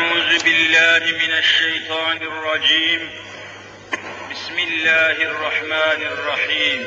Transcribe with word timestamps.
أعوذ 0.00 0.44
بالله 0.44 1.02
من 1.22 1.32
الشيطان 1.32 2.16
الرجيم. 2.16 3.10
بسم 4.30 4.58
الله 4.58 5.16
الرحمن 5.30 6.00
الرحيم. 6.12 6.86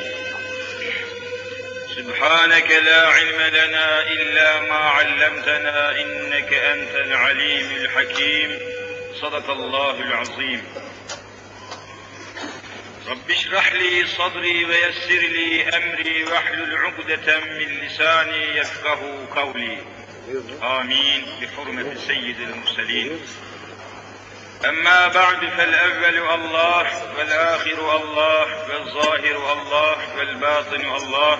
سبحانك 1.96 2.70
لا 2.70 3.08
علم 3.08 3.40
لنا 3.58 4.02
إلا 4.02 4.60
ما 4.60 4.82
علمتنا 4.98 6.00
إنك 6.00 6.54
أنت 6.54 6.94
العليم 6.94 7.70
الحكيم. 7.70 8.58
صدق 9.22 9.50
الله 9.50 10.00
العظيم. 10.00 10.62
رب 13.06 13.30
اشرح 13.30 13.72
لي 13.72 14.06
صدري 14.06 14.64
ويسر 14.64 15.22
لي 15.36 15.68
أمري 15.68 16.24
واحلل 16.24 16.76
عقدة 16.76 17.40
من 17.40 17.86
لساني 17.86 18.58
يفقه 18.58 19.28
قولي. 19.36 19.78
آمين 20.62 21.26
بحرمة 21.40 21.94
سيد 22.06 22.40
المرسلين. 22.40 23.20
أما 24.68 25.08
بعد 25.08 25.40
فالأول 25.56 26.34
الله 26.34 27.16
والآخر 27.18 27.96
الله 27.96 28.68
والظاهر 28.68 29.52
الله 29.52 30.16
والباطن 30.18 30.94
الله. 30.96 31.38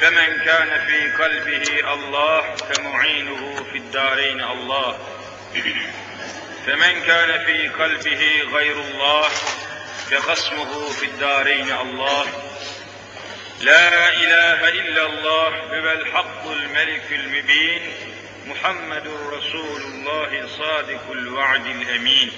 فمن 0.00 0.44
كان 0.44 0.86
في 0.86 1.22
قلبه 1.22 1.92
الله 1.92 2.54
فمعينه 2.54 3.64
في 3.72 3.78
الدارين 3.78 4.40
الله. 4.44 4.98
فمن 6.66 7.02
كان 7.06 7.44
في 7.46 7.68
قلبه 7.68 8.42
غير 8.54 8.76
الله 8.80 9.28
فخصمه 10.10 10.88
في 10.88 11.06
الدارين 11.06 11.72
الله. 11.72 12.43
لا 13.63 14.13
إله 14.13 14.69
إلا 14.69 15.05
الله 15.05 15.47
هو 15.47 15.91
الحق 15.91 16.47
الملك 16.47 17.11
المبين 17.11 17.81
محمد 18.45 19.07
رسول 19.07 19.81
الله 19.81 20.47
صادق 20.57 21.11
الوعد 21.11 21.65
الأمين 21.65 22.31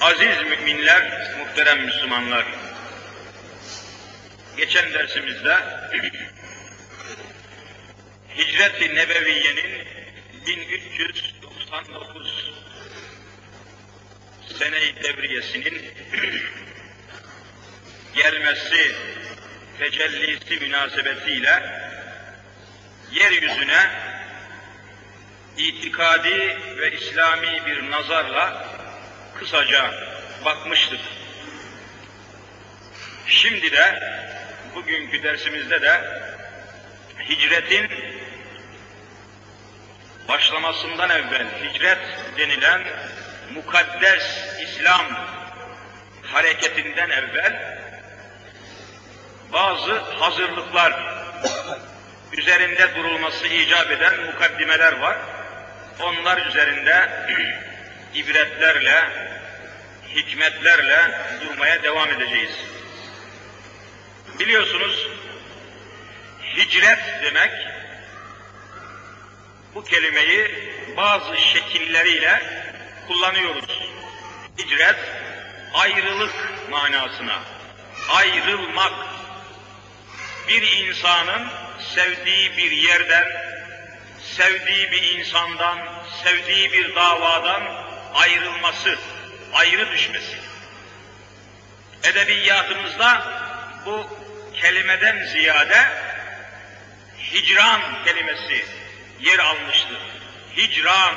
Aziz 0.00 0.42
müminler, 0.42 1.30
muhterem 1.38 1.84
Müslümanlar, 1.84 2.46
geçen 4.56 4.92
dersimizde 4.92 5.56
Hicret-i 8.38 8.94
Nebeviye'nin 8.94 9.86
1399 10.46 12.50
sene-i 14.58 15.02
devriyesinin 15.02 15.90
gelmesi 18.15 18.95
tecellisi 19.79 20.59
münasebetiyle 20.59 21.63
yeryüzüne 23.11 23.89
itikadi 25.57 26.57
ve 26.77 26.91
İslami 26.91 27.65
bir 27.65 27.91
nazarla 27.91 28.65
kısaca 29.39 29.91
bakmıştık. 30.45 30.99
Şimdi 33.27 33.71
de 33.71 34.15
bugünkü 34.75 35.23
dersimizde 35.23 35.81
de 35.81 36.01
hicretin 37.29 37.91
başlamasından 40.27 41.09
evvel 41.09 41.47
hicret 41.63 41.99
denilen 42.37 42.83
mukaddes 43.53 44.23
İslam 44.61 45.05
hareketinden 46.23 47.09
evvel 47.09 47.84
bazı 49.53 49.93
hazırlıklar 49.99 50.93
üzerinde 52.33 52.95
durulması 52.95 53.47
icap 53.47 53.91
eden 53.91 54.19
mukaddimeler 54.25 54.93
var. 54.99 55.17
Onlar 55.99 56.45
üzerinde 56.45 57.09
ibretlerle, 58.13 59.09
hikmetlerle 60.15 61.11
durmaya 61.41 61.83
devam 61.83 62.09
edeceğiz. 62.09 62.51
Biliyorsunuz 64.39 65.07
hicret 66.57 66.99
demek 67.23 67.51
bu 69.75 69.83
kelimeyi 69.83 70.69
bazı 70.97 71.37
şekilleriyle 71.37 72.41
kullanıyoruz. 73.07 73.81
Hicret 74.57 74.95
ayrılık 75.73 76.33
manasına, 76.69 77.39
ayrılmak, 78.09 78.93
bir 80.47 80.87
insanın 80.87 81.47
sevdiği 81.95 82.57
bir 82.57 82.71
yerden, 82.71 83.25
sevdiği 84.21 84.91
bir 84.91 85.17
insandan, 85.17 85.77
sevdiği 86.23 86.71
bir 86.71 86.95
davadan 86.95 87.63
ayrılması, 88.13 88.95
ayrı 89.53 89.91
düşmesi. 89.91 90.37
Edebiyatımızda 92.03 93.27
bu 93.85 94.05
kelimeden 94.61 95.25
ziyade 95.25 95.85
hicran 97.33 97.81
kelimesi 98.05 98.65
yer 99.19 99.39
almıştır. 99.39 99.99
Hicran, 100.57 101.15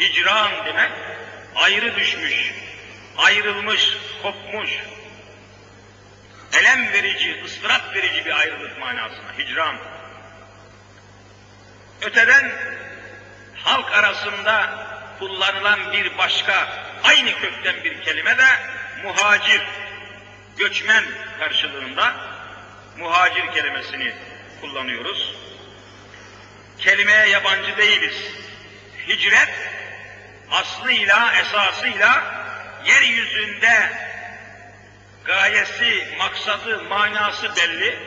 hicran 0.00 0.66
demek 0.66 0.90
ayrı 1.54 1.96
düşmüş, 1.96 2.52
ayrılmış, 3.16 3.96
kopmuş, 4.22 4.70
elem 6.52 6.92
verici, 6.92 7.42
ıstırap 7.44 7.94
verici 7.94 8.24
bir 8.24 8.38
ayrılık 8.38 8.78
manasına, 8.78 9.38
hicran. 9.38 9.76
Öteden 12.02 12.52
halk 13.54 13.92
arasında 13.92 14.86
kullanılan 15.18 15.92
bir 15.92 16.18
başka, 16.18 16.68
aynı 17.04 17.40
kökten 17.40 17.84
bir 17.84 18.02
kelime 18.02 18.38
de 18.38 18.46
muhacir, 19.04 19.62
göçmen 20.58 21.04
karşılığında 21.38 22.14
muhacir 22.98 23.52
kelimesini 23.54 24.14
kullanıyoruz. 24.60 25.34
Kelimeye 26.78 27.28
yabancı 27.28 27.76
değiliz. 27.76 28.14
Hicret, 29.08 29.50
aslıyla, 30.50 31.34
esasıyla 31.34 32.24
yeryüzünde 32.86 34.09
gayesi, 35.25 36.15
maksadı, 36.17 36.83
manası 36.83 37.55
belli 37.55 37.99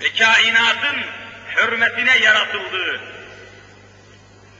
ve 0.00 0.12
kainatın 0.18 1.04
hürmetine 1.56 2.18
yaratıldığı 2.18 3.00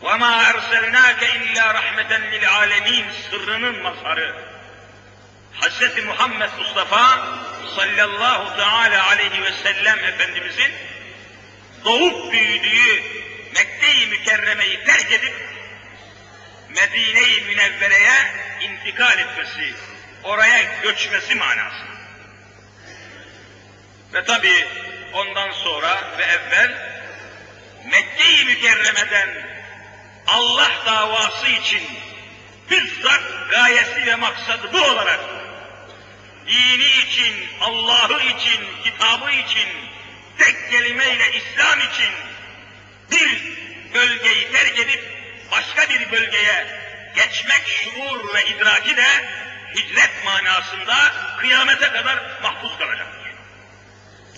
وَمَا 0.02 0.32
اَرْسَلْنَاكَ 0.50 1.20
اِلَّا 1.36 1.64
رَحْمَةً 1.78 2.12
لِلْعَالَمِينَ 2.32 3.04
sırrının 3.30 3.82
mazharı 3.82 4.34
Hz. 5.60 6.04
Muhammed 6.04 6.50
Mustafa 6.58 7.28
sallallahu 7.76 8.56
teala 8.56 9.06
aleyhi 9.06 9.42
ve 9.42 9.52
sellem 9.52 9.98
Efendimizin 10.04 10.72
doğup 11.84 12.32
büyüdüğü 12.32 13.02
Mekke-i 13.54 14.06
Mükerreme'yi 14.06 14.84
terk 14.84 15.12
edip 15.12 15.34
Medine-i 16.68 17.44
Münevvere'ye 17.44 18.16
intikal 18.60 19.18
etmesi, 19.18 19.74
oraya 20.27 20.63
göçmesi 20.83 21.35
manası. 21.35 21.85
Ve 24.13 24.23
tabi 24.23 24.67
ondan 25.13 25.51
sonra 25.51 26.17
ve 26.17 26.23
evvel 26.23 26.71
Mekke-i 27.85 28.45
Mükerreme'den 28.45 29.29
Allah 30.27 30.71
davası 30.85 31.47
için 31.47 31.81
bizzat 32.71 33.21
gayesi 33.51 34.05
ve 34.05 34.15
maksadı 34.15 34.73
bu 34.73 34.81
olarak 34.81 35.19
dini 36.47 36.87
için, 37.05 37.49
Allah'ı 37.61 38.23
için, 38.23 38.67
kitabı 38.83 39.31
için, 39.31 39.69
tek 40.37 40.71
kelimeyle 40.71 41.31
İslam 41.33 41.79
için 41.79 42.11
bir 43.11 43.57
bölgeyi 43.93 44.51
terk 44.51 44.79
edip 44.79 45.03
başka 45.51 45.89
bir 45.89 46.11
bölgeye 46.11 46.67
geçmek 47.15 47.67
şuur 47.67 48.33
ve 48.33 48.45
idraki 48.45 48.97
de 48.97 49.07
hicret 49.75 50.25
manasında 50.25 50.95
kıyamete 51.37 51.91
kadar 51.91 52.39
mahfuz 52.43 52.77
kalacaktır. 52.77 53.31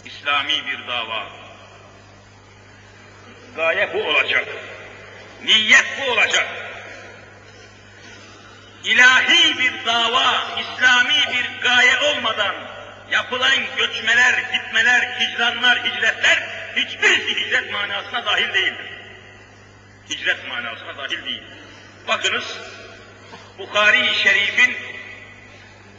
İslami 0.05 0.67
bir 0.67 0.87
dava. 0.87 1.27
Gaye 3.55 3.93
bu 3.93 4.03
olacak. 4.03 4.47
Niyet 5.43 5.85
bu 5.99 6.11
olacak. 6.11 6.47
İlahi 8.83 9.59
bir 9.59 9.85
dava, 9.85 10.47
İslami 10.59 11.15
bir 11.33 11.61
gaye 11.61 11.97
olmadan 11.99 12.55
yapılan 13.11 13.75
göçmeler, 13.77 14.33
gitmeler, 14.53 15.19
hicranlar, 15.19 15.83
hicretler 15.83 16.43
hiçbirisi 16.75 17.35
hicret 17.35 17.71
manasına 17.71 18.25
dahil 18.25 18.53
değildir. 18.53 18.89
Hicret 20.09 20.47
manasına 20.47 20.97
dahil 20.97 21.25
değil. 21.25 21.43
Bakınız, 22.07 22.57
Bukhari-i 23.57 24.15
Şerif'in 24.15 24.88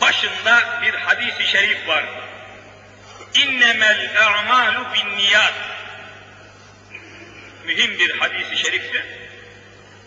başında 0.00 0.82
bir 0.82 0.94
hadisi 0.94 1.46
şerif 1.46 1.88
var. 1.88 2.04
İnnemel 3.34 4.10
a'malu 4.26 4.86
bin 4.94 5.16
niyat. 5.16 5.54
Mühim 7.64 7.98
bir 7.98 8.18
hadisi 8.18 8.56
şeriftir. 8.56 9.04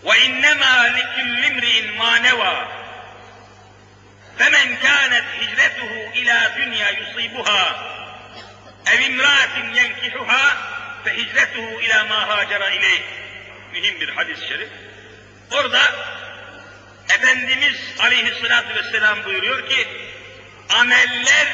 Ve 0.04 0.24
innema 0.24 0.82
likullimri'in 0.82 1.96
ma 1.96 2.16
neva. 2.16 2.68
Femen 4.38 4.80
kânet 4.80 5.24
hicretuhu 5.40 6.14
ila 6.14 6.56
dünya 6.56 6.90
yusibuha 6.90 7.94
ev 8.86 9.00
imra'atin 9.00 9.74
yenkihuha 9.74 10.56
fe 11.04 11.16
hicretuhu 11.16 11.80
ila 11.80 12.04
ma 12.04 12.28
hacera 12.28 12.70
ileyh. 12.70 13.02
Mühim 13.72 14.00
bir 14.00 14.08
hadis-i 14.08 14.48
şerif. 14.48 14.68
Orada 15.50 15.80
Efendimiz 17.08 17.76
aleyhissalatü 17.98 18.74
vesselam 18.74 19.24
buyuruyor 19.24 19.68
ki, 19.68 19.88
ameller 20.68 21.46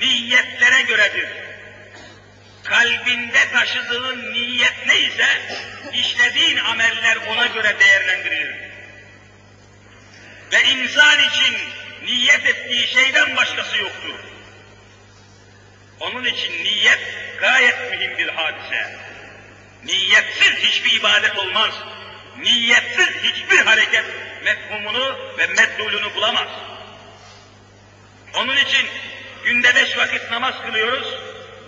niyetlere 0.00 0.82
göredir. 0.82 1.28
Kalbinde 2.64 3.50
taşıdığın 3.52 4.32
niyet 4.32 4.86
neyse, 4.86 5.26
işlediğin 5.92 6.56
ameller 6.56 7.16
ona 7.16 7.46
göre 7.46 7.76
değerlendirilir. 7.80 8.56
Ve 10.52 10.62
insan 10.64 11.18
için 11.18 11.56
niyet 12.02 12.46
ettiği 12.46 12.86
şeyden 12.86 13.36
başkası 13.36 13.78
yoktur. 13.78 14.14
Onun 16.00 16.24
için 16.24 16.64
niyet 16.64 17.00
gayet 17.40 17.90
mühim 17.90 18.18
bir 18.18 18.28
hadise. 18.28 18.96
Niyetsiz 19.84 20.54
hiçbir 20.54 20.92
ibadet 20.92 21.38
olmaz. 21.38 21.74
Niyetsiz 22.38 23.08
hiçbir 23.22 23.58
hareket 23.58 24.04
mefhumunu 24.46 25.18
ve 25.38 25.46
meddulunu 25.46 26.14
bulamaz. 26.14 26.48
Onun 28.34 28.56
için 28.56 28.86
günde 29.44 29.74
beş 29.74 29.98
vakit 29.98 30.30
namaz 30.30 30.54
kılıyoruz. 30.66 31.14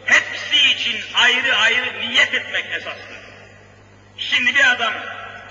Hepsi 0.05 0.71
için 0.73 1.05
ayrı 1.15 1.57
ayrı 1.57 2.01
niyet 2.01 2.35
etmek 2.35 2.65
esastır. 2.65 3.19
Şimdi 4.19 4.55
bir 4.55 4.71
adam 4.73 4.95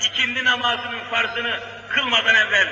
ikindi 0.03 0.43
namazının 0.43 1.09
farzını 1.09 1.59
kılmadan 1.89 2.35
evvel 2.35 2.67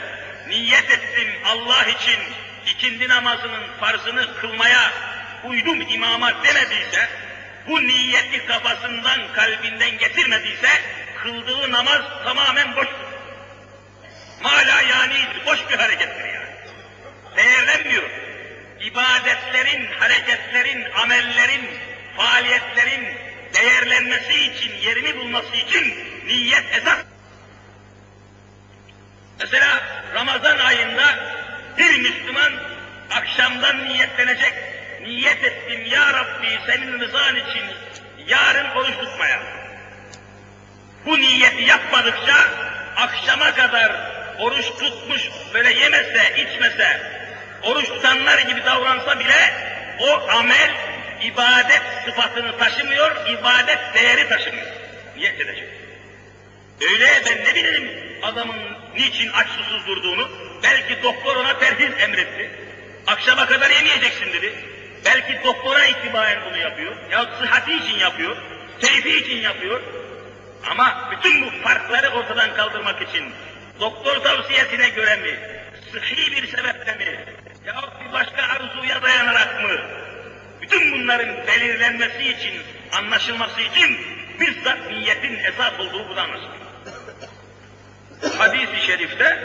niyet 0.48 0.92
ettim 0.92 1.34
Allah 1.46 1.86
için 1.86 2.20
ikindi 2.68 3.10
namazının 3.10 3.64
farzını 3.80 4.38
kılmaya 4.38 4.92
uydum 5.44 5.82
imama 5.82 6.44
demediyse, 6.44 7.10
bu 7.68 7.82
niyeti 7.88 8.46
kafasından, 8.46 9.34
kalbinden 9.34 9.98
getirmediyse, 9.98 10.70
kıldığı 11.24 11.72
namaz 11.72 12.02
tamamen 12.24 12.76
boştur. 12.76 13.05
Mala 14.42 14.82
yani 14.82 15.16
boş 15.46 15.60
bir 15.70 15.78
harekettir 15.78 16.26
yani. 16.26 16.56
Değerlenmiyor. 17.38 18.10
İbadetlerin, 18.82 19.92
hareketlerin, 20.00 20.92
amellerin, 20.92 21.70
faaliyetlerin 22.18 23.18
değerlenmesi 23.54 24.34
için, 24.34 24.72
yerini 24.82 25.18
bulması 25.18 25.56
için 25.56 25.96
niyet 26.26 26.66
esas. 26.78 27.00
Mesela 29.40 29.82
Ramazan 30.16 30.60
ayında 30.60 31.04
bir 31.78 32.00
Müslüman 32.00 32.54
akşamdan 33.12 33.86
niyetlenecek. 33.86 34.54
Niyet 35.02 35.44
ettim 35.44 35.86
ya 35.86 36.14
Rabbi 36.14 36.60
senin 36.66 37.00
rızan 37.00 37.36
için 37.36 37.64
yarın 38.28 38.70
oruç 38.70 38.98
tutmaya. 38.98 39.40
Bu 41.06 41.20
niyeti 41.20 41.64
yapmadıkça 41.64 42.36
akşama 42.96 43.56
kadar 43.56 44.15
oruç 44.40 44.66
tutmuş 44.80 45.22
böyle 45.54 45.74
yemese, 45.74 46.36
içmese, 46.38 47.02
oruç 47.64 47.88
tutanlar 47.88 48.40
gibi 48.40 48.66
davransa 48.66 49.20
bile 49.20 49.54
o 50.00 50.30
amel 50.30 50.72
ibadet 51.22 51.82
sıfatını 52.06 52.58
taşımıyor, 52.58 53.28
ibadet 53.28 53.80
değeri 53.94 54.30
taşımıyor. 54.30 54.68
Niyet 55.16 55.42
edecek. 55.42 55.70
Öyle 56.82 57.22
ben 57.26 57.46
ne 57.46 57.56
bileyim 57.56 57.92
adamın 58.24 58.56
niçin 58.96 59.30
aç 59.30 59.48
susuz 59.48 59.88
durduğunu, 59.88 60.30
belki 60.64 61.04
doktor 61.04 61.36
ona 61.36 61.60
terhis 61.60 61.92
emretti. 62.00 62.52
Akşama 63.08 63.46
kadar 63.46 63.70
yemeyeceksin 63.70 64.34
dedi. 64.34 64.54
Belki 65.06 65.44
doktora 65.44 65.86
itibaren 65.86 66.40
bunu 66.46 66.58
yapıyor. 66.58 66.96
Ya 67.12 67.26
sıhhati 67.40 67.74
için 67.74 68.00
yapıyor, 68.00 68.38
keyfi 68.82 69.18
için 69.18 69.38
yapıyor. 69.38 69.82
Ama 70.70 71.10
bütün 71.12 71.46
bu 71.46 71.50
farkları 71.64 72.10
ortadan 72.10 72.54
kaldırmak 72.56 73.02
için 73.02 73.34
doktor 73.80 74.24
tavsiyesine 74.24 74.90
göre 74.90 75.16
mi, 75.16 75.40
sıhhi 75.92 76.32
bir 76.32 76.48
sebeple 76.48 76.96
mi, 76.96 77.26
ya 77.66 77.76
bir 78.02 78.14
başka 78.14 78.44
arzuya 78.44 79.02
dayanarak 79.02 79.64
mı, 79.64 79.80
bütün 80.62 80.92
bunların 80.92 81.48
belirlenmesi 81.48 82.24
için, 82.24 82.62
anlaşılması 82.98 83.62
için 83.62 83.98
bizzat 84.40 84.92
niyetin 84.92 85.38
esas 85.38 85.80
olduğu 85.80 86.10
bu 86.10 86.20
anlaşılır. 86.20 86.66
Hadis-i 88.38 88.88
şerifte 88.88 89.40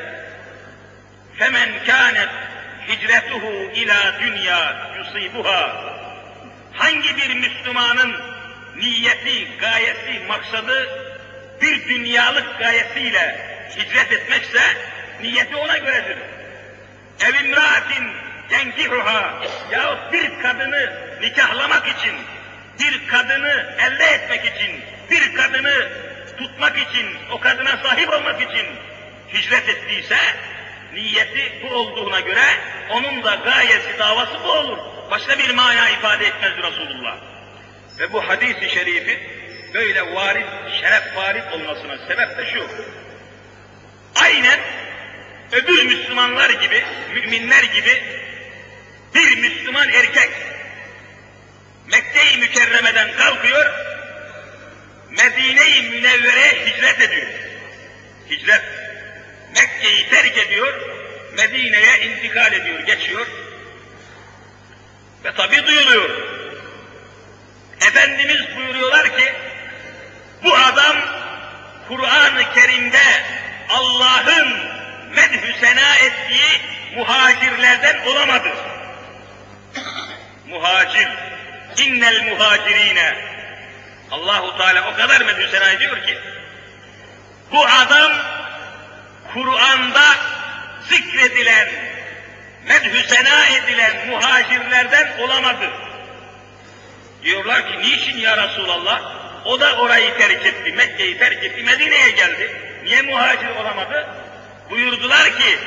femen 1.39 1.85
kânet 1.87 2.29
hicretuhu 2.89 3.71
ila 3.75 4.21
dünya 4.21 4.91
yusibuha 4.99 5.91
hangi 6.73 7.17
bir 7.17 7.35
Müslümanın 7.35 8.17
niyeti, 8.77 9.57
gayesi, 9.61 10.27
maksadı 10.29 10.89
bir 11.63 11.89
dünyalık 11.89 12.59
gayesiyle 12.59 13.50
hicret 13.77 14.13
etmekse 14.13 14.63
niyeti 15.23 15.57
ona 15.57 15.79
göredir. 15.79 16.19
Ev 17.21 17.45
imraatin 17.45 18.07
tenkihuha 18.49 19.43
yahut 19.71 20.13
bir 20.13 20.43
kadını 20.43 20.93
nikahlamak 21.21 21.89
için, 21.89 22.15
bir 22.81 23.09
kadını 23.09 23.77
elde 23.79 24.05
etmek 24.05 24.45
için, 24.45 24.81
bir 25.11 25.35
kadını 25.35 25.89
tutmak 26.39 26.79
için, 26.79 27.07
o 27.31 27.41
kadına 27.41 27.77
sahip 27.77 28.13
olmak 28.13 28.43
için 28.43 28.67
hicret 29.33 29.69
ettiyse, 29.69 30.19
niyeti 30.95 31.53
bu 31.63 31.75
olduğuna 31.75 32.21
göre 32.21 32.45
onun 32.91 33.25
da 33.25 33.35
gayesi, 33.35 33.99
davası 33.99 34.45
bu 34.45 34.53
olur. 34.53 34.79
Başka 35.11 35.39
bir 35.39 35.51
mana 35.55 35.89
ifade 35.89 36.27
etmez 36.27 36.53
Resulullah. 36.57 37.17
Ve 37.99 38.13
bu 38.13 38.29
hadisi 38.29 38.71
şerifi 38.71 39.21
böyle 39.75 40.15
varit, 40.15 40.47
şeref 40.81 41.17
varit 41.17 41.53
olmasına 41.53 41.99
sebep 41.99 42.39
de 42.39 42.47
şu. 42.47 42.67
Aynen 44.23 44.61
öbür 45.53 45.83
Müslümanlar 45.83 46.51
gibi, 46.51 46.85
müminler 47.15 47.63
gibi 47.63 48.03
bir 49.15 49.37
Müslüman 49.39 49.89
erkek 49.89 50.31
Mekke-i 51.87 52.39
Mükerreme'den 52.39 53.17
kalkıyor, 53.17 53.75
Medine-i 55.11 55.83
Münevvere'ye 55.83 56.67
hicret 56.67 57.01
ediyor. 57.01 57.27
Hicret. 58.31 58.63
Mekke'yi 59.55 60.09
terk 60.09 60.39
ediyor, 60.39 60.81
Medine'ye 61.37 62.01
intikal 62.01 62.53
ediyor, 62.53 62.81
geçiyor. 62.81 63.27
Ve 65.25 65.35
tabi 65.35 65.67
duyuluyor. 65.67 66.11
Efendimiz 67.81 68.57
buyuruyorlar 68.57 69.19
ki, 69.19 69.33
bu 70.45 70.55
adam 70.55 70.97
Kur'an-ı 71.89 72.55
Kerim'de 72.55 73.03
Allah'ın 73.71 74.49
medhü 75.15 75.53
sena 75.61 75.97
ettiği 75.97 76.61
muhacirlerden 76.97 78.07
olamadı. 78.07 78.49
Muhacir, 80.47 81.09
innel 81.79 82.23
muhacirine. 82.31 83.31
Allahu 84.11 84.59
Teala 84.59 84.93
o 84.93 84.97
kadar 84.97 85.21
medhü 85.21 85.49
sena 85.49 85.71
ediyor 85.71 86.03
ki, 86.07 86.19
bu 87.53 87.67
adam 87.67 88.13
Kur'an'da 89.35 90.17
zikredilen, 90.89 91.69
medhü 92.69 93.03
sena 93.03 93.47
edilen 93.47 94.09
muhacirlerden 94.09 95.19
olamadı. 95.19 95.71
Diyorlar 97.23 97.69
ki 97.69 97.79
niçin 97.79 98.19
ya 98.19 98.49
Resulallah? 98.49 99.21
O 99.45 99.61
da 99.61 99.77
orayı 99.77 100.19
terk 100.19 100.47
etti, 100.47 100.73
Mekke'yi 100.73 101.19
terk 101.19 101.45
etti, 101.45 101.63
Medine'ye 101.63 102.11
geldi. 102.11 102.70
Niye 102.85 103.03
muhacir 103.03 103.49
olamadı? 103.49 104.07
Buyurdular 104.71 105.25
ki 105.25 105.59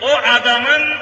o 0.00 0.16
adamın 0.16 0.96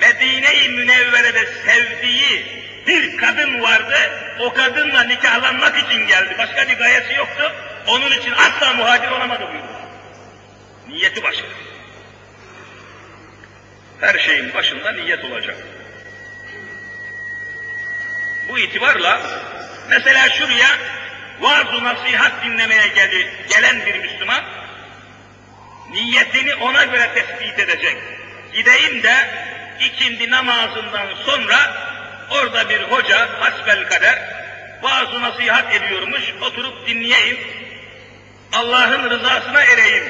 Medine-i 0.00 0.68
Münevvere'de 0.68 1.46
sevdiği 1.46 2.62
bir 2.86 3.16
kadın 3.16 3.62
vardı, 3.62 3.96
o 4.40 4.52
kadınla 4.52 5.02
nikahlanmak 5.02 5.78
için 5.78 6.06
geldi. 6.06 6.34
Başka 6.38 6.68
bir 6.68 6.78
gayesi 6.78 7.14
yoktu, 7.14 7.52
onun 7.86 8.10
için 8.10 8.32
asla 8.32 8.74
muhacir 8.74 9.10
olamadı 9.10 9.48
buyurdular. 9.48 9.82
Niyeti 10.88 11.22
başka. 11.22 11.46
Her 14.00 14.18
şeyin 14.18 14.54
başında 14.54 14.92
niyet 14.92 15.24
olacak. 15.24 15.56
Bu 18.48 18.58
itibarla 18.58 19.20
mesela 19.88 20.28
şuraya 20.28 20.68
vaaz 21.40 21.82
nasihat 21.82 22.44
dinlemeye 22.44 22.88
geldi, 22.88 23.30
gelen 23.48 23.86
bir 23.86 23.98
Müslüman 23.98 24.61
niyetini 25.92 26.54
ona 26.54 26.84
göre 26.84 27.10
tespit 27.14 27.58
edecek. 27.58 27.96
Gideyim 28.52 29.02
de 29.02 29.14
ikindi 29.80 30.30
namazından 30.30 31.08
sonra 31.26 31.74
orada 32.30 32.68
bir 32.68 32.82
hoca 32.82 33.28
hasbel 33.40 33.88
kader 33.88 34.18
vaaz 34.82 35.12
nasihat 35.12 35.74
ediyormuş, 35.74 36.22
oturup 36.40 36.86
dinleyeyim. 36.86 37.38
Allah'ın 38.52 39.10
rızasına 39.10 39.62
ereyim 39.62 40.04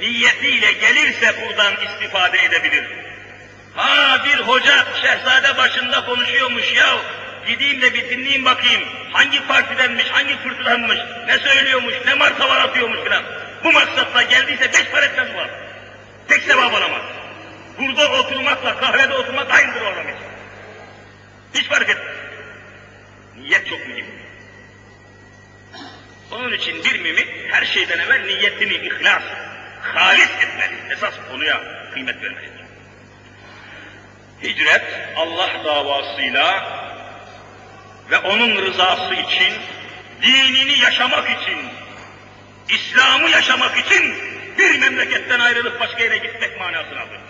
niyetiyle 0.00 0.72
gelirse 0.72 1.34
buradan 1.46 1.74
istifade 1.86 2.44
edebilir. 2.44 2.84
Ha 3.74 4.24
bir 4.24 4.40
hoca 4.40 4.84
şehzade 5.02 5.56
başında 5.56 6.04
konuşuyormuş 6.04 6.72
ya, 6.72 6.96
gideyim 7.46 7.82
de 7.82 7.94
bir 7.94 8.10
dinleyeyim 8.10 8.44
bakayım, 8.44 8.82
hangi 9.12 9.46
partidenmiş, 9.46 10.06
hangi 10.10 10.36
fırtıdanmış, 10.36 10.98
ne 11.26 11.38
söylüyormuş, 11.38 11.94
ne 12.06 12.14
martavar 12.14 12.60
atıyormuş 12.60 13.00
filan. 13.04 13.24
Bu 13.64 13.72
maksatla 13.72 14.22
geldiyse 14.22 14.72
beş 14.72 14.90
para 14.90 15.04
etmez 15.04 15.34
var. 15.34 15.50
Tek 16.28 16.42
sevap 16.42 16.74
alamaz. 16.74 17.02
Burada 17.78 18.12
oturmakla 18.12 18.76
kahvede 18.80 19.14
oturmak 19.14 19.50
aynıdır 19.54 19.80
o 19.80 19.86
adam 19.86 20.08
için. 20.08 20.30
Hiç 21.54 21.68
fark 21.68 21.90
etmez. 21.90 22.16
Niyet 23.36 23.68
çok 23.68 23.86
mühim. 23.86 24.06
Onun 26.30 26.52
için 26.52 26.84
bir 26.84 27.00
mümin 27.00 27.28
her 27.50 27.64
şeyden 27.64 27.98
evvel 27.98 28.20
niyetini 28.20 28.74
ihlas, 28.74 29.22
halis 29.82 30.30
etmeli. 30.30 30.92
Esas 30.92 31.14
konuya 31.30 31.60
kıymet 31.92 32.22
vermelidir. 32.22 32.60
Hicret 34.42 34.84
Allah 35.16 35.50
davasıyla 35.64 36.64
ve 38.10 38.18
onun 38.18 38.56
rızası 38.56 39.14
için, 39.14 39.52
dinini 40.22 40.78
yaşamak 40.78 41.42
için, 41.42 41.58
İslam'ı 42.74 43.30
yaşamak 43.30 43.78
için 43.78 44.14
bir 44.58 44.78
memleketten 44.78 45.40
ayrılıp 45.40 45.80
başka 45.80 46.02
yere 46.02 46.16
gitmek 46.16 46.60
manasına 46.60 47.00
alır. 47.00 47.20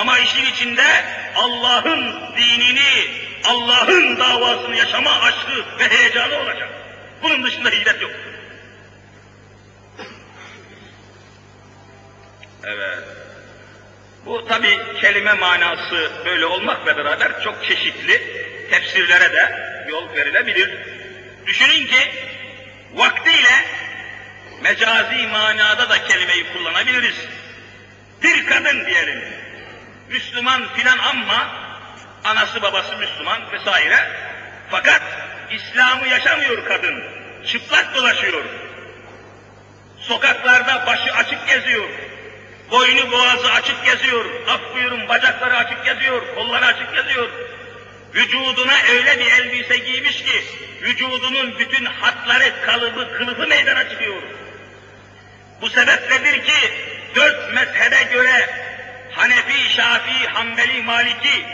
Ama 0.00 0.18
işin 0.18 0.46
içinde 0.46 1.04
Allah'ın 1.36 2.14
dinini, 2.36 3.10
Allah'ın 3.44 4.18
davasını 4.18 4.76
yaşama 4.76 5.20
aşkı 5.20 5.64
ve 5.78 5.88
heyecanı 5.88 6.38
olacak. 6.38 6.68
Bunun 7.22 7.44
dışında 7.44 7.70
hicret 7.70 8.02
yok. 8.02 8.10
Evet. 12.64 12.98
Bu 14.26 14.46
tabi 14.48 14.78
kelime 15.00 15.32
manası 15.32 16.12
böyle 16.24 16.46
olmakla 16.46 16.96
beraber 16.96 17.44
çok 17.44 17.64
çeşitli 17.64 18.22
tefsirlere 18.70 19.32
de 19.32 19.68
yol 19.88 20.14
verilebilir. 20.14 20.78
Düşünün 21.46 21.86
ki 21.86 22.10
vaktiyle 22.94 23.64
mecazi 24.62 25.26
manada 25.26 25.90
da 25.90 26.04
kelimeyi 26.04 26.52
kullanabiliriz. 26.52 27.16
Bir 28.22 28.46
kadın 28.46 28.86
diyelim, 28.86 29.24
Müslüman 30.08 30.68
filan 30.74 30.98
ama 30.98 31.52
anası 32.24 32.62
babası 32.62 32.96
Müslüman 32.96 33.52
vesaire. 33.52 33.96
Fakat 34.70 35.02
İslam'ı 35.50 36.08
yaşamıyor 36.08 36.64
kadın, 36.64 37.04
çıplak 37.46 37.94
dolaşıyor. 37.94 38.44
Sokaklarda 40.00 40.86
başı 40.86 41.12
açık 41.12 41.48
geziyor, 41.48 41.88
boynu 42.70 43.12
boğazı 43.12 43.52
açık 43.52 43.84
geziyor, 43.84 44.24
af 44.48 44.60
buyurun 44.74 45.08
bacakları 45.08 45.56
açık 45.56 45.84
geziyor, 45.84 46.34
kolları 46.34 46.66
açık 46.66 46.94
geziyor. 46.94 47.28
Vücuduna 48.14 48.74
öyle 48.92 49.18
bir 49.18 49.32
elbise 49.32 49.76
giymiş 49.76 50.22
ki, 50.22 50.44
vücudunun 50.82 51.58
bütün 51.58 51.84
hatları, 51.84 52.62
kalıbı, 52.66 53.18
kılıfı 53.18 53.46
meydana 53.46 53.88
çıkıyor. 53.88 54.22
Bu 55.60 55.70
sebepledir 55.70 56.44
ki, 56.44 56.72
dört 57.14 57.54
mezhebe 57.54 58.02
göre 58.02 58.48
Hanefi, 59.10 59.70
Şafii, 59.76 60.26
Hanbeli, 60.26 60.82
Maliki 60.82 61.46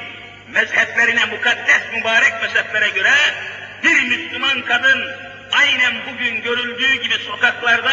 mezheplerine, 0.49 1.25
mukaddes 1.25 1.82
mübarek 1.92 2.32
mezheplere 2.42 2.88
göre 2.88 3.14
bir 3.82 4.02
Müslüman 4.02 4.64
kadın 4.64 5.11
aynen 5.52 5.94
bugün 6.06 6.42
görüldüğü 6.42 6.94
gibi 6.94 7.14
sokaklarda 7.14 7.92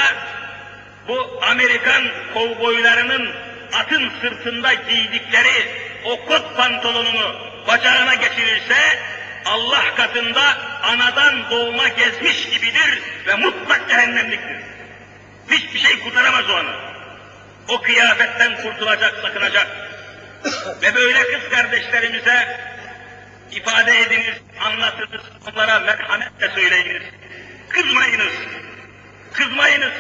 bu 1.08 1.40
Amerikan 1.52 2.04
kovboylarının 2.34 3.36
atın 3.74 4.12
sırtında 4.22 4.74
giydikleri 4.74 5.68
o 6.04 6.26
kot 6.26 6.58
pantolonunu 6.58 7.36
bacağına 7.68 8.14
geçirirse 8.14 9.00
Allah 9.46 9.96
katında 9.96 10.58
anadan 10.84 11.50
doğma 11.52 11.88
gezmiş 11.88 12.50
gibidir 12.50 13.02
ve 13.28 13.36
mutlak 13.36 13.90
cehennemliktir. 13.90 14.71
Hiçbir 15.50 15.80
şey 15.80 16.00
kurtaramaz 16.00 16.50
o 16.50 16.54
anı. 16.56 16.76
O 17.68 17.82
kıyafetten 17.82 18.62
kurtulacak, 18.62 19.14
sakınacak. 19.22 19.68
ve 20.82 20.96
böyle 20.96 21.24
kız 21.24 21.50
kardeşlerimize 21.50 22.60
ifade 23.52 24.00
ediniz, 24.02 24.38
anlatınız, 24.66 25.22
onlara 25.52 25.80
merhametle 25.80 26.50
söyleyiniz. 26.50 27.04
Kızmayınız, 27.70 28.34
kızmayınız. 29.34 29.94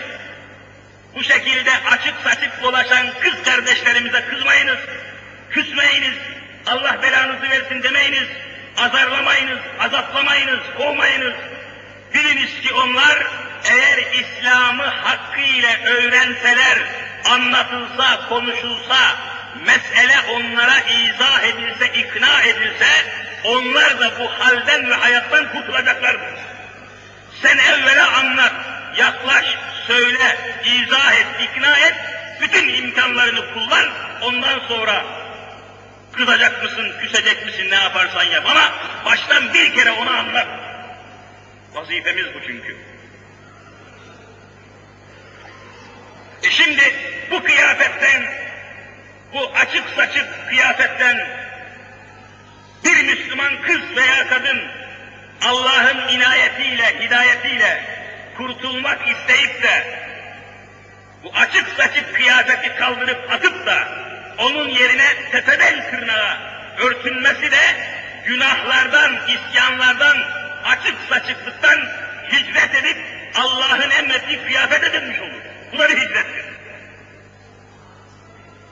Bu 1.16 1.24
şekilde 1.24 1.72
açık 1.92 2.14
saçık 2.24 2.64
dolaşan 2.64 3.08
kız 3.22 3.44
kardeşlerimize 3.44 4.26
kızmayınız, 4.26 4.80
küsmeyiniz, 5.50 6.18
Allah 6.66 7.00
belanızı 7.04 7.50
versin 7.50 7.84
demeyiniz, 7.84 8.28
azarlamayınız, 8.78 9.60
azatlamayınız, 9.80 10.60
kovmayınız. 10.78 11.34
Biliniz 12.14 12.62
ki 12.62 12.74
onlar 12.74 13.28
eğer 13.64 13.98
İslam'ı 13.98 14.84
hakkıyla 14.84 15.70
öğrenseler, 15.86 16.78
anlatılsa, 17.26 18.28
konuşulsa, 18.30 19.16
mesele 19.66 20.20
onlara 20.30 20.80
izah 20.80 21.44
edilse, 21.44 21.94
ikna 21.94 22.42
edilse, 22.42 22.88
onlar 23.44 24.00
da 24.00 24.20
bu 24.20 24.28
halden 24.40 24.90
ve 24.90 24.94
hayattan 24.94 25.52
kurtulacaklardır. 25.52 26.34
Sen 27.42 27.58
evvela 27.58 28.18
anlat, 28.18 28.54
yaklaş, 28.98 29.46
söyle, 29.88 30.38
izah 30.66 31.14
et, 31.14 31.28
ikna 31.42 31.78
et, 31.78 31.96
bütün 32.42 32.70
imkanlarını 32.70 33.54
kullan, 33.54 33.86
ondan 34.22 34.60
sonra 34.68 35.06
kızacak 36.14 36.64
mısın, 36.64 36.92
küsecek 37.02 37.46
misin, 37.46 37.70
ne 37.70 37.76
yaparsan 37.76 38.24
yap 38.24 38.46
ama 38.50 38.72
baştan 39.06 39.54
bir 39.54 39.74
kere 39.74 39.92
onu 39.92 40.10
anlat. 40.10 40.48
Vazifemiz 41.74 42.26
bu 42.34 42.42
çünkü. 42.48 42.91
Şimdi 46.52 46.94
bu 47.32 47.44
kıyafetten, 47.44 48.24
bu 49.34 49.52
açık 49.56 49.84
saçık 49.96 50.50
kıyafetten 50.50 51.28
bir 52.86 53.04
Müslüman 53.04 53.62
kız 53.62 53.82
veya 53.96 54.28
kadın 54.28 54.62
Allah'ın 55.42 56.08
inayetiyle, 56.08 57.00
hidayetiyle 57.00 57.84
kurtulmak 58.38 59.00
isteyip 59.10 59.64
de 59.64 60.02
bu 61.24 61.32
açık 61.36 61.68
saçık 61.78 62.16
kıyafeti 62.16 62.76
kaldırıp 62.76 63.32
atıp 63.32 63.66
da 63.66 63.88
onun 64.38 64.70
yerine 64.70 65.32
tepeden 65.32 65.92
tırnağa 65.92 66.38
örtünmesi 66.78 67.52
de 67.52 67.76
günahlardan, 68.26 69.20
isyanlardan, 69.28 70.18
açık 70.66 70.96
saçıklıktan 71.10 71.80
hicret 72.32 72.76
edip 72.76 72.98
Allah'ın 73.36 73.90
emrettiği 73.90 74.44
kıyafet 74.44 74.84
edilmiş 74.84 75.20
olur. 75.20 75.51
Bu 75.74 75.80
da 75.80 75.90
bir 75.90 75.98
hicrettir. 75.98 76.46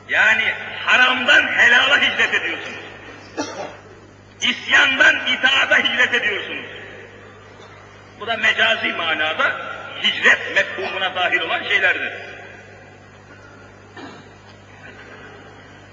Yani 0.10 0.54
haramdan 0.86 1.48
helala 1.48 2.02
hicret 2.02 2.34
ediyorsunuz. 2.34 2.80
İsyandan 4.42 5.16
itaata 5.28 5.78
hicret 5.78 6.14
ediyorsunuz. 6.14 6.66
Bu 8.20 8.28
da 8.28 8.38
mecazi 8.38 8.88
manada 8.88 9.56
hicret 10.04 10.56
mefhumuna 10.56 11.16
dahil 11.16 11.40
olan 11.40 11.64
şeylerdir. 11.64 12.14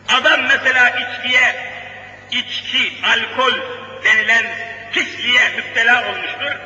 Adam 0.08 0.40
mesela 0.42 0.88
içkiye, 0.90 1.72
içki, 2.30 2.92
alkol 3.06 3.52
denilen 4.04 4.46
pisliğe 4.92 5.48
müptela 5.56 6.08
olmuştur. 6.08 6.56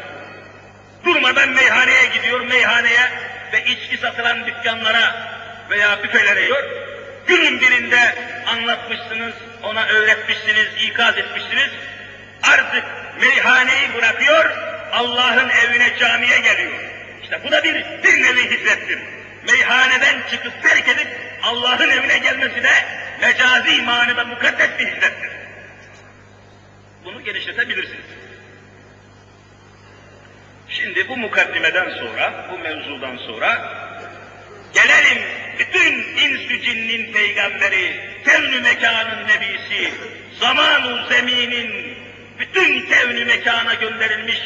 Durmadan 1.04 1.48
meyhaneye 1.48 2.06
gidiyor, 2.06 2.40
meyhaneye 2.40 3.10
ve 3.52 3.64
içki 3.64 3.96
satılan 3.96 4.46
dükkanlara 4.46 5.30
veya 5.70 6.02
büfelere 6.02 6.42
yiyor. 6.42 6.64
Günün 7.26 7.60
birinde 7.60 8.14
anlatmışsınız, 8.46 9.34
ona 9.62 9.86
öğretmişsiniz, 9.86 10.68
ikaz 10.84 11.18
etmişsiniz. 11.18 11.70
Artık 12.42 12.84
meyhaneyi 13.20 13.94
bırakıyor, 13.94 14.50
Allah'ın 14.92 15.48
evine, 15.48 15.98
camiye 15.98 16.38
geliyor. 16.38 16.80
İşte 17.22 17.40
bu 17.44 17.52
da 17.52 17.64
bir, 17.64 17.74
bir 17.74 18.22
nevi 18.22 18.50
hicrettir. 18.50 18.98
Meyhaneden 19.52 20.16
çıkıp 20.30 20.62
terk 20.62 20.88
edip 20.88 21.08
Allah'ın 21.42 21.90
evine 21.90 22.18
gelmesi 22.18 22.62
de 22.62 22.72
mecazi 23.20 23.82
manada 23.82 24.24
mukaddes 24.24 24.70
bir 24.78 24.86
hicrettir. 24.86 25.30
Bunu 27.04 27.24
genişletebilirsiniz. 27.24 28.19
Şimdi 30.70 31.08
bu 31.08 31.16
mukaddimeden 31.16 31.90
sonra, 31.90 32.46
bu 32.52 32.58
mevzudan 32.58 33.16
sonra 33.16 33.72
gelelim 34.74 35.22
bütün 35.58 35.92
insü 35.94 36.62
cinnin 36.62 37.12
peygamberi, 37.12 38.00
kevn 38.24 38.62
mekanın 38.62 39.28
nebisi, 39.28 39.92
zamanu 40.40 41.06
zeminin 41.08 41.96
bütün 42.38 42.86
kevn 42.86 43.26
mekana 43.26 43.74
gönderilmiş 43.74 44.38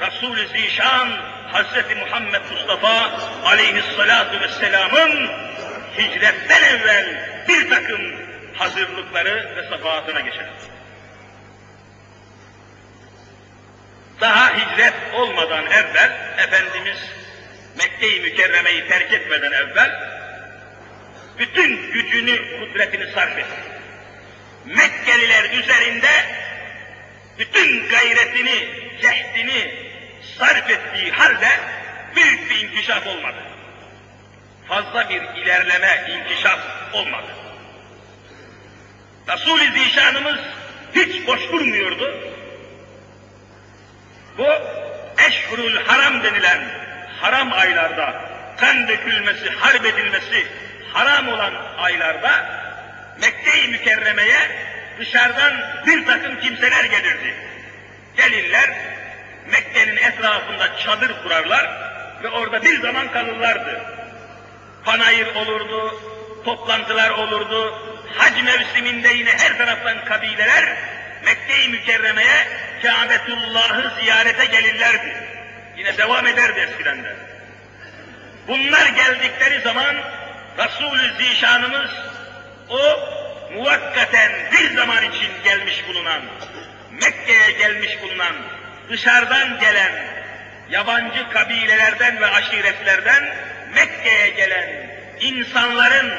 Resul-i 0.00 0.48
Zişan 0.48 1.08
Hz. 1.52 1.96
Muhammed 2.00 2.42
Mustafa 2.50 3.10
aleyhissalatu 3.44 4.40
vesselamın 4.40 5.30
hicretten 5.98 6.62
evvel 6.62 7.28
bir 7.48 7.70
takım 7.70 8.00
hazırlıkları 8.54 9.56
ve 9.56 9.68
safahatına 9.68 10.20
geçelim. 10.20 10.71
Daha 14.22 14.56
hicret 14.56 14.94
olmadan 15.14 15.66
evvel 15.66 16.12
Efendimiz 16.38 16.98
Mekke-i 17.78 18.20
Mükerreme'yi 18.20 18.88
terk 18.88 19.12
etmeden 19.12 19.52
evvel 19.52 19.90
bütün 21.38 21.92
gücünü, 21.92 22.60
kudretini 22.60 23.12
sarf 23.12 23.38
etti. 23.38 23.60
Mekkeliler 24.64 25.50
üzerinde 25.50 26.10
bütün 27.38 27.88
gayretini, 27.88 28.68
cehdini 29.02 29.74
sarf 30.38 30.70
ettiği 30.70 31.12
halde 31.12 31.48
büyük 32.16 32.50
bir 32.50 32.68
inkişaf 32.68 33.06
olmadı. 33.06 33.38
Fazla 34.68 35.10
bir 35.10 35.22
ilerleme, 35.42 36.04
inkişaf 36.08 36.60
olmadı. 36.92 37.32
Resul-i 39.28 39.84
Zişanımız 39.84 40.40
hiç 40.94 41.26
boş 41.26 41.40
durmuyordu. 41.52 42.31
Bu 44.38 44.48
eşhurul 45.28 45.76
haram 45.76 46.22
denilen 46.22 46.60
haram 47.20 47.52
aylarda 47.52 48.32
kan 48.56 48.88
dökülmesi, 48.88 49.50
harp 49.50 49.86
edilmesi 49.86 50.46
haram 50.92 51.28
olan 51.28 51.52
aylarda 51.78 52.62
Mekke-i 53.20 53.68
Mükerreme'ye 53.68 54.38
dışarıdan 54.98 55.52
bir 55.86 56.06
takım 56.06 56.40
kimseler 56.40 56.84
gelirdi. 56.84 57.34
Gelirler, 58.16 58.70
Mekke'nin 59.50 59.96
etrafında 59.96 60.78
çadır 60.78 61.22
kurarlar 61.22 61.70
ve 62.22 62.28
orada 62.28 62.62
bir 62.62 62.80
zaman 62.80 63.12
kalırlardı. 63.12 63.80
Panayır 64.84 65.34
olurdu, 65.34 66.00
toplantılar 66.44 67.10
olurdu, 67.10 67.82
hac 68.18 68.42
mevsiminde 68.42 69.08
yine 69.08 69.30
her 69.30 69.58
taraftan 69.58 70.04
kabileler 70.04 70.76
Mekke-i 71.24 71.68
Mükerreme'ye 71.68 72.46
Kâbetullah'ı 72.82 74.00
ziyarete 74.00 74.44
gelirlerdi. 74.44 75.26
Yine 75.76 75.98
devam 75.98 76.26
ederdi 76.26 76.60
eskiden 76.60 77.04
de. 77.04 77.16
Bunlar 78.48 78.86
geldikleri 78.86 79.60
zaman 79.60 79.96
Resul-ü 80.58 81.24
Zişanımız 81.24 81.90
o 82.68 83.00
muvakkaten 83.54 84.32
bir 84.52 84.76
zaman 84.76 85.04
için 85.04 85.30
gelmiş 85.44 85.84
bulunan, 85.88 86.22
Mekke'ye 86.90 87.50
gelmiş 87.50 88.02
bulunan, 88.02 88.34
dışarıdan 88.88 89.60
gelen, 89.60 89.92
yabancı 90.70 91.30
kabilelerden 91.30 92.20
ve 92.20 92.26
aşiretlerden 92.26 93.34
Mekke'ye 93.74 94.28
gelen 94.28 94.90
insanların 95.20 96.14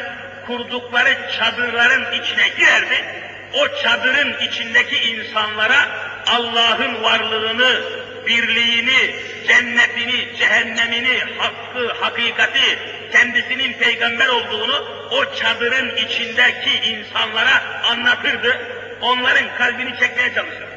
kurdukları 0.47 1.31
çadırların 1.37 2.11
içine 2.11 2.47
girerdi. 2.47 3.22
O 3.53 3.81
çadırın 3.83 4.39
içindeki 4.39 4.95
insanlara 4.95 5.89
Allah'ın 6.27 7.03
varlığını, 7.03 7.81
birliğini, 8.27 9.15
cennetini, 9.47 10.37
cehennemini, 10.37 11.19
hakkı, 11.37 11.93
hakikati, 11.93 12.79
kendisinin 13.11 13.73
peygamber 13.73 14.27
olduğunu 14.27 15.07
o 15.11 15.35
çadırın 15.35 15.95
içindeki 15.95 16.89
insanlara 16.89 17.83
anlatırdı. 17.91 18.59
Onların 19.01 19.57
kalbini 19.57 19.99
çekmeye 19.99 20.33
çalışırdı. 20.35 20.73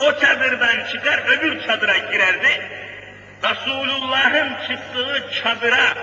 O 0.00 0.20
çadırdan 0.20 0.84
çıkar 0.92 1.22
öbür 1.28 1.66
çadıra 1.66 1.96
girerdi. 1.98 2.70
Resulullah'ın 3.44 4.52
çıktığı 4.68 5.30
çadıra, 5.42 5.94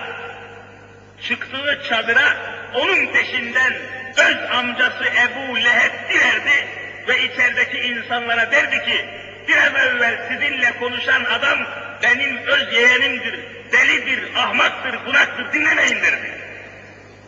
çıktığı 1.28 1.82
çadıra 1.90 2.38
onun 2.74 3.08
peşinden 3.14 3.74
öz 4.18 4.38
amcası 4.52 5.06
Ebu 5.06 5.58
Leheb 5.58 6.10
girerdi 6.10 6.68
ve 7.08 7.24
içerideki 7.24 7.78
insanlara 7.78 8.52
derdi 8.52 8.86
ki 8.86 9.06
biraz 9.48 9.76
evvel 9.76 10.30
sizinle 10.30 10.78
konuşan 10.80 11.24
adam 11.24 11.60
benim 12.04 12.38
öz 12.38 12.74
yeğenimdir, 12.74 13.40
delidir, 13.72 14.34
ahmaktır, 14.36 15.06
bunaktır, 15.06 15.54
dinlemeyin 15.54 16.02
derdi. 16.02 16.32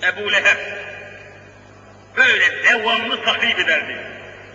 Ebu 0.04 0.32
Leheb 0.32 0.58
böyle 2.17 2.63
devamlı 2.63 3.24
tahrip 3.24 3.60
ederdi. 3.60 3.98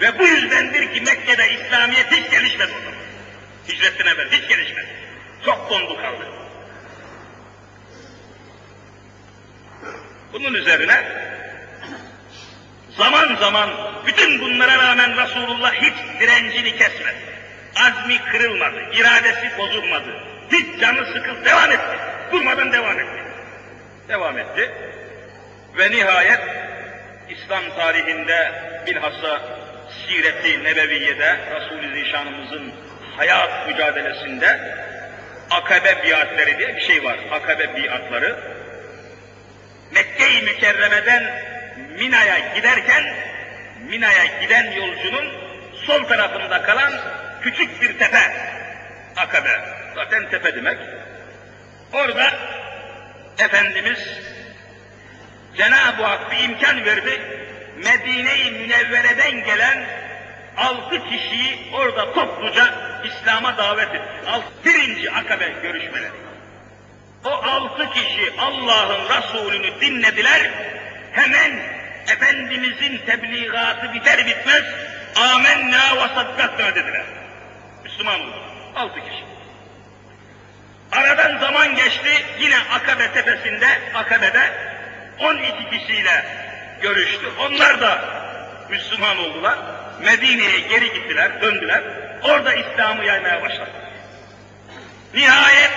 Ve 0.01 0.19
bu 0.19 0.27
yüzdendir 0.27 0.95
ki 0.95 1.01
Mekke'de 1.01 1.51
İslamiyet 1.51 2.13
hiç 2.13 2.31
gelişmedi 2.31 2.73
o 2.73 2.81
zaman. 2.85 3.01
Hicretten 3.69 4.07
evvel 4.07 4.31
hiç 4.31 4.49
gelişmedi. 4.49 4.89
Çok 5.45 5.71
dondu 5.71 5.97
kaldı. 5.97 6.29
Bunun 10.33 10.55
üzerine 10.55 11.05
zaman 12.97 13.37
zaman 13.37 13.71
bütün 14.07 14.41
bunlara 14.41 14.79
rağmen 14.79 15.17
Resulullah 15.17 15.75
hiç 15.75 16.21
direncini 16.21 16.77
kesmedi. 16.77 17.31
Azmi 17.77 18.19
kırılmadı, 18.33 18.81
iradesi 18.93 19.59
bozulmadı. 19.59 20.25
Hiç 20.53 20.81
canı 20.81 21.07
sıkıl 21.07 21.45
devam 21.45 21.73
etti. 21.73 21.99
Durmadan 22.33 22.73
devam 22.73 23.01
etti. 23.01 23.23
Devam 24.09 24.39
etti. 24.39 24.71
Ve 25.79 25.91
nihayet 25.91 26.41
İslam 27.29 27.63
tarihinde 27.77 28.53
bilhassa 28.87 29.41
Siret-i 29.91 30.65
Nebeviye'de 30.65 31.37
Resul-i 31.55 32.05
Zişanımızın 32.05 32.73
hayat 33.17 33.69
mücadelesinde 33.69 34.61
akabe 35.51 36.05
biatleri 36.05 36.59
diye 36.59 36.77
bir 36.77 36.81
şey 36.81 37.05
var. 37.05 37.19
Akabe 37.33 37.77
biatları. 37.77 38.37
Mekke-i 39.91 40.43
Mükerreme'den 40.43 41.43
Mina'ya 41.99 42.39
giderken 42.55 43.05
Mina'ya 43.89 44.25
giden 44.41 44.73
yolcunun 44.73 45.33
sol 45.87 46.05
tarafında 46.05 46.63
kalan 46.63 46.93
küçük 47.43 47.83
bir 47.83 47.99
tepe. 47.99 48.51
Akabe. 49.17 49.61
Zaten 49.95 50.31
tepe 50.31 50.55
demek. 50.55 50.79
Orada 51.93 52.31
Efendimiz 53.39 53.99
Cenab-ı 55.57 56.03
Hak 56.03 56.33
bir 56.33 56.45
imkan 56.45 56.85
verdi. 56.85 57.21
Medine-i 57.77 58.51
Münevvere'den 58.51 59.45
gelen 59.45 59.87
altı 60.57 61.05
kişiyi 61.05 61.59
orada 61.73 62.13
topluca 62.13 62.75
İslam'a 63.05 63.59
davet 63.59 63.95
etti. 63.95 64.29
Alt, 64.29 64.45
birinci 64.65 65.11
akabe 65.11 65.55
görüşmeleri. 65.63 66.13
O 67.25 67.31
altı 67.31 67.91
kişi 67.91 68.33
Allah'ın 68.39 69.09
Resulünü 69.09 69.81
dinlediler. 69.81 70.51
Hemen 71.13 71.81
Efendimizin 72.13 73.01
tebliğatı 73.07 73.93
biter 73.93 74.27
bitmez 74.27 74.65
amenna 75.17 75.97
ve 75.97 76.15
saddakna 76.15 76.75
dediler. 76.75 77.05
Müslüman 77.85 78.21
oldu. 78.21 78.43
Altı 78.77 79.01
kişi. 79.01 79.25
Aradan 80.93 81.39
zaman 81.39 81.77
geçti. 81.77 82.25
Yine 82.41 82.57
Akabe 82.59 83.13
tepesinde, 83.13 83.67
Akabe'de 83.95 84.53
12 85.19 85.71
kişiyle 85.71 86.25
görüştü. 86.83 87.27
Onlar 87.39 87.81
da 87.81 88.05
Müslüman 88.71 89.19
oldular. 89.19 89.59
Medine'ye 90.05 90.61
geri 90.61 90.93
gittiler, 90.93 91.43
döndüler. 91.43 91.83
Orada 92.23 92.55
İslam'ı 92.55 93.05
yaymaya 93.05 93.43
başladı. 93.43 93.71
Nihayet 95.15 95.71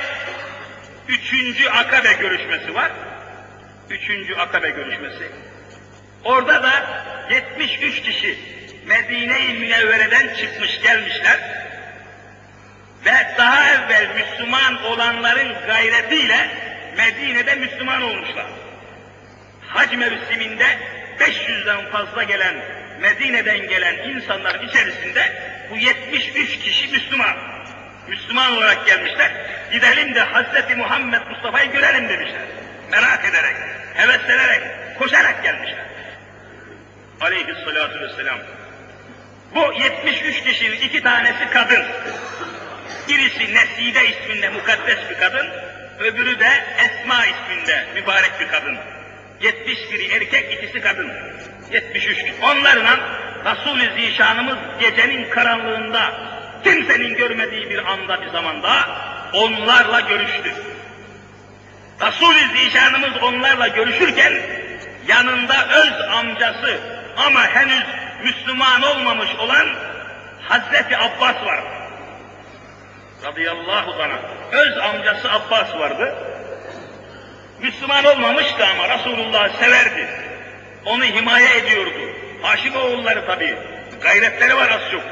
üçüncü 1.08 1.70
akabe 1.70 2.14
görüşmesi 2.14 2.76
var. 2.76 2.92
Üçüncü 3.90 4.36
akabe 4.36 4.70
görüşmesi. 4.70 5.32
Orada 6.24 6.64
da 6.64 6.72
73 7.32 8.02
kişi 8.02 8.38
Medine-i 8.86 9.54
Münevvere'den 9.54 10.36
çıkmış 10.36 10.82
gelmişler. 10.82 11.40
Ve 13.06 13.14
daha 13.38 13.70
evvel 13.70 14.08
Müslüman 14.16 14.84
olanların 14.84 15.68
gayretiyle 15.68 16.50
Medine'de 16.98 17.56
Müslüman 17.56 18.02
olmuşlar. 18.02 18.46
Hac 19.68 19.94
mevsiminde 19.94 20.66
500'den 21.20 21.92
fazla 21.92 22.24
gelen 22.24 22.56
Medine'den 23.02 23.68
gelen 23.68 24.10
insanların 24.10 24.68
içerisinde 24.68 25.22
bu 25.70 25.78
73 25.78 26.60
kişi 26.60 26.88
Müslüman. 26.92 27.36
Müslüman 28.08 28.58
olarak 28.58 28.88
gelmişler. 28.88 29.32
Gidelim 29.72 30.16
de 30.16 30.20
Hazreti 30.20 30.76
Muhammed 30.76 31.22
Mustafa'yı 31.30 31.72
görelim 31.72 32.10
demişler. 32.10 32.42
Merak 32.94 33.26
ederek, 33.26 33.56
heveslenerek, 33.94 34.62
koşarak 35.00 35.44
gelmişler. 35.44 35.86
Aleyhissalatu 37.22 38.00
vesselam. 38.00 38.40
Bu 39.56 39.74
73 39.74 40.44
kişinin 40.44 40.82
iki 40.82 41.04
tanesi 41.04 41.50
kadın. 41.54 41.84
Birisi 43.08 43.56
Neside 43.56 44.08
isminde 44.08 44.50
mukaddes 44.50 44.98
bir 45.10 45.18
kadın, 45.18 45.48
öbürü 46.00 46.40
de 46.40 46.50
Esma 46.78 47.26
isminde 47.26 47.86
mübarek 47.96 48.40
bir 48.40 48.48
kadın. 48.48 48.78
71 49.42 50.12
erkek, 50.12 50.54
ikisi 50.54 50.82
kadın. 50.82 51.12
73. 51.72 52.18
Onlarla 52.42 53.00
Resul-i 53.46 54.02
Zişanımız 54.02 54.58
gecenin 54.80 55.30
karanlığında 55.30 56.14
kimsenin 56.64 57.16
görmediği 57.16 57.70
bir 57.70 57.92
anda 57.92 58.22
bir 58.22 58.30
zamanda 58.30 58.90
onlarla 59.34 60.00
görüştü. 60.00 60.73
Resul-i 62.08 62.58
Zişanımız 62.58 63.24
onlarla 63.24 63.68
görüşürken 63.68 64.34
yanında 65.08 65.68
öz 65.68 65.94
amcası 66.18 66.80
ama 67.18 67.48
henüz 67.48 67.84
Müslüman 68.24 68.82
olmamış 68.82 69.36
olan 69.36 69.68
Hazreti 70.42 70.98
Abbas 70.98 71.46
var. 71.46 71.60
Radıyallahu 73.26 74.04
anh. 74.04 74.20
Öz 74.52 74.78
amcası 74.78 75.32
Abbas 75.32 75.76
vardı. 75.76 76.16
Müslüman 77.62 78.06
olmamıştı 78.06 78.66
ama 78.72 78.90
Resulullah 78.90 79.60
severdi. 79.60 80.08
Onu 80.86 81.04
himaye 81.04 81.58
ediyordu. 81.58 82.16
Haşim 82.42 82.76
oğulları 82.76 83.26
tabii. 83.26 83.58
Gayretleri 84.02 84.56
var 84.56 84.70
az 84.70 84.92
çok. 84.92 85.04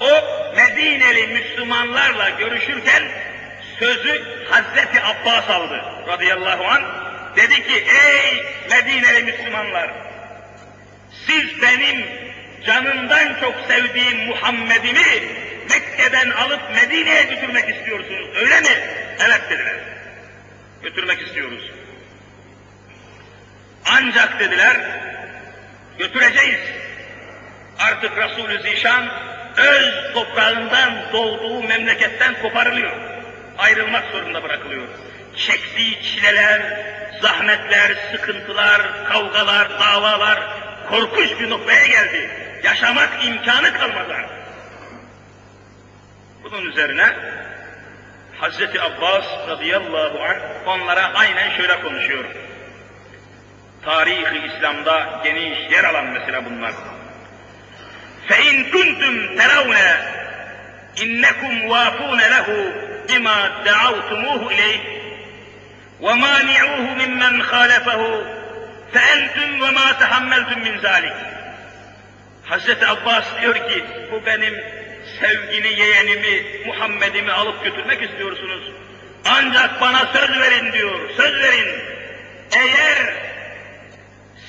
O 0.00 0.10
Medineli 0.56 1.26
Müslümanlarla 1.26 2.30
görüşürken 2.30 3.02
sözü 3.80 4.22
Hazreti 4.50 5.00
Abbas 5.02 5.50
aldı 5.50 5.82
radıyallahu 6.08 6.64
an. 6.64 6.82
Dedi 7.36 7.54
ki 7.66 7.84
ey 8.06 8.44
Medineli 8.70 9.22
Müslümanlar 9.22 9.90
siz 11.26 11.62
benim 11.62 12.06
canından 12.66 13.40
çok 13.40 13.54
sevdiğim 13.68 14.26
Muhammed'imi 14.26 15.40
Mekke'den 15.70 16.30
alıp 16.30 16.60
Medine'ye 16.74 17.22
götürmek 17.22 17.76
istiyorsunuz 17.76 18.28
öyle 18.36 18.60
mi? 18.60 18.68
Evet 19.20 19.40
dediler. 19.50 19.76
Götürmek 20.82 21.22
istiyoruz. 21.22 21.70
Ancak 23.86 24.40
dediler 24.40 24.76
götüreceğiz. 25.98 26.60
Artık 27.78 28.18
Resulü 28.18 28.62
Zişan 28.62 29.08
öz 29.56 30.12
toprağından 30.14 31.12
doğduğu 31.12 31.62
memleketten 31.62 32.42
koparılıyor 32.42 33.09
Ayrılmak 33.57 34.11
zorunda 34.11 34.43
bırakılıyor. 34.43 34.87
Çektiği 35.35 36.03
çileler, 36.03 36.61
zahmetler, 37.21 37.91
sıkıntılar, 38.11 38.81
kavgalar, 39.05 39.69
davalar 39.79 40.39
korkunç 40.89 41.39
bir 41.39 41.49
noktaya 41.49 41.87
geldi. 41.87 42.29
Yaşamak 42.63 43.09
imkanı 43.25 43.73
kalmadı 43.73 44.15
Bunun 46.43 46.65
üzerine 46.65 47.13
Hazreti 48.39 48.81
Abbas 48.81 49.25
radıyallahu 49.47 50.23
anh 50.23 50.67
onlara 50.67 51.13
aynen 51.13 51.57
şöyle 51.57 51.81
konuşuyor. 51.81 52.25
Tarihi 53.85 54.45
İslam'da 54.45 55.21
geniş 55.23 55.71
yer 55.71 55.83
alan 55.83 56.05
mesela 56.05 56.45
bunlar. 56.45 56.73
فَاِنْ 58.29 58.71
كُنْتُمْ 58.71 59.15
تَرَوْنَ 59.37 59.75
اِنَّكُمْ 61.03 61.53
وَافُونَ 61.71 62.19
لَهُ 62.33 62.47
بِمَا 63.09 63.39
دَعَوْتُمُوهُ 63.65 64.41
اِلَيْهِ 64.51 64.79
وَمَانِعُوهُ 66.05 66.85
مِمَّنْ 67.01 67.43
خَالَفَهُ 67.51 68.01
فَاَنْتُمْ 68.93 69.49
وَمَا 69.63 69.87
تَحَمَّلْتُمْ 70.01 70.59
مِنْ 70.67 70.75
ذَٰلِكِ 70.81 71.15
Hazreti 72.45 72.87
Abbas 72.87 73.25
diyor 73.41 73.55
ki, 73.55 73.85
bu 74.11 74.25
benim 74.25 74.53
sevgili 75.21 75.81
yeğenimi, 75.81 76.43
Muhammed'imi 76.65 77.31
alıp 77.31 77.63
götürmek 77.63 78.03
istiyorsunuz. 78.03 78.71
Ancak 79.25 79.81
bana 79.81 80.05
söz 80.05 80.39
verin 80.39 80.71
diyor, 80.71 81.09
söz 81.17 81.35
verin. 81.35 81.67
Eğer 82.51 83.13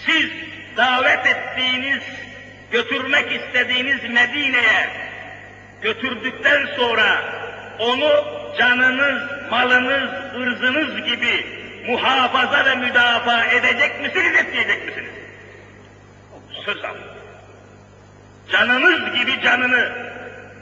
siz 0.07 0.31
davet 0.77 1.27
ettiğiniz 1.27 2.03
götürmek 2.73 3.33
istediğiniz 3.33 4.03
Medine'ye 4.03 4.91
götürdükten 5.83 6.69
sonra 6.77 7.23
onu 7.79 8.25
canınız, 8.58 9.22
malınız, 9.52 10.10
ırzınız 10.36 11.06
gibi 11.06 11.46
muhafaza 11.88 12.66
ve 12.66 12.76
müdafaa 12.76 13.46
edecek 13.46 14.02
misiniz, 14.02 14.36
etmeyecek 14.36 14.86
misiniz? 14.86 15.12
Söz 16.66 16.84
al. 16.84 16.96
Canınız 18.52 19.16
gibi 19.16 19.42
canını, 19.42 19.92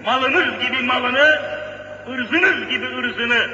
malınız 0.05 0.59
gibi 0.59 0.83
malını, 0.83 1.41
ırzınız 2.09 2.69
gibi 2.69 2.85
ırzını 2.85 3.49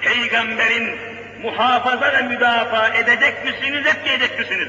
peygamberin 0.00 0.98
muhafaza 1.42 2.12
ve 2.12 2.22
müdafaa 2.22 2.88
edecek 2.88 3.44
misiniz, 3.44 3.86
etmeyecek 3.86 4.38
misiniz? 4.38 4.68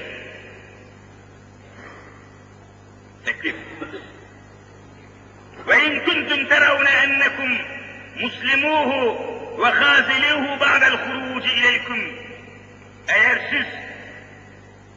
teklif. 3.25 3.55
Ve 5.67 5.85
in 5.85 6.05
kuntum 6.05 6.47
teravne 6.47 6.89
ennekum 6.89 7.57
muslimuhu 8.21 9.17
ve 9.59 9.65
haziluhu 9.65 10.59
ba'del 10.59 10.93
huruci 10.93 11.53
ileykum. 11.53 11.99
Eğer 13.07 13.39
siz 13.49 13.65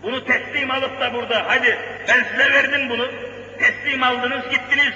bunu 0.02 0.24
teslim 0.24 0.70
alıp 0.70 1.00
da 1.00 1.14
burada, 1.14 1.44
hadi 1.48 1.78
ben 2.08 2.24
size 2.30 2.52
verdim 2.52 2.88
bunu, 2.88 3.10
teslim 3.58 4.02
aldınız 4.02 4.42
gittiniz, 4.50 4.92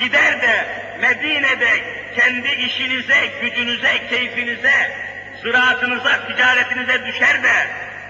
gider 0.00 0.42
de 0.42 0.66
Medine'de 1.00 2.00
kendi 2.16 2.48
işinize, 2.48 3.26
gücünüze, 3.42 4.08
keyfinize, 4.08 4.92
ziraatınıza, 5.42 6.26
ticaretinize 6.26 7.06
düşer 7.06 7.42
de 7.42 7.66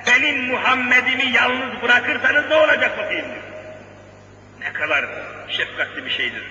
benim 0.07 0.45
Muhammed'imi 0.45 1.33
yalnız 1.33 1.83
bırakırsanız 1.83 2.49
ne 2.49 2.55
olacak 2.55 2.99
bakayım? 2.99 3.27
Ne 4.61 4.73
kadar 4.73 5.05
şefkatli 5.49 6.05
bir 6.05 6.11
şeydir. 6.11 6.43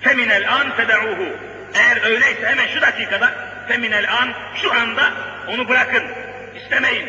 Feminel 0.00 0.52
an 0.54 0.76
fedauhu. 0.76 1.36
Eğer 1.74 2.04
öyleyse 2.04 2.46
hemen 2.46 2.66
şu 2.66 2.80
dakikada 2.80 3.34
feminel 3.68 4.12
an 4.12 4.32
şu 4.54 4.72
anda 4.72 5.12
onu 5.48 5.68
bırakın. 5.68 6.02
İstemeyin. 6.56 7.08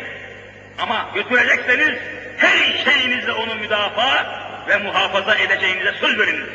Ama 0.78 1.10
götürecekseniz 1.14 1.98
her 2.36 2.84
şeyinizle 2.84 3.32
onu 3.32 3.54
müdafaa 3.54 4.42
ve 4.68 4.76
muhafaza 4.76 5.34
edeceğinize 5.34 5.92
söz 5.92 6.18
veriniz. 6.18 6.48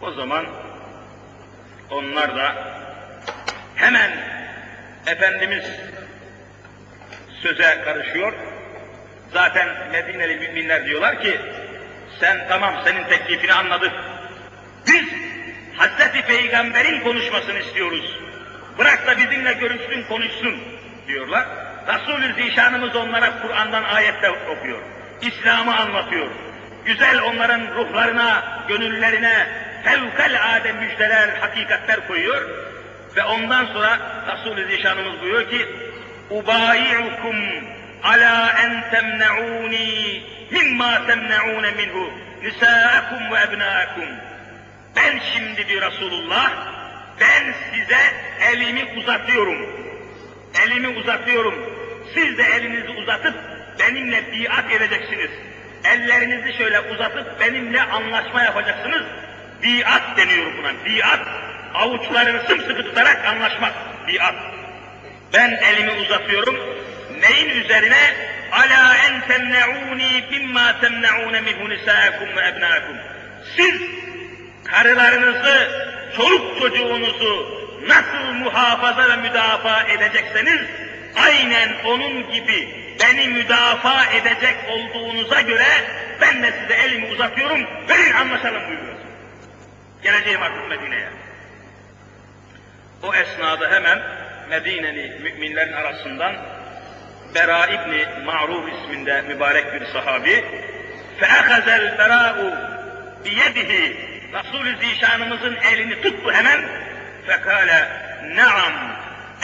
O 0.00 0.10
zaman 0.12 0.46
onlar 1.90 2.36
da 2.36 2.54
hemen 3.74 4.10
Efendimiz 5.06 5.64
söze 7.42 7.80
karışıyor, 7.84 8.32
Zaten 9.32 9.68
Medineli 9.92 10.36
müminler 10.36 10.84
diyorlar 10.84 11.22
ki, 11.22 11.40
sen 12.20 12.48
tamam 12.48 12.74
senin 12.84 13.04
teklifini 13.04 13.52
anladık. 13.52 13.92
Biz 14.86 15.04
Hazreti 15.76 16.26
Peygamber'in 16.26 17.00
konuşmasını 17.00 17.58
istiyoruz. 17.58 18.18
Bırak 18.78 19.06
da 19.06 19.18
bizimle 19.18 19.52
görüşsün, 19.52 20.02
konuşsun 20.08 20.56
diyorlar. 21.08 21.46
Resul-ü 21.86 22.34
Zişanımız 22.42 22.96
onlara 22.96 23.42
Kur'an'dan 23.42 23.84
ayette 23.84 24.30
okuyor. 24.30 24.78
İslam'ı 25.22 25.76
anlatıyor. 25.76 26.26
Güzel 26.84 27.22
onların 27.22 27.60
ruhlarına, 27.74 28.62
gönüllerine 28.68 29.46
fevkalade 29.84 30.72
müjdeler, 30.72 31.28
hakikatler 31.28 32.06
koyuyor. 32.06 32.48
Ve 33.16 33.24
ondan 33.24 33.66
sonra 33.66 33.98
Resul-ü 34.32 34.76
Zişanımız 34.76 35.20
buyuruyor 35.20 35.50
ki, 35.50 35.68
ubayi'ukum 36.30 37.36
ala 38.02 38.54
en 38.64 38.90
temne'uni 38.90 40.22
mimma 40.50 41.06
temne'une 41.06 41.70
minhu 41.70 42.12
nisa'akum 42.42 43.32
ve 43.32 43.38
ebna'akum. 43.40 44.08
Ben 44.96 45.20
şimdi 45.32 45.68
diyor 45.68 45.92
Resulullah, 45.92 46.52
ben 47.20 47.54
size 47.72 48.00
elimi 48.52 48.84
uzatıyorum. 48.84 49.66
Elimi 50.64 50.88
uzatıyorum. 50.88 51.54
Siz 52.14 52.38
de 52.38 52.42
elinizi 52.42 52.90
uzatıp 52.90 53.34
benimle 53.78 54.32
biat 54.32 54.70
edeceksiniz. 54.70 55.30
Ellerinizi 55.84 56.58
şöyle 56.58 56.80
uzatıp 56.80 57.40
benimle 57.40 57.82
anlaşma 57.82 58.42
yapacaksınız. 58.42 59.02
Biat 59.62 60.16
deniyor 60.16 60.52
buna. 60.58 60.72
Biat, 60.84 61.20
avuçlarını 61.74 62.42
sımsıkı 62.46 62.82
tutarak 62.84 63.26
anlaşmak. 63.26 63.72
Biat. 64.08 64.34
Ben 65.34 65.50
elimi 65.50 65.92
uzatıyorum, 65.92 66.56
neyin 67.20 67.64
üzerine? 67.64 68.14
Ala 68.52 68.96
en 68.96 69.20
temne'uni 69.28 70.24
bimma 70.30 70.80
temne'une 70.80 71.40
minhu 71.40 71.68
nisâkum 71.68 72.36
ve 72.36 72.48
ebnâkum. 72.48 72.96
Siz 73.56 73.80
karılarınızı, 74.64 75.68
çoluk 76.16 76.58
çocuğunuzu 76.58 77.58
nasıl 77.86 78.32
muhafaza 78.34 79.08
ve 79.08 79.16
müdafaa 79.16 79.82
edecekseniz, 79.82 80.60
aynen 81.16 81.68
onun 81.84 82.32
gibi 82.32 82.74
beni 83.00 83.28
müdafaa 83.28 84.04
edecek 84.04 84.56
olduğunuza 84.70 85.40
göre 85.40 85.66
ben 86.20 86.42
de 86.42 86.52
size 86.52 86.74
elimi 86.74 87.06
uzatıyorum, 87.06 87.66
verin 87.88 88.12
anlaşalım 88.12 88.68
buyuruyor. 88.68 88.98
Geleceğim 90.02 90.42
artık 90.42 90.68
Medine'ye. 90.68 91.08
O 93.02 93.14
esnada 93.14 93.70
hemen 93.70 94.02
Medineli 94.50 95.20
müminlerin 95.22 95.72
arasından 95.72 96.36
Bera 97.35 97.65
İbni 97.65 98.25
Ma'ruf 98.25 98.69
isminde 98.73 99.21
mübarek 99.21 99.73
bir 99.73 99.85
sahabi 99.85 100.45
فَأَخَذَ 101.21 101.67
الْبَرَاءُ 101.79 102.37
بِيَدِهِ 103.25 103.93
Resul-i 104.33 104.75
Zişanımızın 104.77 105.55
elini 105.55 106.01
tuttu 106.01 106.31
hemen. 106.31 106.61
Fekale 107.27 107.87
naam 108.35 108.73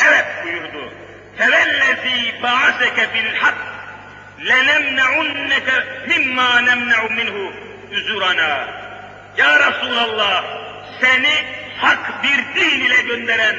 evet 0.07 0.25
buyurdu. 0.43 0.93
Fevellezî 1.37 2.43
ba'aseke 2.43 3.13
bil 3.13 3.35
hak 3.35 3.55
lenemne'unneke 4.47 5.83
mimma 6.07 6.61
nemne'u 6.61 7.09
minhu 7.09 7.53
üzurana. 7.91 8.67
Ya 9.37 9.59
Resulallah 9.59 10.43
seni 11.01 11.33
hak 11.77 12.23
bir 12.23 12.61
din 12.61 12.79
ile 12.79 13.01
gönderen 13.01 13.55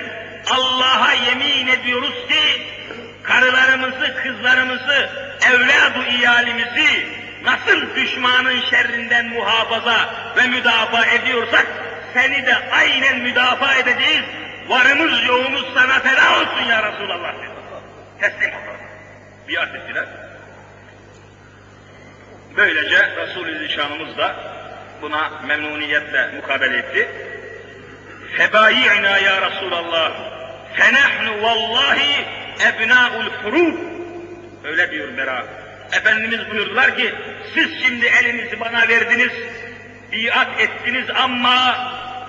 Allah'a 0.51 1.13
yemin 1.13 1.67
ediyoruz 1.67 2.15
ki 2.29 2.63
karılarımızı, 3.28 4.16
kızlarımızı, 4.24 5.10
evladu 5.52 6.04
iyalimizi 6.10 7.08
nasıl 7.44 7.96
düşmanın 7.96 8.62
şerrinden 8.70 9.26
muhafaza 9.26 10.16
ve 10.38 10.48
müdafaa 10.48 11.06
ediyorsak 11.06 11.68
seni 12.14 12.46
de 12.46 12.56
aynen 12.72 13.20
müdafaa 13.20 13.76
edeceğiz. 13.76 14.24
Varımız 14.68 15.26
yoğumuz 15.26 15.74
sana 15.74 16.00
feda 16.00 16.40
olsun 16.40 16.70
ya 16.70 16.92
Resulallah 16.92 17.34
dedi. 17.34 17.56
Teslim 18.20 18.50
ol. 18.50 18.60
Biat 19.50 19.76
ettiler. 19.76 20.06
Böylece 22.58 23.16
Resul-i 23.18 23.68
Zişanımız 23.68 24.18
da 24.18 24.36
buna 25.02 25.32
memnuniyetle 25.48 26.28
mukabele 26.36 26.78
etti. 26.78 27.10
Febayi'na 28.38 29.18
ya 29.18 29.42
Resulallah 29.42 30.12
fenahnu 30.74 31.44
vallahi 31.44 32.26
ebna'ul 32.60 33.30
hurub 33.44 33.76
öyle 34.64 34.92
diyor 34.92 35.10
Mera. 35.10 35.46
Efendimiz 35.92 36.52
buyurdular 36.52 36.98
ki 36.98 37.16
siz 37.54 37.84
şimdi 37.84 38.06
elinizi 38.06 38.60
bana 38.60 38.88
verdiniz, 38.88 39.32
biat 40.12 40.62
ettiniz 40.62 41.06
ama 41.16 41.78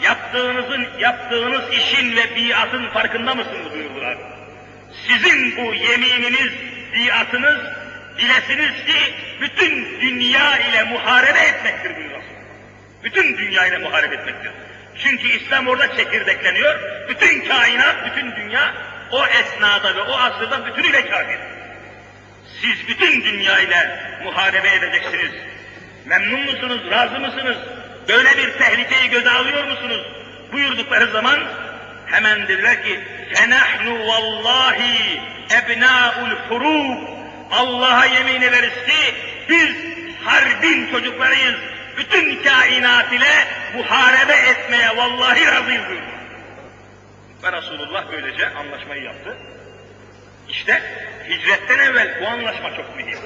yaptığınızın, 0.02 0.86
yaptığınız 0.98 1.62
işin 1.72 2.16
ve 2.16 2.36
biatın 2.36 2.88
farkında 2.88 3.34
mısınız 3.34 3.72
buyurdular. 3.74 4.18
Sizin 5.08 5.56
bu 5.56 5.74
yemininiz, 5.74 6.52
biatınız, 6.94 7.60
bilesiniz 8.18 8.84
ki 8.86 9.14
bütün 9.40 10.00
dünya 10.00 10.58
ile 10.58 10.82
muharebe 10.82 11.38
etmektir 11.38 11.96
buyuruyor. 11.96 12.22
Bütün 13.04 13.38
dünya 13.38 13.66
ile 13.66 13.78
muharebe 13.78 14.14
etmektir. 14.14 14.52
Çünkü 15.04 15.28
İslam 15.28 15.68
orada 15.68 15.96
çekirdekleniyor, 15.96 16.80
bütün 17.08 17.48
kainat, 17.48 17.96
bütün 18.06 18.36
dünya 18.36 18.74
o 19.11 19.25
esnada 19.27 19.95
ve 19.95 20.01
o 20.01 20.13
asırda 20.13 20.65
bütünüyle 20.65 21.09
kafir. 21.09 21.39
Siz 22.61 22.87
bütün 22.87 23.23
dünya 23.23 23.59
ile 23.59 23.99
muharebe 24.23 24.69
edeceksiniz. 24.69 25.31
Memnun 26.05 26.45
musunuz, 26.45 26.81
razı 26.91 27.19
mısınız? 27.19 27.57
Böyle 28.09 28.37
bir 28.37 28.51
tehlikeyi 28.57 29.09
göze 29.09 29.29
alıyor 29.29 29.63
musunuz? 29.63 30.01
Buyurdukları 30.53 31.07
zaman 31.07 31.39
hemen 32.05 32.47
dediler 32.47 32.83
ki 32.83 32.99
فَنَحْنُ 33.33 34.07
vallahi 34.07 35.21
ebnâul 35.51 36.35
hurûb 36.49 37.21
Allah'a 37.51 38.05
yemin 38.05 38.41
ederiz 38.41 38.73
ki 38.73 39.15
biz 39.49 39.75
harbin 40.25 40.91
çocuklarıyız. 40.91 41.55
Bütün 41.97 42.43
kainat 42.43 43.13
ile 43.13 43.47
muharebe 43.75 44.33
etmeye 44.33 44.97
vallahi 44.97 45.47
razıyız 45.47 45.87
buyurdu. 45.89 46.14
Ve 47.42 47.52
Resulullah 47.52 48.04
böylece 48.12 48.48
anlaşmayı 48.48 49.02
yaptı. 49.02 49.36
İşte 50.48 50.82
hicretten 51.28 51.78
evvel 51.78 52.20
bu 52.22 52.26
anlaşma 52.28 52.76
çok 52.76 52.96
mühim. 52.96 53.18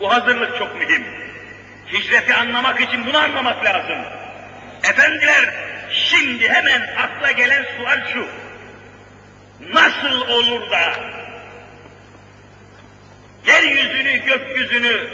Bu 0.00 0.12
hazırlık 0.12 0.58
çok 0.58 0.76
mühim. 0.76 1.06
Hicreti 1.92 2.34
anlamak 2.34 2.80
için 2.80 3.06
bunu 3.06 3.18
anlamak 3.18 3.64
lazım. 3.64 3.98
Efendiler, 4.84 5.54
şimdi 5.90 6.48
hemen 6.48 6.80
akla 6.96 7.30
gelen 7.30 7.66
sual 7.76 8.12
şu. 8.12 8.28
Nasıl 9.72 10.20
olur 10.28 10.70
da 10.70 10.94
yeryüzünü, 13.46 14.24
gökyüzünü 14.24 15.08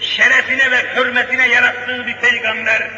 şerefine 0.00 0.70
ve 0.70 0.96
hürmetine 0.96 1.48
yarattığı 1.48 2.06
bir 2.06 2.16
peygamber 2.16 2.90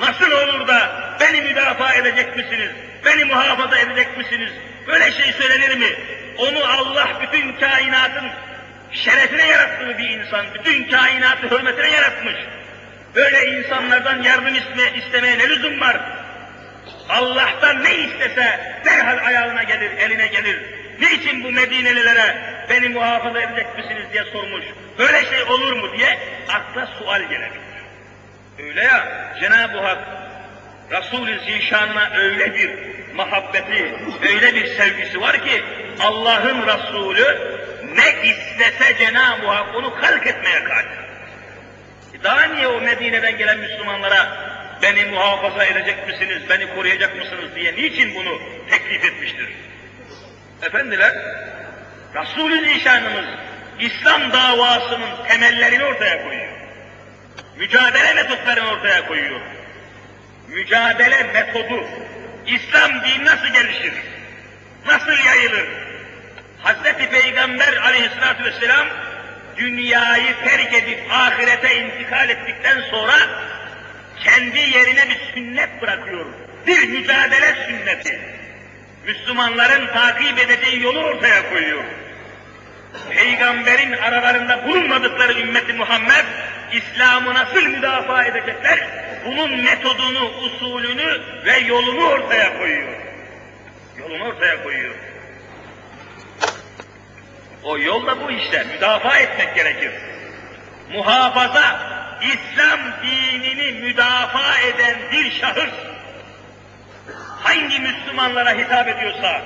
nasıl 0.00 0.30
olur 0.30 0.68
da 0.68 0.90
beni 1.20 1.40
müdafaa 1.40 1.94
edecek 1.94 2.36
misiniz? 2.36 2.70
Beni 3.04 3.24
muhafaza 3.24 3.78
edecek 3.78 4.18
misiniz? 4.18 4.50
Böyle 4.86 5.12
şey 5.12 5.32
söylenir 5.32 5.76
mi? 5.76 5.96
Onu 6.38 6.64
Allah 6.64 7.08
bütün 7.22 7.52
kainatın 7.52 8.30
şerefine 8.92 9.46
yarattığı 9.46 9.98
bir 9.98 10.08
insan, 10.08 10.46
bütün 10.54 10.90
kainatı 10.90 11.50
hürmetine 11.50 11.90
yaratmış. 11.90 12.34
Böyle 13.14 13.46
insanlardan 13.46 14.22
yardım 14.22 14.54
iste, 14.54 14.94
istemeye 14.98 15.38
ne 15.38 15.48
lüzum 15.48 15.80
var? 15.80 16.00
Allah'tan 17.08 17.84
ne 17.84 17.94
istese 17.94 18.80
derhal 18.84 19.26
ayağına 19.26 19.62
gelir, 19.62 19.90
eline 19.98 20.26
gelir. 20.26 20.62
Niçin 21.00 21.44
bu 21.44 21.50
Medinelilere 21.50 22.36
beni 22.70 22.88
muhafaza 22.88 23.40
edecek 23.40 23.76
misiniz 23.76 24.04
diye 24.12 24.24
sormuş. 24.24 24.64
Böyle 24.98 25.24
şey 25.24 25.42
olur 25.42 25.72
mu 25.72 25.96
diye 25.96 26.18
akla 26.48 26.86
sual 26.86 27.20
gelebilir. 27.20 27.64
Öyle 28.58 28.84
ya 28.84 29.34
Cenab-ı 29.40 29.78
Hak 29.78 29.98
Resul-i 30.90 31.38
Zişan'ına 31.38 32.10
öyle 32.16 32.54
bir 32.54 32.70
muhabbeti, 33.14 33.94
öyle 34.22 34.54
bir 34.54 34.66
sevgisi 34.66 35.20
var 35.20 35.44
ki 35.44 35.64
Allah'ın 36.00 36.66
Resulü 36.66 37.38
ne 37.94 38.28
istese 38.28 38.98
Cenab-ı 38.98 39.46
Hak 39.46 39.74
onu 39.74 40.02
halk 40.02 40.26
etmeye 40.26 40.64
kadir. 40.64 41.04
Daha 42.24 42.44
niye 42.44 42.66
o 42.66 42.80
Medine'den 42.80 43.36
gelen 43.36 43.58
Müslümanlara 43.58 44.54
beni 44.82 45.04
muhafaza 45.04 45.64
edecek 45.64 46.06
misiniz, 46.06 46.42
beni 46.48 46.74
koruyacak 46.74 47.16
mısınız 47.16 47.54
diye 47.54 47.76
niçin 47.76 48.14
bunu 48.14 48.40
teklif 48.70 49.04
etmiştir? 49.04 49.48
Efendiler, 50.62 51.12
Resul-i 52.14 52.74
Zişanımız 52.74 53.24
İslam 53.80 54.32
davasının 54.32 55.10
temellerini 55.28 55.84
ortaya 55.84 56.22
koyuyor. 56.22 56.52
Mücadele 57.56 58.14
metotlarını 58.14 58.68
ortaya 58.68 59.06
koyuyor. 59.06 59.40
Mücadele 60.54 61.22
metodu, 61.22 61.84
İslam 62.46 62.90
dini 63.04 63.24
nasıl 63.24 63.46
gelişir? 63.46 63.92
Nasıl 64.86 65.24
yayılır? 65.26 65.68
Hazreti 66.62 67.10
Peygamber 67.10 67.76
aleyhissalatü 67.76 68.44
vesselam 68.44 68.86
dünyayı 69.56 70.34
terk 70.44 70.74
edip 70.74 70.98
ahirete 71.10 71.76
intikal 71.76 72.28
ettikten 72.28 72.80
sonra 72.90 73.14
kendi 74.24 74.58
yerine 74.58 75.08
bir 75.08 75.32
sünnet 75.34 75.82
bırakıyor. 75.82 76.26
Bir 76.66 76.88
mücadele 76.88 77.54
sünneti. 77.66 78.20
Müslümanların 79.06 79.86
takip 79.86 80.38
edeceği 80.38 80.82
yolu 80.82 80.98
ortaya 80.98 81.50
koyuyor. 81.50 81.84
Peygamberin 83.10 83.92
aralarında 83.92 84.66
bulunmadıkları 84.68 85.40
ümmeti 85.40 85.72
Muhammed, 85.72 86.24
İslam'ı 86.72 87.34
nasıl 87.34 87.62
müdafaa 87.62 88.24
edecekler? 88.24 88.78
Bunun 89.24 89.64
metodunu, 89.64 90.30
usulünü 90.30 91.20
ve 91.44 91.58
yolunu 91.58 92.08
ortaya 92.08 92.58
koyuyor. 92.58 92.92
Yolunu 93.98 94.24
ortaya 94.24 94.62
koyuyor. 94.62 94.94
O 97.62 97.78
yol 97.78 98.06
da 98.06 98.20
bu 98.20 98.30
işte, 98.30 98.64
müdafaa 98.64 99.18
etmek 99.18 99.54
gerekir. 99.54 99.92
Muhafaza, 100.92 101.94
İslam 102.22 102.80
dinini 103.02 103.72
müdafaa 103.72 104.60
eden 104.60 104.98
bir 105.12 105.32
şahıs, 105.40 105.74
hangi 107.42 107.80
Müslümanlara 107.80 108.52
hitap 108.52 108.88
ediyorsa, 108.88 109.42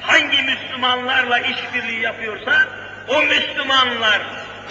hangi 0.00 0.42
Müslümanlarla 0.42 1.38
işbirliği 1.38 2.00
yapıyorsa, 2.00 2.66
o 3.08 3.22
Müslümanlar 3.22 4.22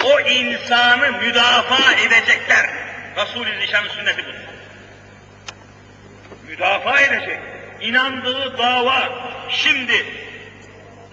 o 0.03 0.19
insanı 0.19 1.11
müdafaa 1.11 1.93
edecekler. 1.93 2.69
Resul-i 3.17 3.61
Zişan'ın 3.61 3.89
sünneti 3.89 4.25
budur. 4.25 4.50
Müdafaa 6.51 7.01
edecek. 7.01 7.39
İnandığı 7.81 8.57
dava 8.57 9.09
şimdi 9.49 10.05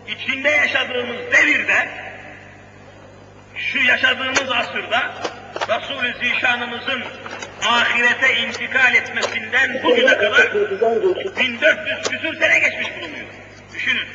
içinde 0.09 0.49
yaşadığımız 0.51 1.17
devirde 1.33 1.89
şu 3.57 3.79
yaşadığımız 3.79 4.51
asırda 4.53 5.15
Resul-i 5.69 6.15
Zişanımızın 6.29 7.05
ahirete 7.67 8.37
intikal 8.37 8.95
etmesinden 8.95 9.83
bugüne 9.83 10.19
kadar 10.19 10.55
1400 10.55 12.09
küsur 12.09 12.39
sene 12.39 12.59
geçmiş 12.59 12.97
bulunuyor. 12.97 13.27
Düşünün. 13.75 14.09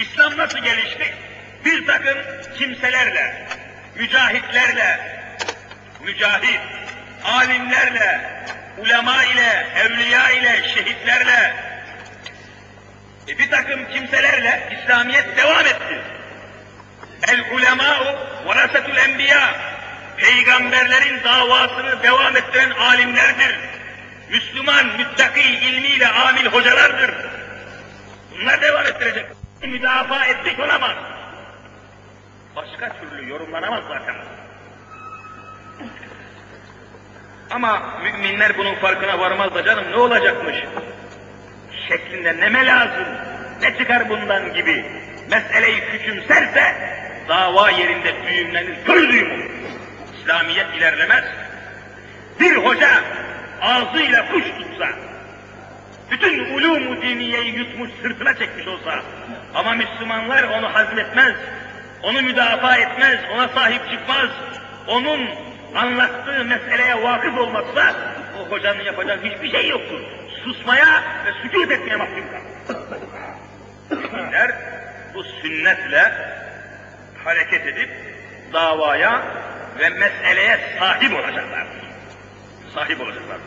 İslam 0.00 0.38
nasıl 0.38 0.58
gelişti? 0.58 1.14
Bir 1.64 1.86
takım 1.86 2.18
kimselerle, 2.58 3.48
mücahitlerle, 3.96 4.98
mücahit, 6.04 6.60
alimlerle, 7.24 8.20
ulema 8.78 9.24
ile, 9.24 9.66
evliya 9.76 10.30
ile, 10.30 10.68
şehitlerle, 10.74 11.54
e 13.28 13.38
bir 13.38 13.50
takım 13.50 13.88
kimselerle 13.88 14.80
İslamiyet 14.82 15.36
devam 15.36 15.66
etti. 15.66 16.02
El 17.28 17.54
ulemâ'u 17.54 18.18
verasetül 18.48 18.96
enbiya. 18.96 19.72
Peygamberlerin 20.16 21.24
davasını 21.24 22.02
devam 22.02 22.36
ettiren 22.36 22.70
alimlerdir. 22.70 23.58
Müslüman, 24.30 24.86
müttaki, 24.86 25.40
ilmiyle 25.40 26.08
amil 26.08 26.46
hocalardır. 26.46 27.14
Bunlar 28.32 28.62
devam 28.62 28.86
ettirecek. 28.86 29.26
Müdafaa 29.62 30.24
etmek 30.24 30.60
olamaz. 30.60 30.96
Başka 32.56 32.96
türlü 33.00 33.28
yorumlanamaz 33.28 33.84
zaten. 33.88 34.14
Ama 37.52 38.00
müminler 38.02 38.58
bunun 38.58 38.74
farkına 38.74 39.18
varmaz 39.18 39.54
da 39.54 39.64
canım 39.64 39.84
ne 39.90 39.96
olacakmış? 39.96 40.56
Şeklinde 41.88 42.36
neme 42.36 42.66
lazım, 42.66 43.06
ne 43.62 43.78
çıkar 43.78 44.08
bundan 44.08 44.54
gibi. 44.54 44.84
Meseleyi 45.30 45.80
küçümserse 45.80 46.74
dava 47.28 47.70
yerinde 47.70 48.14
düğümlenir, 48.26 48.84
kör 48.84 49.08
düğüm 49.08 49.30
olur. 49.32 49.50
İslamiyet 50.20 50.66
ilerlemez. 50.78 51.24
Bir 52.40 52.56
hoca 52.56 52.90
ağzıyla 53.62 54.28
kuş 54.32 54.44
tutsa, 54.44 54.88
bütün 56.10 56.54
ulûm-u 56.54 57.02
diniyeyi 57.02 57.56
yutmuş, 57.56 57.90
sırtına 58.02 58.34
çekmiş 58.38 58.66
olsa 58.66 59.00
ama 59.54 59.72
Müslümanlar 59.72 60.42
onu 60.42 60.74
hazmetmez, 60.74 61.34
onu 62.02 62.22
müdafaa 62.22 62.76
etmez, 62.76 63.18
ona 63.34 63.48
sahip 63.48 63.90
çıkmaz, 63.90 64.28
onun 64.86 65.28
anlattığı 65.74 66.44
meseleye 66.44 67.02
vakıf 67.02 67.38
olmazsa 67.38 67.94
o 68.40 68.50
hocanın 68.50 68.82
yapacağı 68.82 69.22
hiçbir 69.22 69.50
şey 69.50 69.68
yoktur. 69.68 70.00
Susmaya 70.44 71.02
ve 71.26 71.32
sükût 71.42 71.70
etmeye 71.70 71.96
mahkum 71.96 72.24
kalır. 72.30 72.42
Bu 75.14 75.24
sünnetle 75.24 76.12
hareket 77.24 77.66
edip 77.66 77.90
davaya 78.52 79.22
ve 79.78 79.88
meseleye 79.88 80.58
sahip 80.78 81.14
olacaklar. 81.14 81.66
Sahip 82.74 83.00
olacaklar. 83.00 83.38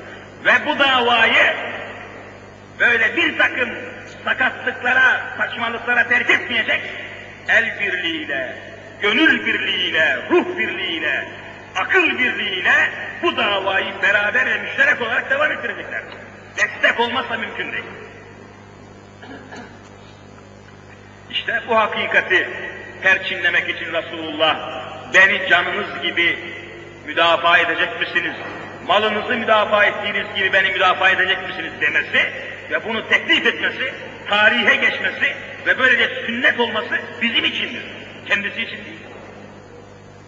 Ve 0.45 0.65
bu 0.65 0.79
davayı 0.79 1.53
böyle 2.79 3.17
bir 3.17 3.37
takım 3.37 3.69
sakatlıklara, 4.25 5.21
saçmalıklara 5.37 6.07
terk 6.07 6.29
etmeyecek, 6.29 6.81
el 7.47 7.79
birliğiyle, 7.79 8.55
gönül 9.01 9.45
birliğiyle, 9.45 10.17
ruh 10.29 10.57
birliğiyle, 10.57 11.25
akıl 11.75 12.19
birliğiyle 12.19 12.73
bu 13.23 13.37
davayı 13.37 14.01
beraber 14.01 14.45
ve 14.45 14.61
müşterek 14.61 15.01
olarak 15.01 15.29
devam 15.29 15.51
ettirecekler. 15.51 16.03
Destek 16.57 16.99
olmazsa 16.99 17.37
mümkün 17.37 17.71
değil. 17.71 17.83
İşte 21.31 21.63
bu 21.67 21.75
hakikati 21.75 22.49
perçinlemek 23.01 23.69
için 23.69 23.93
Resulullah 23.93 24.57
beni 25.13 25.49
canınız 25.49 26.01
gibi 26.01 26.39
müdafaa 27.05 27.57
edecek 27.57 27.99
misiniz? 27.99 28.35
Malınızı 28.87 29.33
müdafaa 29.35 29.85
ettiğiniz 29.85 30.35
gibi 30.35 30.53
beni 30.53 30.71
müdafaa 30.71 31.09
edecek 31.09 31.47
misiniz 31.47 31.71
demesi 31.81 32.33
ve 32.71 32.85
bunu 32.85 33.09
teklif 33.09 33.45
etmesi, 33.45 33.93
tarihe 34.29 34.75
geçmesi 34.75 35.35
ve 35.65 35.79
böylece 35.79 36.25
sünnet 36.25 36.59
olması 36.59 36.99
bizim 37.21 37.45
içindir. 37.45 37.83
Kendisi 38.27 38.61
için 38.61 38.85
değil. 38.85 39.04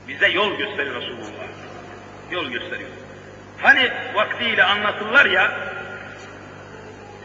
Bize 0.07 0.27
yol 0.27 0.57
gösteriyor 0.57 0.95
Resulullah. 1.01 1.47
Yol 2.31 2.45
gösteriyor. 2.45 2.89
Hani 3.61 3.91
vaktiyle 4.13 4.63
anlatırlar 4.63 5.25
ya, 5.25 5.51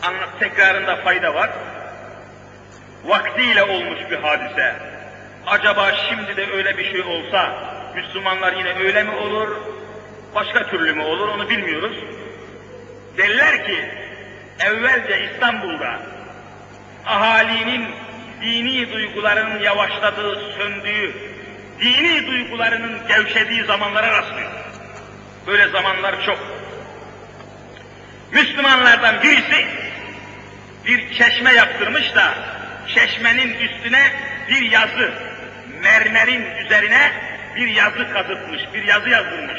anlat, 0.03 0.41
tekrarında 0.41 0.97
fayda 0.97 1.35
var. 1.35 1.51
Vaktiyle 3.05 3.63
olmuş 3.63 3.99
bir 4.11 4.17
hadise. 4.17 4.77
Acaba 5.47 5.93
şimdi 6.09 6.37
de 6.37 6.53
öyle 6.53 6.79
bir 6.79 6.93
şey 6.93 7.01
olsa, 7.01 7.55
Müslümanlar 7.95 8.53
yine 8.53 8.75
öyle 8.79 9.03
mi 9.03 9.17
olur, 9.17 9.57
başka 10.35 10.67
türlü 10.67 10.93
mü 10.93 11.03
olur 11.03 11.29
onu 11.29 11.51
bilmiyoruz. 11.51 11.97
Derler 13.17 13.67
ki, 13.67 13.91
evvelce 14.61 15.31
İstanbul'da 15.31 15.99
ahalinin 17.07 17.89
dini 18.43 18.93
duygularının 18.93 19.61
yavaşladığı, 19.61 20.53
söndüğü, 20.59 21.32
dini 21.81 22.27
duygularının 22.27 23.09
gevşediği 23.09 23.65
zamanlara 23.65 24.19
rastlıyor. 24.19 24.51
Böyle 25.47 25.69
zamanlar 25.69 26.27
çok. 26.27 26.39
Müslümanlardan 28.33 29.23
birisi 29.23 29.67
bir 30.87 31.13
çeşme 31.13 31.53
yaptırmış 31.53 32.15
da 32.15 32.35
çeşmenin 32.95 33.55
üstüne 33.55 34.13
bir 34.49 34.71
yazı, 34.71 35.13
mermerin 35.83 36.57
üzerine 36.65 37.13
bir 37.57 37.69
yazı 37.69 38.13
kazıtmış, 38.13 38.63
bir 38.75 38.85
yazı 38.85 39.09
yazdırmış. 39.09 39.59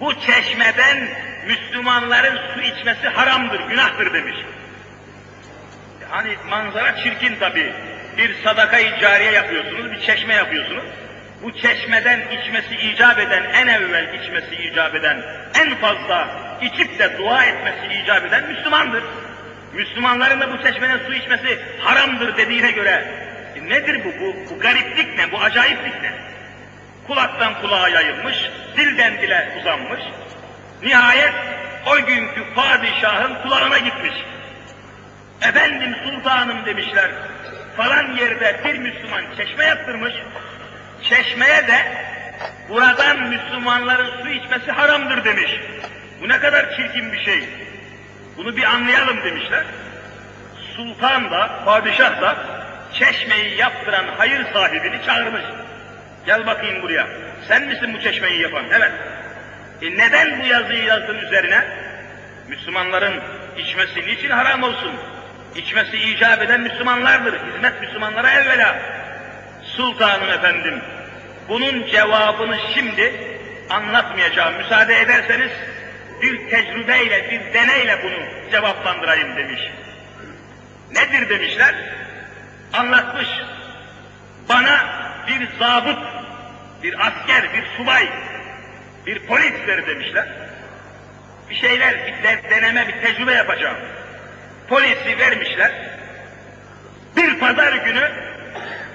Bu 0.00 0.20
çeşmeden 0.20 1.08
Müslümanların 1.46 2.38
su 2.54 2.60
içmesi 2.60 3.08
haramdır, 3.08 3.60
günahtır 3.60 4.14
demiş. 4.14 4.36
Hani 6.08 6.36
manzara 6.48 6.96
çirkin 6.96 7.36
tabi. 7.36 7.74
Bir 8.18 8.34
sadaka-i 8.44 9.00
cariye 9.00 9.32
yapıyorsunuz, 9.32 9.92
bir 9.92 10.00
çeşme 10.00 10.34
yapıyorsunuz. 10.34 10.84
Bu 11.42 11.52
çeşmeden 11.52 12.20
içmesi 12.20 12.74
icap 12.74 13.18
eden, 13.18 13.42
en 13.42 13.66
evvel 13.66 14.14
içmesi 14.14 14.54
icap 14.54 14.94
eden, 14.94 15.22
en 15.60 15.74
fazla 15.74 16.28
içip 16.62 16.98
de 16.98 17.18
dua 17.18 17.44
etmesi 17.44 18.02
icap 18.02 18.24
eden 18.24 18.46
Müslümandır. 18.46 19.04
Müslümanların 19.72 20.40
da 20.40 20.52
bu 20.52 20.62
çeşmeden 20.62 20.98
su 21.06 21.14
içmesi 21.14 21.58
haramdır 21.80 22.36
dediğine 22.36 22.70
göre 22.70 23.04
e 23.56 23.68
nedir 23.68 24.04
bu? 24.04 24.20
bu? 24.20 24.34
Bu 24.50 24.60
gariplik 24.60 25.18
ne? 25.18 25.32
Bu 25.32 25.40
acayiplik 25.40 26.02
ne? 26.02 26.12
Kulaktan 27.06 27.60
kulağa 27.60 27.88
yayılmış, 27.88 28.36
dilden 28.76 29.22
dile 29.22 29.52
uzanmış. 29.60 30.00
Nihayet 30.82 31.34
o 31.86 32.06
günkü 32.06 32.44
padişahın 32.54 33.42
kulağına 33.42 33.78
gitmiş. 33.78 34.14
Efendim 35.42 35.96
sultanım 36.04 36.66
demişler. 36.66 37.10
Falan 37.76 38.16
yerde 38.16 38.60
bir 38.64 38.78
Müslüman 38.78 39.24
çeşme 39.36 39.64
yaptırmış. 39.64 40.14
Çeşmeye 41.02 41.68
de 41.68 42.04
buradan 42.68 43.22
Müslümanların 43.22 44.22
su 44.22 44.28
içmesi 44.28 44.72
haramdır 44.72 45.24
demiş. 45.24 45.60
Bu 46.20 46.28
ne 46.28 46.38
kadar 46.38 46.76
çirkin 46.76 47.12
bir 47.12 47.24
şey. 47.24 47.48
Bunu 48.36 48.56
bir 48.56 48.62
anlayalım 48.62 49.24
demişler. 49.24 49.64
Sultan 50.76 51.30
da, 51.30 51.64
padişah 51.64 52.20
da 52.20 52.36
çeşmeyi 52.92 53.56
yaptıran 53.56 54.04
hayır 54.18 54.46
sahibini 54.52 55.04
çağırmış. 55.06 55.42
Gel 56.26 56.46
bakayım 56.46 56.82
buraya. 56.82 57.06
Sen 57.48 57.62
misin 57.62 57.94
bu 57.94 58.00
çeşmeyi 58.00 58.40
yapan? 58.40 58.64
Evet. 58.72 58.92
E 59.82 59.96
neden 59.98 60.40
bu 60.40 60.46
yazıyı 60.46 60.84
yazdın 60.84 61.18
üzerine? 61.18 61.64
Müslümanların 62.48 63.22
içmesi 63.58 64.00
niçin 64.00 64.30
haram 64.30 64.62
olsun? 64.62 64.92
İçmesi 65.56 65.96
icap 65.96 66.42
eden 66.42 66.60
Müslümanlardır. 66.60 67.34
Hizmet 67.34 67.80
Müslümanlara 67.80 68.30
evvela. 68.30 68.78
Sultanım 69.62 70.28
efendim, 70.28 70.82
bunun 71.48 71.86
cevabını 71.86 72.58
şimdi 72.74 73.12
anlatmayacağım. 73.70 74.54
Müsaade 74.56 75.00
ederseniz 75.00 75.50
bir 76.22 76.50
tecrübeyle, 76.50 77.30
bir 77.30 77.54
deneyle 77.54 78.02
bunu 78.02 78.50
cevaplandırayım 78.50 79.36
demiş. 79.36 79.60
Nedir 80.92 81.28
demişler? 81.28 81.74
Anlatmış. 82.72 83.28
Bana 84.48 84.86
bir 85.28 85.48
zabıt, 85.58 85.98
bir 86.82 87.06
asker, 87.06 87.42
bir 87.54 87.64
subay, 87.76 88.08
bir 89.06 89.18
polis 89.18 89.68
ver 89.68 89.86
demişler. 89.86 90.28
Bir 91.50 91.54
şeyler, 91.54 91.94
bir 92.06 92.50
deneme, 92.50 92.88
bir 92.88 93.02
tecrübe 93.02 93.32
yapacağım. 93.32 93.76
Polisi 94.68 95.18
vermişler. 95.18 95.72
Bir 97.16 97.38
pazar 97.38 97.72
günü, 97.72 98.10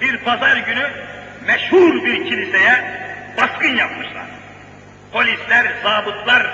bir 0.01 0.17
pazar 0.17 0.57
günü 0.57 0.89
meşhur 1.47 2.05
bir 2.05 2.25
kiliseye 2.29 2.99
baskın 3.37 3.75
yapmışlar. 3.75 4.25
Polisler, 5.11 5.65
zabıtlar, 5.83 6.47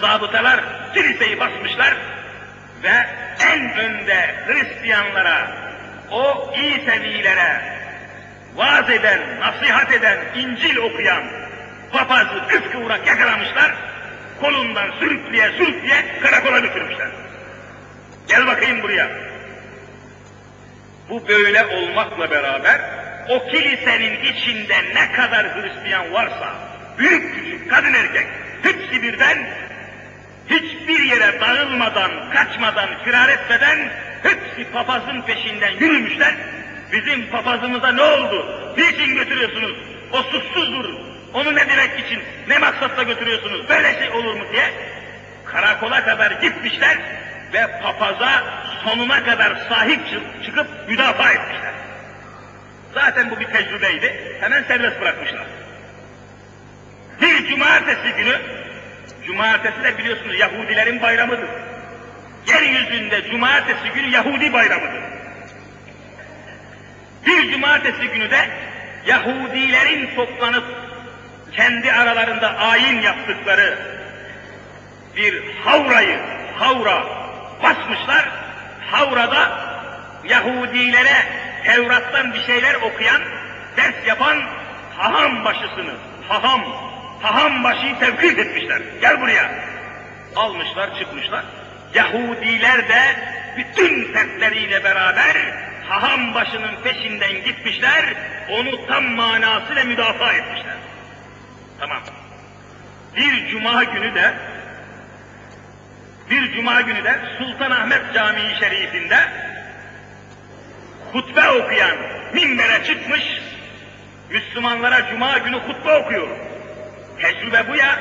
zabıtalar 0.00 0.60
kiliseyi 0.94 1.40
basmışlar 1.40 1.94
ve 2.82 3.06
en 3.40 3.78
önde 3.78 4.34
Hristiyanlara, 4.46 5.50
o 6.10 6.54
İsevilere 6.56 7.62
vaaz 8.56 8.90
eden, 8.90 9.20
nasihat 9.40 9.92
eden, 9.92 10.18
İncil 10.36 10.76
okuyan 10.76 11.22
papazı 11.92 12.48
kıskıvrak 12.48 13.06
yakalamışlar, 13.06 13.74
kolundan 14.40 14.90
sürükleye 15.00 15.50
sürükleye 15.52 16.20
karakola 16.22 16.58
götürmüşler. 16.58 17.23
Gel 18.28 18.46
bakayım 18.46 18.82
buraya. 18.82 19.10
Bu 21.08 21.28
böyle 21.28 21.66
olmakla 21.66 22.30
beraber 22.30 22.80
o 23.28 23.46
kilisenin 23.48 24.24
içinde 24.24 24.76
ne 24.94 25.12
kadar 25.12 25.46
Hristiyan 25.46 26.12
varsa, 26.12 26.54
büyük 26.98 27.34
küçük, 27.34 27.70
kadın 27.70 27.94
erkek, 27.94 28.26
hepsi 28.62 29.02
birden 29.02 29.38
hiçbir 30.50 30.98
yere 31.04 31.40
dağılmadan, 31.40 32.10
kaçmadan, 32.30 32.88
firar 33.04 33.28
etmeden 33.28 33.78
hepsi 34.22 34.70
papazın 34.72 35.22
peşinden 35.22 35.70
yürümüşler. 35.70 36.34
Bizim 36.92 37.30
papazımıza 37.30 37.92
ne 37.92 38.02
oldu? 38.02 38.60
Niçin 38.76 39.14
götürüyorsunuz? 39.14 39.76
O 40.12 40.22
suçsuzdur. 40.22 40.84
Onu 41.34 41.54
ne 41.54 41.68
demek 41.68 42.06
için, 42.06 42.22
ne 42.48 42.58
maksatla 42.58 43.02
götürüyorsunuz? 43.02 43.68
Böyle 43.68 43.98
şey 43.98 44.10
olur 44.10 44.34
mu 44.34 44.44
diye 44.52 44.70
karakola 45.44 46.04
kadar 46.04 46.30
gitmişler 46.30 46.98
ve 47.52 47.80
papaza 47.82 48.42
sonuna 48.84 49.24
kadar 49.24 49.56
sahip 49.68 50.00
çıkıp 50.44 50.66
müdafaa 50.88 51.32
etmişler. 51.32 51.74
Zaten 52.94 53.30
bu 53.30 53.40
bir 53.40 53.46
tecrübeydi. 53.46 54.36
Hemen 54.40 54.62
serbest 54.62 55.00
bırakmışlar. 55.00 55.46
Bir 57.20 57.48
cumartesi 57.48 58.16
günü, 58.16 58.36
cumartesi 59.26 59.84
de 59.84 59.98
biliyorsunuz 59.98 60.38
Yahudilerin 60.38 61.02
bayramıdır. 61.02 61.48
Yeryüzünde 62.46 63.30
cumartesi 63.30 63.90
günü 63.94 64.10
Yahudi 64.10 64.52
bayramıdır. 64.52 65.02
Bir 67.26 67.52
cumartesi 67.52 68.08
günü 68.08 68.30
de 68.30 68.48
Yahudilerin 69.06 70.16
toplanıp 70.16 70.64
kendi 71.52 71.92
aralarında 71.92 72.58
ayin 72.58 73.00
yaptıkları 73.00 73.78
bir 75.16 75.54
havrayı, 75.64 76.18
havra 76.58 77.23
basmışlar. 77.64 78.28
Havrada 78.90 79.58
Yahudilere 80.24 81.26
Tevrat'tan 81.64 82.34
bir 82.34 82.42
şeyler 82.46 82.74
okuyan, 82.74 83.22
ders 83.76 84.06
yapan 84.06 84.42
haham 84.98 85.44
başısını, 85.44 85.94
haham, 86.28 86.64
haham 87.22 87.64
başıyı 87.64 87.98
tevkif 87.98 88.38
etmişler. 88.38 88.82
Gel 89.00 89.20
buraya. 89.20 89.50
Almışlar, 90.36 90.98
çıkmışlar. 90.98 91.44
Yahudiler 91.94 92.88
de 92.88 93.02
bütün 93.56 94.12
fertleriyle 94.12 94.84
beraber 94.84 95.36
haham 95.88 96.34
başının 96.34 96.82
peşinden 96.82 97.32
gitmişler, 97.44 98.14
onu 98.50 98.86
tam 98.86 99.04
manasıyla 99.04 99.84
müdafaa 99.84 100.32
etmişler. 100.32 100.76
Tamam. 101.80 102.02
Bir 103.16 103.48
cuma 103.48 103.84
günü 103.84 104.14
de 104.14 104.34
bir 106.30 106.52
cuma 106.52 106.80
günü 106.80 107.04
de 107.04 107.18
Sultanahmet 107.38 108.14
Camii 108.14 108.56
Şerifinde 108.60 109.18
hutbe 111.12 111.48
okuyan 111.48 111.96
minbere 112.34 112.84
çıkmış 112.84 113.24
Müslümanlara 114.30 115.10
cuma 115.10 115.38
günü 115.38 115.56
hutbe 115.56 115.92
okuyor. 115.92 116.28
Tecrübe 117.22 117.68
bu 117.68 117.76
ya. 117.76 117.98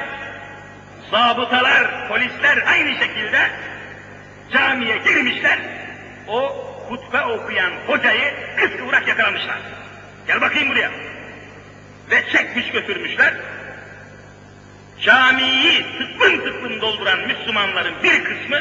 Zabıtalar, 1.11 2.07
polisler 2.07 2.63
aynı 2.67 2.97
şekilde 2.99 3.49
camiye 4.53 4.97
girmişler. 4.97 5.59
O 6.27 6.49
hutbe 6.89 7.21
okuyan 7.21 7.71
hocayı 7.87 8.33
kıskıvrak 8.57 9.07
yakalamışlar. 9.07 9.57
Gel 10.27 10.41
bakayım 10.41 10.69
buraya. 10.69 10.91
Ve 12.11 12.23
çekmiş 12.31 12.71
götürmüşler. 12.71 13.33
Camiyi 15.05 15.85
tıklım 15.97 16.43
tıklım 16.43 16.81
dolduran 16.81 17.19
Müslümanların 17.19 17.93
bir 18.03 18.23
kısmı 18.23 18.59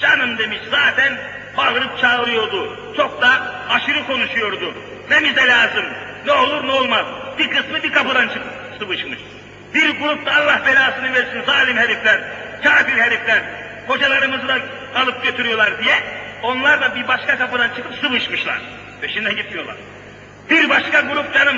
canım 0.00 0.38
demiş 0.38 0.58
zaten 0.70 1.18
bağırıp 1.56 1.98
çağırıyordu. 2.00 2.78
Çok 2.96 3.22
da 3.22 3.28
aşırı 3.68 4.06
konuşuyordu. 4.06 4.74
Ne 5.10 5.22
bize 5.22 5.46
lazım? 5.46 5.84
Ne 6.26 6.32
olur 6.32 6.66
ne 6.66 6.72
olmaz. 6.72 7.06
Bir 7.38 7.50
kısmı 7.50 7.82
bir 7.82 7.92
kapıdan 7.92 8.28
çıkıp 8.28 8.52
sıvışmış. 8.78 9.18
Bir 9.74 10.00
grup 10.00 10.26
da 10.26 10.34
Allah 10.34 10.62
belasını 10.66 11.12
versin 11.12 11.42
zalim 11.46 11.76
herifler, 11.76 12.20
kafir 12.62 12.98
herifler, 12.98 13.42
hocalarımızı 13.86 14.48
da 14.48 14.58
alıp 14.94 15.24
götürüyorlar 15.24 15.82
diye 15.84 15.94
onlar 16.42 16.80
da 16.80 16.94
bir 16.94 17.08
başka 17.08 17.38
kapıdan 17.38 17.68
çıkıp 17.68 17.94
sıvışmışlar. 17.94 18.58
Peşinden 19.00 19.36
gitmiyorlar. 19.36 19.76
Bir 20.50 20.68
başka 20.68 21.00
grup 21.00 21.34
canım 21.34 21.56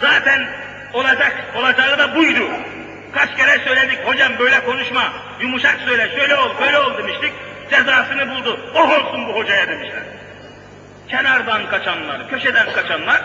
zaten 0.00 0.48
olacak, 0.92 1.44
olacağı 1.54 1.98
da 1.98 2.16
buydu. 2.16 2.50
Kaç 3.14 3.36
kere 3.36 3.58
söyledik 3.64 3.98
hocam 4.04 4.38
böyle 4.38 4.64
konuşma, 4.64 5.12
yumuşak 5.40 5.76
söyle, 5.86 6.08
şöyle 6.18 6.36
ol, 6.36 6.50
böyle 6.60 6.78
ol 6.78 6.98
demiştik. 6.98 7.32
Cezasını 7.70 8.30
buldu. 8.30 8.60
Oh 8.74 8.90
olsun 8.90 9.28
bu 9.28 9.32
hocaya 9.32 9.68
demişler. 9.68 10.02
Kenardan 11.08 11.70
kaçanlar, 11.70 12.28
köşeden 12.30 12.72
kaçanlar, 12.72 13.22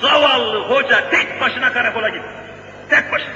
zavallı 0.00 0.58
hoca 0.58 1.10
tek 1.10 1.40
başına 1.40 1.72
karakola 1.72 2.08
gitti. 2.08 2.28
Tek 2.90 3.12
başına. 3.12 3.34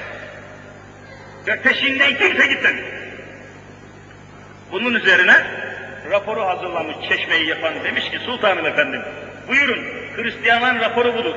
Ve 1.47 1.61
peşinden 1.61 2.17
kimse 2.17 2.47
gitmedi. 2.47 2.83
Bunun 4.71 4.93
üzerine 4.93 5.35
raporu 6.11 6.45
hazırlamış 6.45 6.95
çeşmeyi 7.09 7.47
yapan 7.47 7.73
demiş 7.83 8.09
ki 8.11 8.19
sultanım 8.19 8.65
efendim 8.65 9.01
buyurun 9.47 9.97
Hristiyanların 10.17 10.79
raporu 10.79 11.13
budur. 11.17 11.35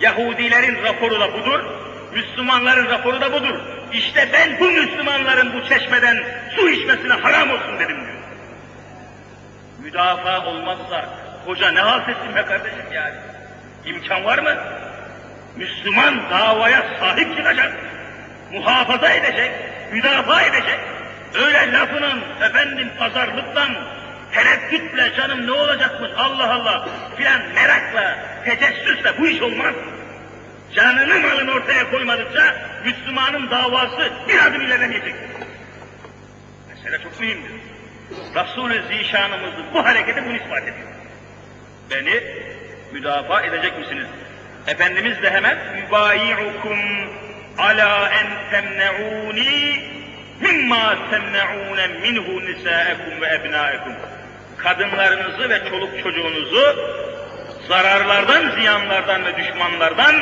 Yahudilerin 0.00 0.84
raporu 0.84 1.20
da 1.20 1.32
budur. 1.32 1.60
Müslümanların 2.14 2.86
raporu 2.86 3.20
da 3.20 3.32
budur. 3.32 3.60
İşte 3.92 4.28
ben 4.32 4.60
bu 4.60 4.64
Müslümanların 4.64 5.52
bu 5.54 5.68
çeşmeden 5.68 6.24
su 6.56 6.68
içmesine 6.68 7.12
haram 7.12 7.50
olsun 7.50 7.78
dedim 7.78 7.96
diyor. 7.96 8.18
Müdafaa 9.82 10.46
olmazsa 10.46 11.04
hoca 11.46 11.70
ne 11.70 11.80
halt 11.80 12.08
etsin 12.08 12.34
be 12.34 12.44
kardeşim 12.44 12.92
yani? 12.92 13.14
İmkan 13.84 14.24
var 14.24 14.38
mı? 14.38 14.54
Müslüman 15.56 16.30
davaya 16.30 16.86
sahip 17.00 17.36
çıkacak, 17.36 17.72
muhafaza 18.52 19.10
edecek, 19.10 19.50
müdafaa 19.92 20.42
edecek. 20.42 20.78
Öyle 21.34 21.72
lafının 21.72 22.22
efendim 22.40 22.90
pazarlıktan, 22.98 23.74
tereddütle 24.32 25.16
canım 25.16 25.46
ne 25.46 25.52
olacakmış 25.52 26.10
Allah 26.16 26.54
Allah 26.54 26.88
filan 27.16 27.42
merakla, 27.54 28.18
tecessüsle 28.44 29.18
bu 29.18 29.28
iş 29.28 29.42
olmaz. 29.42 29.74
Canını 30.74 31.20
malını 31.20 31.52
ortaya 31.52 31.90
koymadıkça 31.90 32.56
Müslümanın 32.84 33.50
davası 33.50 34.12
bir 34.28 34.46
adım 34.46 34.60
ilerlemeyecek. 34.60 35.14
Mesele 36.68 37.02
çok 37.02 37.20
mühimdir. 37.20 37.50
Resul-i 38.34 38.82
Zişanımız 38.88 39.52
bu 39.74 39.84
harekete 39.84 40.26
bunu 40.26 40.36
ispat 40.36 40.62
ediyor. 40.62 40.88
Beni 41.90 42.22
müdafaa 42.92 43.42
edecek 43.42 43.78
misiniz? 43.78 44.06
Efendimiz 44.66 45.22
de 45.22 45.30
hemen 45.30 45.58
yubayi'ukum 45.76 46.78
ala 47.58 48.10
en 48.10 48.50
temne'uni 48.50 49.82
mimma 50.40 51.10
temne'une 51.10 51.86
minhu 51.86 52.46
nisa'ekum 52.46 53.20
ve 53.20 53.26
ebna'ekum. 53.34 53.92
Kadınlarınızı 54.56 55.50
ve 55.50 55.70
çoluk 55.70 56.02
çocuğunuzu 56.02 56.76
zararlardan, 57.68 58.50
ziyanlardan 58.56 59.24
ve 59.26 59.36
düşmanlardan 59.36 60.14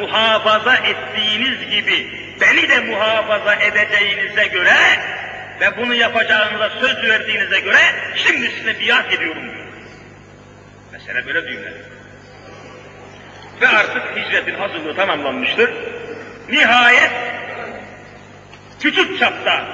muhafaza 0.00 0.74
ettiğiniz 0.74 1.70
gibi 1.70 2.28
beni 2.40 2.68
de 2.68 2.78
muhafaza 2.78 3.54
edeceğinize 3.54 4.46
göre 4.46 4.76
ve 5.60 5.76
bunu 5.76 5.94
yapacağınıza 5.94 6.70
söz 6.70 7.04
verdiğinize 7.10 7.60
göre 7.60 7.78
şimdi 8.16 8.50
size 8.50 8.80
biat 8.80 9.12
ediyorum 9.12 9.42
diyor. 9.42 9.66
Mesele 10.92 11.26
böyle 11.26 11.44
düğümler. 11.46 11.72
Ve 13.60 13.68
artık 13.68 14.02
hicretin 14.16 14.54
hazırlığı 14.54 14.96
tamamlanmıştır. 14.96 15.70
Nihayet 16.48 17.10
küçük 18.80 19.18
çapta 19.18 19.64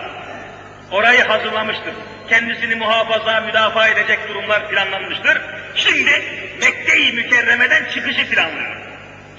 orayı 0.90 1.24
hazırlamıştır. 1.24 1.94
Kendisini 2.28 2.74
muhafaza, 2.74 3.40
müdafaa 3.40 3.88
edecek 3.88 4.28
durumlar 4.28 4.68
planlanmıştır. 4.68 5.40
Şimdi 5.74 6.22
Mekke-i 6.60 7.12
Mükerreme'den 7.12 7.84
çıkışı 7.84 8.30
planlıyor. 8.30 8.76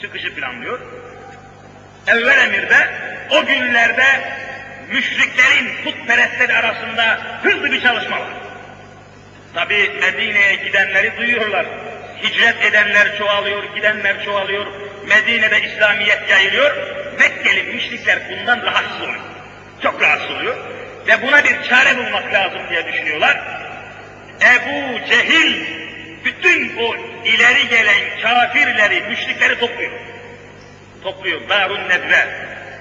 Çıkışı 0.06 0.36
planlıyor. 0.36 0.80
Evvel 2.08 2.38
emirde 2.38 2.88
o 3.30 3.46
günlerde 3.46 4.06
müşriklerin 4.90 5.84
putperestleri 5.84 6.54
arasında 6.54 7.20
hızlı 7.44 7.72
bir 7.72 7.82
çalışma 7.82 8.20
var. 8.20 8.30
Tabi 9.54 9.92
Medine'ye 10.02 10.56
gidenleri 10.56 11.18
duyuyorlar. 11.18 11.66
Hicret 12.24 12.64
edenler 12.64 13.18
çoğalıyor, 13.18 13.64
gidenler 13.76 14.26
çoğalıyor. 14.26 14.66
Medine'de 15.08 15.62
İslamiyet 15.62 16.30
yayılıyor. 16.30 16.76
Mekkeli 17.20 17.64
müşrikler 17.64 18.20
bundan 18.30 18.62
rahatsız 18.62 19.02
oluyor. 19.02 19.22
Çok 19.84 20.02
rahatsız 20.02 20.32
oluyor. 20.32 20.56
Ve 21.08 21.22
buna 21.22 21.44
bir 21.44 21.70
çare 21.70 21.98
bulmak 21.98 22.34
lazım 22.34 22.62
diye 22.70 22.94
düşünüyorlar. 22.94 23.38
Ebu 24.42 25.06
Cehil 25.10 25.85
bütün 26.26 26.78
o 26.78 26.96
ileri 27.26 27.68
gelen 27.70 28.22
kafirleri, 28.22 29.02
müşrikleri 29.02 29.60
topluyor. 29.60 29.92
Topluyor. 31.04 31.50
Darun 31.50 31.90
Nedve 31.90 32.28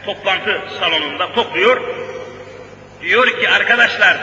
toplantı 0.04 0.62
salonunda 0.80 1.32
topluyor. 1.32 1.80
Diyor 3.02 3.40
ki 3.40 3.48
arkadaşlar 3.48 4.16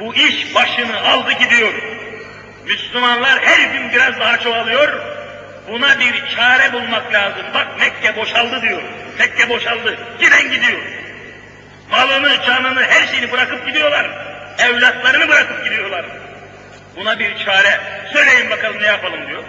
bu 0.00 0.14
iş 0.14 0.54
başını 0.54 1.00
aldı 1.00 1.32
gidiyor. 1.32 1.72
Müslümanlar 2.66 3.40
her 3.40 3.72
gün 3.72 3.92
biraz 3.92 4.20
daha 4.20 4.40
çoğalıyor. 4.40 5.02
Buna 5.68 6.00
bir 6.00 6.36
çare 6.36 6.72
bulmak 6.72 7.12
lazım. 7.12 7.46
Bak 7.54 7.66
Mekke 7.80 8.16
boşaldı 8.16 8.62
diyor. 8.62 8.82
Mekke 9.18 9.48
boşaldı. 9.48 9.98
Giden 10.20 10.50
gidiyor. 10.50 10.78
Malını, 11.90 12.42
canını, 12.46 12.84
her 12.84 13.06
şeyini 13.06 13.32
bırakıp 13.32 13.66
gidiyorlar. 13.66 14.10
Evlatlarını 14.58 15.28
bırakıp 15.28 15.64
gidiyorlar. 15.64 16.04
Buna 16.98 17.18
bir 17.18 17.44
çare 17.44 17.80
söyleyin 18.12 18.50
bakalım 18.50 18.82
ne 18.82 18.86
yapalım 18.86 19.28
diyor. 19.28 19.44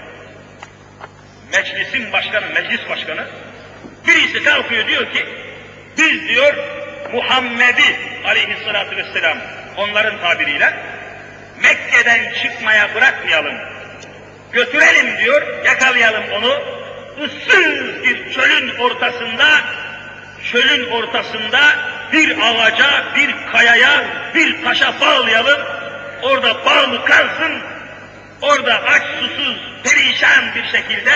Meclisin 1.53 2.11
başkanı, 2.11 2.45
meclis 2.45 2.89
başkanı 2.89 3.27
birisi 4.07 4.43
kalkıyor 4.43 4.87
diyor 4.87 5.11
ki 5.13 5.25
biz 5.97 6.27
diyor 6.27 6.53
Muhammed'i 7.13 7.95
aleyhissalatü 8.25 8.97
vesselam 8.97 9.37
onların 9.77 10.21
tabiriyle 10.21 10.73
Mekke'den 11.63 12.33
çıkmaya 12.33 12.95
bırakmayalım. 12.95 13.55
Götürelim 14.51 15.17
diyor, 15.17 15.65
yakalayalım 15.65 16.23
onu. 16.31 16.79
Issız 17.25 18.03
bir 18.03 18.33
çölün 18.33 18.77
ortasında, 18.77 19.47
çölün 20.51 20.91
ortasında 20.91 21.59
bir 22.13 22.37
ağaca, 22.41 23.15
bir 23.15 23.35
kayaya, 23.51 24.03
bir 24.35 24.63
taşa 24.63 25.01
bağlayalım. 25.01 25.78
Orada 26.21 26.65
bağlı 26.65 27.05
kalsın, 27.05 27.61
orada 28.41 28.83
aç 28.83 29.03
susuz, 29.19 29.57
perişan 29.83 30.55
bir 30.55 30.63
şekilde 30.63 31.11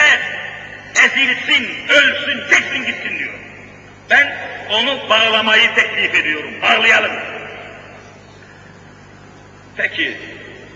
ezilsin, 1.05 1.87
ölsün, 1.89 2.49
çeksin 2.49 2.85
gitsin 2.85 3.19
diyor. 3.19 3.33
Ben 4.09 4.35
onu 4.69 5.09
bağlamayı 5.09 5.75
teklif 5.75 6.15
ediyorum. 6.15 6.53
Bağlayalım. 6.61 7.11
Peki, 9.77 10.17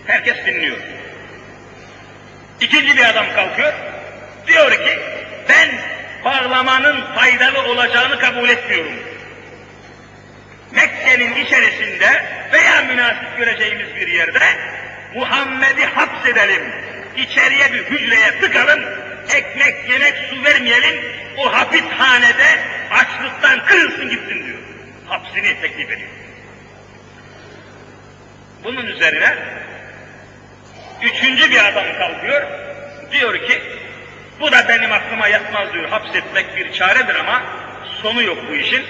herkes 0.06 0.46
dinliyor. 0.46 0.76
İkinci 2.60 2.96
bir 2.96 3.04
adam 3.04 3.26
kalkıyor, 3.34 3.72
diyor 4.46 4.70
ki, 4.70 4.98
ben 5.48 5.68
bağlamanın 6.24 7.14
faydalı 7.14 7.62
olacağını 7.62 8.18
kabul 8.18 8.48
etmiyorum. 8.48 9.07
Mekke'nin 10.72 11.34
içerisinde 11.34 12.24
veya 12.52 12.82
münasip 12.82 13.38
göreceğimiz 13.38 13.96
bir 13.96 14.08
yerde 14.08 14.44
Muhammed'i 15.14 15.84
hapsedelim, 15.84 16.62
içeriye 17.16 17.72
bir 17.72 17.84
hücreye 17.84 18.40
tıkalım, 18.40 18.80
ekmek, 19.34 19.90
yemek, 19.90 20.14
su 20.30 20.44
vermeyelim, 20.44 21.04
o 21.36 21.52
hapishanede 21.52 22.60
açlıktan 22.90 23.66
kırılsın 23.66 24.10
gitsin 24.10 24.46
diyor. 24.46 24.58
Hapsini 25.06 25.60
teklif 25.60 25.90
ediyor. 25.90 26.08
Bunun 28.64 28.86
üzerine 28.86 29.34
üçüncü 31.02 31.50
bir 31.50 31.68
adam 31.68 31.84
kalkıyor, 31.98 32.42
diyor 33.12 33.46
ki, 33.48 33.62
bu 34.40 34.52
da 34.52 34.68
benim 34.68 34.92
aklıma 34.92 35.28
yatmaz 35.28 35.72
diyor, 35.72 35.88
hapsetmek 35.88 36.56
bir 36.56 36.72
çaredir 36.72 37.14
ama 37.14 37.42
sonu 38.02 38.22
yok 38.22 38.38
bu 38.50 38.54
işin. 38.54 38.86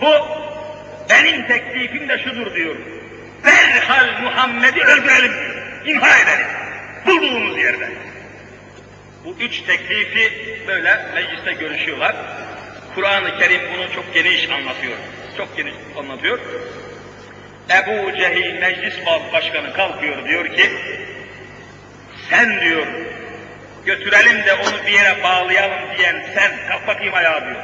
Bu 0.00 0.40
benim 1.10 1.46
teklifim 1.46 2.08
de 2.08 2.18
şudur 2.18 2.54
diyor, 2.54 2.76
derhal 3.44 4.22
Muhammed'i 4.22 4.80
öldürelim 4.80 5.32
diyor, 5.32 5.86
imha 5.86 6.18
edelim, 6.18 6.46
bulduğumuz 7.06 7.58
yerde. 7.58 7.88
Bu 9.24 9.36
üç 9.40 9.60
teklifi 9.60 10.32
böyle 10.66 10.98
mecliste 11.14 11.52
görüşüyorlar. 11.52 12.16
Kur'an-ı 12.94 13.38
Kerim 13.38 13.60
bunu 13.74 13.92
çok 13.94 14.14
geniş 14.14 14.50
anlatıyor. 14.50 14.96
Çok 15.36 15.56
geniş 15.56 15.74
anlatıyor. 15.98 16.38
Ebu 17.70 18.16
Cehil 18.16 18.60
meclis 18.60 18.94
başkanı 19.32 19.72
kalkıyor 19.72 20.28
diyor 20.28 20.56
ki 20.56 20.70
sen 22.30 22.60
diyor 22.60 22.86
götürelim 23.86 24.46
de 24.46 24.54
onu 24.54 24.86
bir 24.86 24.92
yere 24.92 25.22
bağlayalım 25.22 25.98
diyen 25.98 26.26
sen 26.34 26.68
kalk 26.68 26.86
bakayım 26.86 27.14
ayağa 27.14 27.40
diyor. 27.40 27.62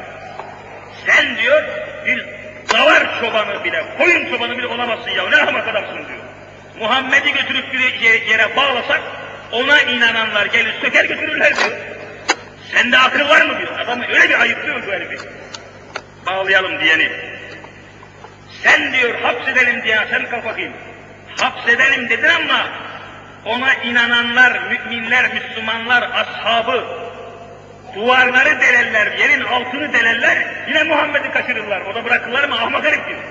Sen 1.06 1.36
diyor 1.36 1.64
bir 2.06 2.35
davar 2.72 3.20
çobanı 3.20 3.64
bile, 3.64 3.84
koyun 3.98 4.30
çobanı 4.30 4.58
bile 4.58 4.66
olamazsın 4.66 5.10
ya 5.10 5.28
ne 5.28 5.36
ahmak 5.36 5.68
adamsın 5.68 5.96
diyor. 5.96 6.18
Muhammed'i 6.80 7.32
götürüp 7.32 7.72
bir 7.72 8.00
yere 8.02 8.56
bağlasak 8.56 9.00
ona 9.52 9.80
inananlar 9.80 10.46
gelir 10.46 10.74
söker 10.80 11.04
götürürler 11.04 11.56
diyor. 11.56 11.72
Sende 12.72 12.98
akıl 12.98 13.28
var 13.28 13.46
mı 13.46 13.58
diyor. 13.58 13.78
Adamı 13.78 14.06
öyle 14.06 14.28
bir 14.28 14.40
ayıplıyor 14.40 14.86
bu 14.86 14.92
herifi. 14.92 15.28
Bağlayalım 16.26 16.80
diyeni. 16.80 17.10
Sen 18.62 18.92
diyor 18.92 19.14
hapsedelim 19.20 19.82
diyen 19.82 20.06
sen 20.10 20.30
kalk 20.30 20.44
bakayım. 20.44 20.72
Hapsedelim 21.40 22.08
dedin 22.08 22.28
ama 22.28 22.66
ona 23.44 23.74
inananlar, 23.74 24.60
müminler, 24.68 25.34
Müslümanlar, 25.34 26.02
ashabı 26.02 26.84
duvarları 27.96 28.60
delerler, 28.60 29.18
yerin 29.18 29.40
altını 29.40 29.92
delerler, 29.92 30.46
yine 30.68 30.82
Muhammed'i 30.82 31.30
kaçırırlar. 31.30 31.80
O 31.80 31.94
da 31.94 32.04
bırakırlar 32.04 32.48
mı? 32.48 32.54
Ahmak 32.54 32.84
herif 32.84 33.06
diyor. 33.08 33.22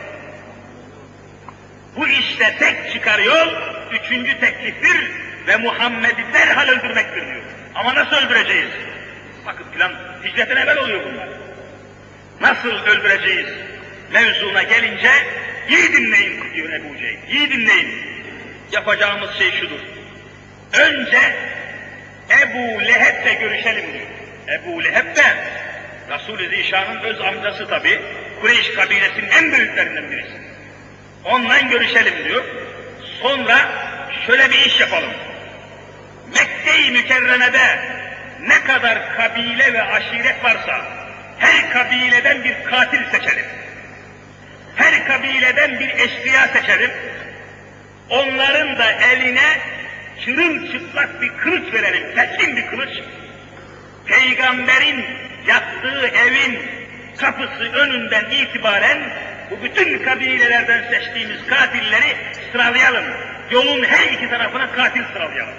Bu 1.95 2.07
işte 2.07 2.55
tek 2.59 2.93
çıkar 2.93 3.19
yol, 3.19 3.47
üçüncü 3.91 4.39
tekliftir 4.39 5.11
ve 5.47 5.57
Muhammed'i 5.57 6.33
derhal 6.33 6.67
öldürmektir 6.67 7.27
diyor. 7.27 7.43
Ama 7.75 7.95
nasıl 7.95 8.15
öldüreceğiz? 8.15 8.69
Bakın 9.45 9.65
plan 9.71 9.93
hicretten 10.23 10.55
evvel 10.55 10.77
oluyor 10.77 11.03
bunlar. 11.03 11.29
Nasıl 12.41 12.69
öldüreceğiz? 12.69 13.47
Mevzuna 14.13 14.63
gelince 14.63 15.11
iyi 15.69 15.93
dinleyin 15.93 16.53
diyor 16.53 16.73
Ebu 16.73 16.97
Cehil. 16.97 17.17
İyi 17.27 17.51
dinleyin. 17.51 18.15
Yapacağımız 18.71 19.37
şey 19.37 19.51
şudur. 19.51 19.79
Önce 20.73 21.35
Ebu 22.29 22.81
Leheb'le 22.85 23.39
görüşelim 23.39 23.93
diyor. 23.93 24.05
Ebu 24.47 24.83
Leheb 24.83 25.15
de 25.15 25.23
Resul-i 26.09 26.49
Zişan'ın 26.49 26.99
öz 26.99 27.21
amcası 27.21 27.67
tabi. 27.67 28.01
Kureyş 28.41 28.73
kabilesinin 28.73 29.29
en 29.29 29.51
büyüklerinden 29.51 30.11
birisi. 30.11 30.33
Onunla 31.23 31.59
görüşelim 31.59 32.13
diyor. 32.23 32.43
Sonra 33.21 33.57
şöyle 34.27 34.49
bir 34.49 34.65
iş 34.65 34.79
yapalım. 34.79 35.11
Mekke-i 36.33 36.91
Mükerreme'de 36.91 37.79
ne 38.39 38.63
kadar 38.63 39.15
kabile 39.17 39.73
ve 39.73 39.81
aşiret 39.81 40.43
varsa 40.43 40.85
her 41.39 41.69
kabileden 41.69 42.43
bir 42.43 42.63
katil 42.63 43.03
seçelim. 43.11 43.45
Her 44.75 45.07
kabileden 45.07 45.79
bir 45.79 45.89
eşkıya 45.89 46.47
seçelim. 46.47 46.91
Onların 48.09 48.77
da 48.77 48.91
eline 48.91 49.59
çırılçıplak 50.25 51.21
bir 51.21 51.29
kılıç 51.37 51.73
verelim, 51.73 52.15
keskin 52.15 52.55
bir 52.55 52.67
kılıç. 52.67 52.99
Peygamberin 54.05 55.05
yattığı 55.47 56.07
evin 56.07 56.59
kapısı 57.17 57.63
önünden 57.63 58.25
itibaren 58.31 58.97
bu 59.51 59.63
bütün 59.63 60.03
kabilelerden 60.03 60.83
seçtiğimiz 60.89 61.47
katilleri 61.47 62.15
sıralayalım. 62.51 63.05
Yolun 63.51 63.83
her 63.83 64.13
iki 64.13 64.29
tarafına 64.29 64.71
katil 64.71 65.03
sıralayalım. 65.13 65.53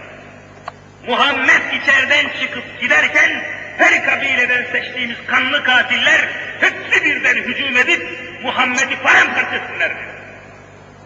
Muhammed 1.06 1.82
içeriden 1.82 2.28
çıkıp 2.40 2.80
giderken 2.80 3.44
her 3.78 4.04
kabileden 4.04 4.66
seçtiğimiz 4.72 5.16
kanlı 5.26 5.64
katiller 5.64 6.28
hepsi 6.60 7.04
birden 7.04 7.36
hücum 7.36 7.76
edip 7.76 8.02
Muhammed'i 8.42 8.96
paramparça 9.02 9.56
etsinler. 9.56 9.92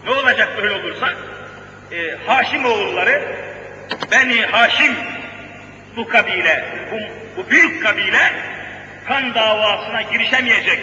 Ne 0.05 0.11
olacak 0.11 0.49
böyle 0.57 0.70
olursa? 0.74 1.12
Ee, 1.93 2.16
Haşim 2.26 2.64
oğulları, 2.64 3.22
Beni 4.12 4.43
Haşim 4.43 4.97
bu 5.97 6.09
kabile, 6.09 6.64
bu, 6.93 6.99
bu 7.36 7.51
büyük 7.51 7.82
kabile 7.82 8.32
kan 9.09 9.34
davasına 9.34 10.03
girişemeyecek. 10.03 10.80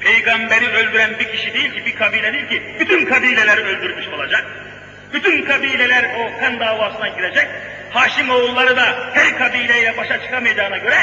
Peygamberi 0.00 0.68
öldüren 0.68 1.18
bir 1.18 1.32
kişi 1.32 1.54
değil 1.54 1.72
ki, 1.72 1.86
bir 1.86 1.96
kabile 1.96 2.32
değil 2.32 2.48
ki, 2.48 2.62
bütün 2.80 3.04
kabileleri 3.04 3.60
öldürmüş 3.60 4.08
olacak. 4.08 4.44
Bütün 5.12 5.44
kabileler 5.44 6.04
o 6.04 6.40
kan 6.40 6.60
davasına 6.60 7.08
girecek. 7.08 7.48
Haşim 7.90 8.30
oğulları 8.30 8.76
da 8.76 9.10
her 9.14 9.38
kabileyle 9.38 9.96
başa 9.96 10.22
çıkamayacağına 10.22 10.78
göre 10.78 10.96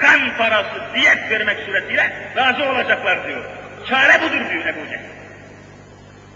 kan 0.00 0.36
parası, 0.38 0.80
diyet 0.94 1.30
vermek 1.30 1.58
suretiyle 1.66 2.12
razı 2.36 2.64
olacaklar 2.64 3.26
diyor. 3.26 3.44
Çare 3.88 4.22
budur 4.22 4.50
diyor 4.50 4.66
Ebu 4.66 4.90
Cehil. 4.90 5.19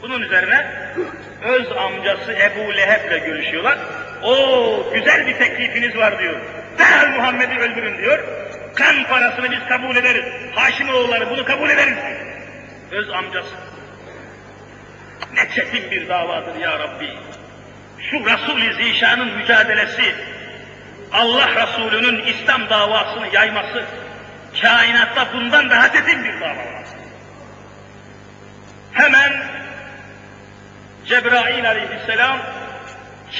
Bunun 0.04 0.20
üzerine 0.20 0.66
öz 1.42 1.72
amcası 1.72 2.32
Ebu 2.32 2.76
Leheb'le 2.76 3.26
görüşüyorlar. 3.26 3.78
O 4.22 4.36
güzel 4.94 5.26
bir 5.26 5.38
teklifiniz 5.38 5.96
var 5.96 6.18
diyor. 6.18 6.40
Derhal 6.78 7.08
Muhammed'i 7.08 7.58
öldürün 7.58 7.98
diyor. 7.98 8.24
Kan 8.74 9.04
parasını 9.04 9.50
biz 9.50 9.68
kabul 9.68 9.96
ederiz. 9.96 10.24
Haşim 10.54 10.88
oğulları 10.88 11.30
bunu 11.30 11.44
kabul 11.44 11.70
ederiz. 11.70 11.98
Öz 12.90 13.10
amcası. 13.10 13.54
Ne 15.34 15.50
çetin 15.54 15.90
bir 15.90 16.08
davadır 16.08 16.60
ya 16.60 16.78
Rabbi. 16.78 17.10
Şu 18.10 18.16
Resul-i 18.16 18.84
Zişan'ın 18.84 19.36
mücadelesi, 19.36 20.14
Allah 21.12 21.48
Resulü'nün 21.48 22.24
İslam 22.24 22.70
davasını 22.70 23.34
yayması, 23.34 23.84
kainatta 24.62 25.26
bundan 25.34 25.70
daha 25.70 25.92
çetin 25.92 26.24
bir 26.24 26.40
dava 26.40 26.50
var. 26.50 26.84
Hemen 28.92 29.63
Cebrail 31.06 31.68
aleyhisselam 31.68 32.38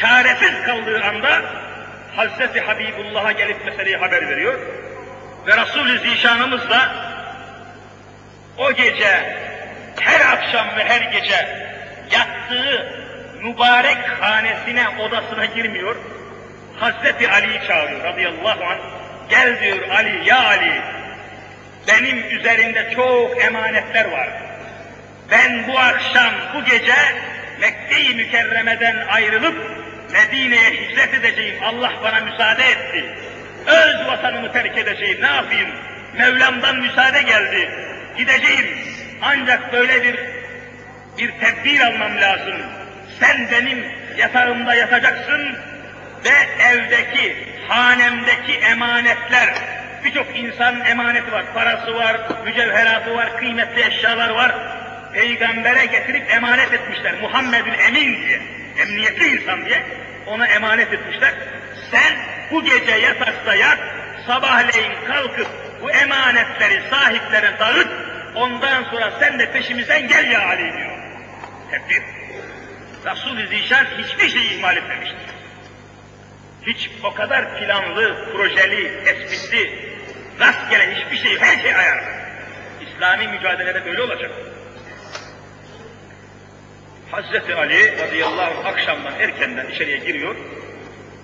çaresiz 0.01 0.65
kaldığı 0.67 1.03
anda 1.05 1.43
Hazreti 2.17 2.61
Habibullah'a 2.61 3.33
gelip 3.33 3.65
meseleyi 3.65 3.97
haber 3.97 4.29
veriyor. 4.29 4.55
Ve 5.47 5.57
Resul-i 5.57 5.99
Zişanımız 5.99 6.71
da 6.71 6.89
o 8.59 8.73
gece 8.73 9.37
her 10.01 10.33
akşam 10.33 10.67
ve 10.77 10.85
her 10.85 11.01
gece 11.01 11.49
yattığı 12.11 13.05
mübarek 13.43 14.09
hanesine, 14.21 14.89
odasına 14.89 15.45
girmiyor. 15.45 15.97
Hazreti 16.81 17.31
Ali'yi 17.31 17.61
çağırıyor 17.67 18.05
radıyallahu 18.05 18.65
anh. 18.65 18.79
Gel 19.29 19.61
diyor 19.61 19.89
Ali, 19.89 20.29
ya 20.29 20.47
Ali, 20.47 20.81
benim 21.89 22.39
üzerinde 22.39 22.93
çok 22.95 23.45
emanetler 23.45 24.05
var. 24.13 24.29
ben 25.31 25.69
bu 25.69 25.79
akşam, 25.79 26.33
bu 26.55 26.65
gece 26.65 26.95
Mekke-i 27.65 28.15
Mükerreme'den 28.15 28.97
ayrılıp 29.09 29.55
Medine'ye 30.13 30.71
hicret 30.71 31.15
edeceğim. 31.15 31.55
Allah 31.65 31.93
bana 32.03 32.21
müsaade 32.21 32.65
etti. 32.65 33.05
Öz 33.67 34.07
vatanımı 34.07 34.53
terk 34.53 34.79
edeceğim. 34.79 35.19
Ne 35.23 35.27
yapayım? 35.27 35.69
Mevlam'dan 36.19 36.77
müsaade 36.77 37.23
geldi. 37.23 37.71
Gideceğim. 38.17 38.79
Ancak 39.23 39.73
böyle 39.73 40.03
bir 40.03 40.21
bir 41.19 41.33
tedbir 41.41 41.81
almam 41.81 42.21
lazım. 42.21 42.55
Sen 43.21 43.49
benim 43.53 43.85
yatağımda 44.17 44.75
yatacaksın 44.75 45.57
ve 46.25 46.65
evdeki, 46.65 47.37
hanemdeki 47.69 48.53
emanetler, 48.53 49.49
birçok 50.05 50.37
insan 50.37 50.81
emaneti 50.81 51.33
var, 51.33 51.45
parası 51.55 51.95
var, 51.95 52.17
mücevheratı 52.45 53.15
var, 53.15 53.37
kıymetli 53.37 53.87
eşyalar 53.87 54.31
var. 54.31 54.74
Peygamber'e 55.15 55.87
getirip 55.87 56.31
emanet 56.31 56.73
etmişler. 56.73 57.15
Muhammed'in 57.21 57.73
emin 57.73 58.25
diye, 58.25 58.41
emniyetli 58.79 59.27
insan 59.27 59.67
diye 59.67 59.83
ona 60.27 60.47
emanet 60.47 60.93
etmişler. 60.93 61.35
Sen 61.91 62.17
bu 62.51 62.65
gece 62.65 62.93
yatakta 62.93 63.55
yat, 63.55 63.79
sabahleyin 64.27 64.95
kalkıp 65.07 65.49
bu 65.83 65.91
emanetleri 65.91 66.83
sahiplere 66.91 67.59
dağıt, 67.59 67.89
ondan 68.35 68.85
sonra 68.85 69.13
sen 69.21 69.39
de 69.39 69.53
peşimizden 69.53 70.09
gel 70.09 70.31
ya 70.31 70.47
Ali 70.47 70.73
diyor. 70.73 70.99
Tedbir. 71.71 72.03
Resul-i 73.07 73.47
Zişan 73.47 73.87
hiçbir 73.99 74.29
şey 74.29 74.55
ihmal 74.55 74.77
etmemiştir. 74.77 75.19
Hiç 76.67 76.91
o 77.03 77.15
kadar 77.15 77.59
planlı, 77.59 78.33
projeli, 78.33 79.05
tespitli, 79.05 79.73
rastgele 80.41 80.95
hiçbir 80.95 81.17
şey, 81.17 81.41
her 81.41 81.63
şey 81.63 81.75
ayarlı. 81.75 82.09
İslami 82.81 83.29
mücadelede 83.29 83.85
böyle 83.85 84.03
olacak. 84.03 84.31
Hazreti 87.11 87.55
Ali 87.55 87.99
radıyallahu 87.99 88.61
anh 88.61 88.67
akşamdan 88.67 89.13
erkenden 89.21 89.67
içeriye 89.67 89.97
giriyor. 89.97 90.37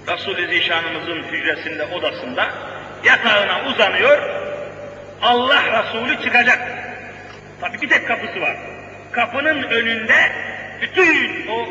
Resul-i 0.09 0.47
Zişanımızın 0.47 1.23
hücresinde, 1.23 1.85
odasında 1.85 2.49
yatağına 3.05 3.65
uzanıyor. 3.65 4.19
Allah 5.23 5.83
Resulü 5.83 6.23
çıkacak. 6.23 6.59
Tabi 7.61 7.83
bir 7.83 7.89
tek 7.89 8.09
kapısı 8.09 8.41
var. 8.41 8.57
Kapının 9.13 9.63
önünde 9.63 10.33
bütün 10.81 11.47
o 11.49 11.69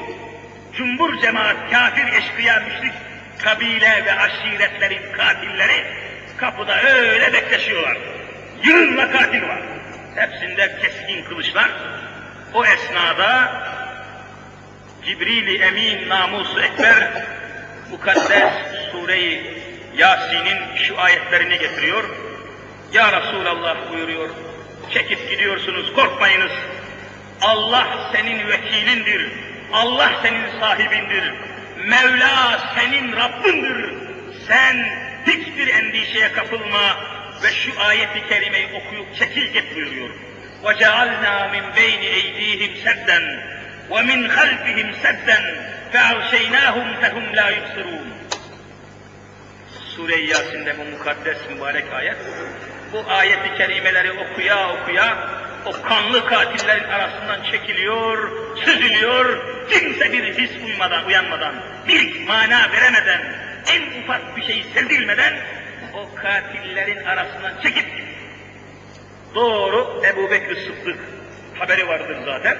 cumbur 0.78 1.22
cemaat, 1.22 1.72
kafir, 1.72 2.14
eşkıya, 2.14 2.60
müşrik 2.60 2.94
kabile 3.44 4.06
ve 4.06 4.14
aşiretlerin 4.14 5.12
katilleri 5.12 5.86
kapıda 6.38 6.82
öyle 6.84 7.34
bekleşiyorlar. 7.34 7.98
Yığınla 8.64 9.12
katil 9.12 9.42
var. 9.42 9.62
Hepsinde 10.16 10.76
keskin 10.82 11.24
kılıçlar. 11.24 11.70
O 12.54 12.66
esnada 12.66 13.52
Cibril-i 15.07 15.63
Emin 15.63 16.09
namusu 16.09 16.61
ekber 16.61 17.13
mukaddes 17.91 18.53
sureyi 18.93 19.65
Yasin'in 19.97 20.77
şu 20.77 21.01
ayetlerini 21.01 21.59
getiriyor. 21.59 22.05
Ya 22.93 23.21
Resulallah 23.21 23.93
buyuruyor. 23.93 24.31
Çekip 24.91 25.31
gidiyorsunuz 25.31 25.93
korkmayınız. 25.93 26.53
Allah 27.43 28.11
senin 28.13 28.49
vekilindir. 28.49 29.33
Allah 29.73 30.13
senin 30.23 30.61
sahibindir. 30.61 31.33
Mevla 31.85 32.61
senin 32.75 33.13
Rabbindir. 33.13 33.95
Sen 34.49 34.87
hiçbir 35.27 35.69
endişeye 35.69 36.33
kapılma 36.33 36.97
ve 37.43 37.53
şu 37.53 37.81
ayeti 37.81 38.29
kerimeyi 38.29 38.67
okuyup 38.67 39.17
çekil 39.17 39.53
git 39.53 39.75
buyuruyor. 39.75 40.11
وَجَعَلْنَا 40.65 41.35
مِنْ 41.55 41.65
بَيْنِ 41.79 42.01
اَيْدِيهِمْ 42.17 42.73
سَدًّا 42.85 43.21
وَمِنْ 43.91 44.29
خَلْفِهِمْ 44.37 44.89
سَدًّا 45.05 45.39
فَاَغْشَيْنَاهُمْ 45.93 46.87
فَهُمْ 47.01 47.25
لَا 47.39 47.49
يُبْصِرُونَ 47.57 48.07
Sure-i 49.97 50.27
Yasin'de 50.27 50.79
bu 50.79 50.85
mukaddes 50.85 51.39
mübarek 51.51 51.93
ayet, 51.93 52.17
bu 52.93 53.11
ayeti 53.11 53.59
kerimeleri 53.59 54.13
okuya 54.13 54.69
okuya 54.69 55.29
o 55.67 55.73
kanlı 55.83 56.27
katillerin 56.27 56.85
arasından 56.85 57.43
çekiliyor, 57.53 58.33
süzülüyor, 58.57 59.41
kimse 59.71 60.13
bir 60.13 60.39
his 60.39 60.51
uymadan, 60.65 61.05
uyanmadan, 61.05 61.55
bir 61.89 62.27
mana 62.27 62.73
veremeden, 62.73 63.21
en 63.73 64.03
ufak 64.03 64.37
bir 64.37 64.43
şey 64.43 64.65
sezilmeden 64.75 65.35
o 65.95 66.15
katillerin 66.15 67.05
arasından 67.05 67.53
çekip 67.63 67.87
doğru 69.35 70.03
Ebu 70.07 70.31
Bekir 70.31 70.57
Sıddık 70.57 70.99
haberi 71.59 71.89
vardır 71.89 72.17
zaten. 72.25 72.57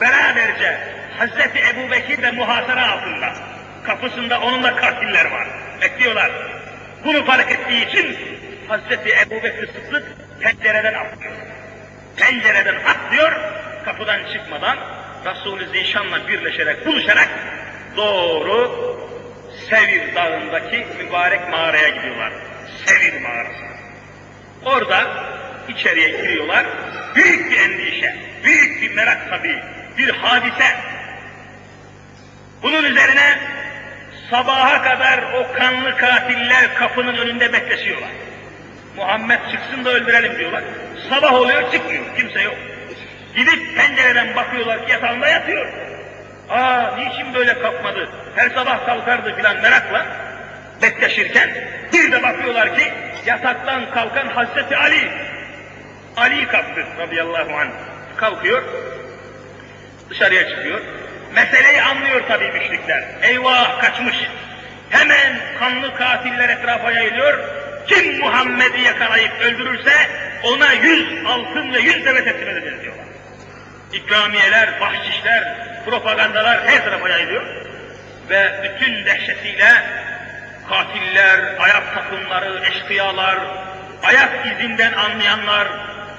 Beraberce 0.00 0.78
Hazreti 1.18 1.58
Ebu 1.58 1.90
Bekir 1.90 2.22
de 2.22 2.30
muhasara 2.30 2.90
altında. 2.90 3.34
Kapısında 3.84 4.40
onun 4.40 4.62
da 4.62 4.76
katiller 4.76 5.24
var. 5.24 5.48
Bekliyorlar. 5.82 6.32
Bunu 7.04 7.24
fark 7.24 7.52
ettiği 7.52 7.88
için 7.88 8.16
Hazreti 8.68 9.14
Ebu 9.20 9.42
Bekir 9.42 9.66
Sıddık 9.66 10.04
pencereden 10.40 10.94
atlıyor. 10.94 11.32
Pencereden 12.16 12.74
atlıyor, 12.74 13.32
kapıdan 13.84 14.20
çıkmadan 14.32 14.78
Resul-i 15.24 15.66
Zişan'la 15.66 16.28
birleşerek, 16.28 16.86
buluşarak 16.86 17.28
doğru 17.96 18.86
Sevir 19.70 20.14
Dağı'ndaki 20.14 20.86
mübarek 20.98 21.48
mağaraya 21.50 21.88
gidiyorlar. 21.88 22.32
Sevir 22.86 23.20
mağarası. 23.20 23.66
Orada 24.64 25.24
içeriye 25.68 26.08
giriyorlar. 26.08 26.66
Büyük 27.14 27.50
bir 27.50 27.58
endişe, 27.58 28.16
büyük 28.44 28.82
bir 28.82 28.94
merak 28.94 29.30
tabii, 29.30 29.62
bir 29.98 30.08
hadise. 30.08 30.76
Bunun 32.62 32.84
üzerine 32.84 33.38
sabaha 34.30 34.82
kadar 34.82 35.18
o 35.22 35.52
kanlı 35.58 35.96
katiller 35.96 36.74
kapının 36.74 37.16
önünde 37.16 37.52
bekleşiyorlar. 37.52 38.10
Muhammed 38.96 39.40
çıksın 39.50 39.84
da 39.84 39.90
öldürelim 39.90 40.38
diyorlar. 40.38 40.62
Sabah 41.10 41.32
oluyor 41.32 41.72
çıkmıyor, 41.72 42.04
kimse 42.16 42.40
yok. 42.40 42.56
Gidip 43.36 43.76
pencereden 43.76 44.36
bakıyorlar 44.36 44.86
ki 44.86 44.92
yatağında 44.92 45.28
yatıyor. 45.28 45.72
Aa 46.50 46.96
niçin 46.96 47.34
böyle 47.34 47.60
kalkmadı? 47.60 48.10
Her 48.36 48.50
sabah 48.50 48.86
kalkardı 48.86 49.36
filan 49.36 49.56
merakla 49.56 50.06
bekleşirken 50.82 51.50
bir 51.92 52.12
de 52.12 52.22
bakıyorlar 52.22 52.76
ki 52.76 52.92
yataktan 53.26 53.90
kalkan 53.90 54.26
Hazreti 54.26 54.76
Ali. 54.76 55.10
Ali 56.16 56.46
kalktı 56.46 56.86
radıyallahu 56.98 57.56
anh. 57.56 57.70
Kalkıyor, 58.16 58.62
dışarıya 60.10 60.48
çıkıyor. 60.48 60.80
Meseleyi 61.34 61.82
anlıyor 61.82 62.22
tabii 62.28 62.52
müşrikler. 62.52 63.04
Eyvah 63.22 63.80
kaçmış. 63.80 64.16
Hemen 64.90 65.38
kanlı 65.58 65.94
katiller 65.94 66.48
etrafa 66.48 66.92
yayılıyor. 66.92 67.38
Kim 67.88 68.18
Muhammed'i 68.18 68.80
yakalayıp 68.80 69.40
öldürürse 69.40 69.92
ona 70.42 70.72
yüz 70.72 71.26
altın 71.26 71.72
ve 71.74 71.78
yüz 71.78 72.04
deve 72.04 72.24
teslim 72.24 72.48
edeceğiz 72.48 72.82
diyorlar. 72.82 73.06
İkramiyeler, 73.92 74.80
bahşişler, 74.80 75.56
propagandalar 75.84 76.66
her 76.66 76.84
tarafa 76.84 77.08
yayılıyor. 77.08 77.42
Ve 78.30 78.50
bütün 78.62 79.04
dehşetiyle 79.04 79.70
katiller, 80.68 81.40
ayak 81.58 81.94
takımları, 81.94 82.60
eşkıyalar, 82.66 83.38
ayak 84.02 84.46
izinden 84.46 84.92
anlayanlar, 84.92 85.68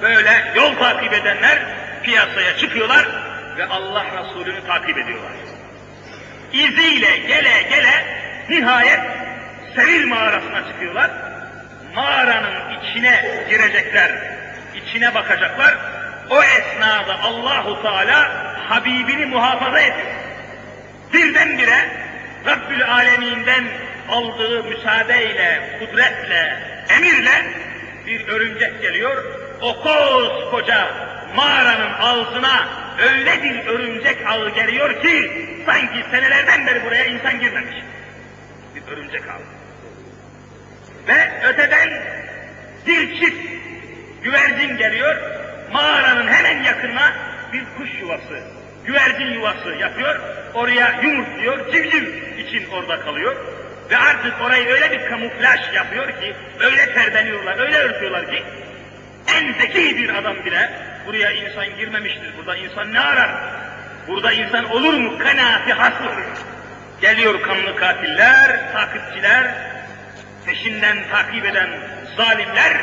böyle 0.02 0.52
yol 0.54 0.74
takip 0.74 1.12
edenler 1.12 1.58
piyasaya 2.02 2.56
çıkıyorlar 2.56 3.27
ve 3.58 3.66
Allah 3.66 4.04
Resulü'nü 4.04 4.66
takip 4.66 4.98
ediyorlar. 4.98 5.32
İziyle 6.52 7.16
gele 7.16 7.62
gele 7.70 8.04
nihayet 8.48 9.00
Sevil 9.76 10.06
mağarasına 10.06 10.68
çıkıyorlar. 10.68 11.10
Mağaranın 11.94 12.80
içine 12.80 13.44
girecekler, 13.50 14.10
içine 14.74 15.14
bakacaklar. 15.14 15.74
O 16.30 16.42
esnada 16.42 17.20
Allahu 17.22 17.82
Teala 17.82 18.48
Habibini 18.68 19.26
muhafaza 19.26 19.80
ediyor. 19.80 20.06
Birdenbire 21.12 21.78
Rabbül 22.46 22.84
Aleminden 22.84 23.64
aldığı 24.08 24.64
müsaadeyle, 24.64 25.78
kudretle, 25.78 26.56
emirle 26.96 27.46
bir 28.06 28.28
örümcek 28.28 28.82
geliyor. 28.82 29.24
O 29.60 29.82
koskoca 29.82 30.88
mağaranın 31.36 31.92
ağzına 32.00 32.68
öyle 32.98 33.42
bir 33.42 33.66
örümcek 33.66 34.26
ağı 34.26 34.50
geliyor 34.54 35.02
ki 35.02 35.46
sanki 35.66 36.04
senelerden 36.10 36.66
beri 36.66 36.84
buraya 36.84 37.04
insan 37.04 37.40
girmemiş. 37.40 37.76
Bir 38.74 38.92
örümcek 38.92 39.22
ağı. 39.28 39.40
Ve 41.08 41.48
öteden 41.48 41.88
bir 42.86 43.20
çift 43.20 43.46
güvercin 44.22 44.76
geliyor, 44.76 45.16
mağaranın 45.72 46.28
hemen 46.28 46.62
yakınına 46.62 47.12
bir 47.52 47.64
kuş 47.78 47.90
yuvası, 48.00 48.42
güvercin 48.84 49.32
yuvası 49.32 49.68
yapıyor, 49.68 50.20
oraya 50.54 51.00
yumurtluyor, 51.02 51.72
civciv 51.72 52.04
için 52.38 52.70
orada 52.70 53.00
kalıyor. 53.00 53.36
Ve 53.90 53.96
artık 53.96 54.40
orayı 54.40 54.68
öyle 54.68 54.90
bir 54.90 55.10
kamuflaj 55.10 55.74
yapıyor 55.74 56.08
ki, 56.08 56.34
öyle 56.60 56.94
terbeniyorlar, 56.94 57.58
öyle 57.58 57.78
örtüyorlar 57.78 58.30
ki, 58.30 58.42
en 59.34 59.52
zeki 59.52 59.96
bir 59.96 60.14
adam 60.14 60.44
bile 60.44 60.70
buraya 61.08 61.32
insan 61.32 61.76
girmemiştir. 61.76 62.36
Burada 62.38 62.56
insan 62.56 62.92
ne 62.92 63.00
arar? 63.00 63.30
Burada 64.08 64.32
insan 64.32 64.70
olur 64.70 64.94
mu? 64.94 65.18
Kanaati 65.18 65.72
hasıl 65.72 66.04
oluyor. 66.04 66.36
Geliyor 67.00 67.42
kanlı 67.42 67.76
katiller, 67.76 68.72
takipçiler, 68.72 69.54
peşinden 70.46 70.98
takip 71.10 71.44
eden 71.44 71.68
zalimler 72.16 72.76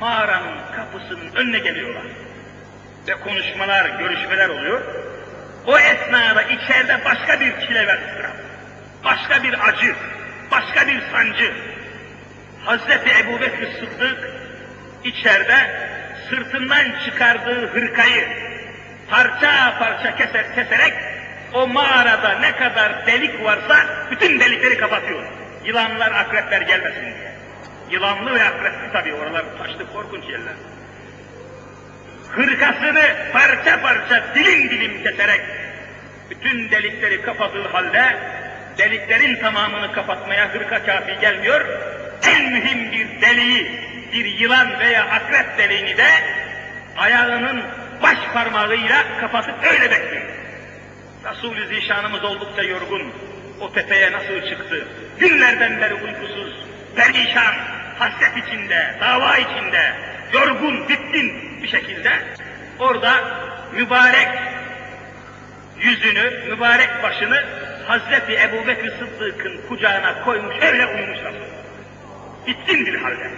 mağaranın 0.00 0.58
kapısının 0.76 1.34
önüne 1.34 1.58
geliyorlar. 1.58 2.02
Ve 3.08 3.12
konuşmalar, 3.12 3.86
görüşmeler 3.98 4.48
oluyor. 4.48 4.82
O 5.66 5.78
esnada 5.78 6.42
içeride 6.42 7.04
başka 7.04 7.40
bir 7.40 7.66
çile 7.66 7.86
ve 7.86 7.98
başka 9.04 9.42
bir 9.42 9.68
acı, 9.68 9.94
başka 10.50 10.86
bir 10.86 11.02
sancı. 11.12 11.52
Hazreti 12.64 13.10
Ebu 13.18 13.40
Bekir 13.40 13.68
Sıddık 13.80 14.30
içeride 15.04 15.88
sırtından 16.30 16.84
çıkardığı 17.04 17.66
hırkayı 17.66 18.28
parça 19.10 19.78
parça 19.78 20.16
keser, 20.16 20.54
keserek 20.54 20.94
o 21.52 21.66
mağarada 21.66 22.38
ne 22.38 22.56
kadar 22.56 23.06
delik 23.06 23.44
varsa 23.44 23.86
bütün 24.10 24.40
delikleri 24.40 24.78
kapatıyor. 24.78 25.24
Yılanlar, 25.64 26.12
akrepler 26.12 26.60
gelmesin 26.60 27.02
diye. 27.02 27.32
Yılanlı 27.90 28.34
ve 28.34 28.44
akrepli 28.44 28.92
tabii 28.92 29.14
oralar 29.14 29.44
taşlı 29.58 29.92
korkunç 29.92 30.24
yerler. 30.24 30.54
Hırkasını 32.32 33.02
parça 33.32 33.80
parça 33.82 34.24
dilim 34.34 34.70
dilim 34.70 35.02
keserek 35.02 35.40
bütün 36.30 36.70
delikleri 36.70 37.22
kapadığı 37.22 37.68
halde 37.68 38.16
deliklerin 38.78 39.40
tamamını 39.40 39.92
kapatmaya 39.92 40.54
hırka 40.54 40.82
kafi 40.82 41.20
gelmiyor. 41.20 41.66
En 42.28 42.52
mühim 42.52 42.92
bir 42.92 43.20
deliği, 43.20 43.87
bir 44.12 44.24
yılan 44.24 44.78
veya 44.78 45.04
akrep 45.04 45.58
deliğini 45.58 45.96
de 45.96 46.08
ayağının 46.96 47.62
baş 48.02 48.18
parmağıyla 48.34 49.20
kapatıp 49.20 49.54
öyle 49.72 49.90
bekliyor. 49.90 50.26
Resul-i 51.24 51.66
Zişanımız 51.66 52.24
oldukça 52.24 52.62
yorgun. 52.62 53.12
O 53.60 53.72
tepeye 53.72 54.12
nasıl 54.12 54.48
çıktı? 54.48 54.88
Günlerden 55.18 55.80
beri 55.80 55.94
uykusuz, 55.94 56.54
perişan, 56.96 57.54
hasret 57.98 58.46
içinde, 58.46 58.94
dava 59.00 59.36
içinde, 59.36 59.92
yorgun, 60.32 60.88
bitkin 60.88 61.58
bir 61.62 61.68
şekilde 61.68 62.12
orada 62.78 63.40
mübarek 63.72 64.28
yüzünü, 65.80 66.44
mübarek 66.48 67.02
başını 67.02 67.44
Hazreti 67.86 68.32
Ebu 68.40 68.66
Bekir 68.66 68.92
Sıddık'ın 68.98 69.68
kucağına 69.68 70.24
koymuş, 70.24 70.56
öyle 70.62 70.86
uyumuş. 70.86 71.18
Bitkin 72.46 72.86
bir 72.86 72.94
halde. 72.94 73.30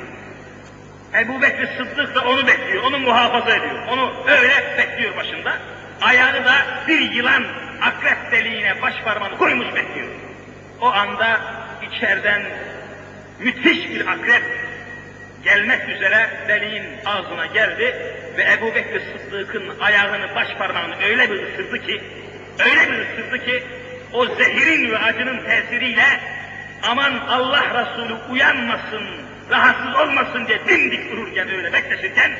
Ebu 1.15 1.43
Bekir 1.43 1.69
Sıddık 1.77 2.15
da 2.15 2.21
onu 2.21 2.47
bekliyor, 2.47 2.83
onu 2.83 2.99
muhafaza 2.99 3.57
ediyor. 3.57 3.87
Onu 3.89 4.13
öyle 4.29 4.77
bekliyor 4.79 5.17
başında. 5.17 5.59
Ayağını 6.03 6.45
da 6.45 6.55
bir 6.89 7.01
yılan 7.01 7.45
akrep 7.83 8.33
deliğine 8.33 8.83
baş 8.83 8.95
parmağını 9.05 9.39
koymuş 9.39 9.75
bekliyor. 9.75 10.09
O 10.81 10.87
anda 10.87 11.41
içeriden 11.91 12.43
müthiş 13.39 13.91
bir 13.91 14.07
akrep 14.07 14.43
gelmek 15.45 15.89
üzere 15.89 16.31
deliğin 16.49 16.85
ağzına 17.07 17.47
geldi 17.47 17.97
ve 18.37 18.53
Ebu 18.53 18.75
Bekir 18.75 19.01
Sıddık'ın 19.01 19.79
ayağını 19.81 20.35
baş 20.35 20.49
parmağını 20.59 20.95
öyle 21.03 21.31
bir 21.31 21.43
ısırdı 21.43 21.87
ki, 21.87 22.03
öyle 22.59 22.93
bir 22.93 22.99
ısırdı 22.99 23.45
ki 23.45 23.63
o 24.13 24.27
zehirin 24.27 24.91
ve 24.91 24.99
acının 24.99 25.45
tesiriyle 25.45 26.07
aman 26.83 27.13
Allah 27.29 27.63
Resulü 27.65 28.15
uyanmasın, 28.31 29.05
rahatsız 29.51 30.01
olmasın 30.01 30.47
diye 30.47 30.59
dimdik 30.69 31.13
dururken 31.13 31.51
öyle 31.51 31.73
bekleşirken 31.73 32.31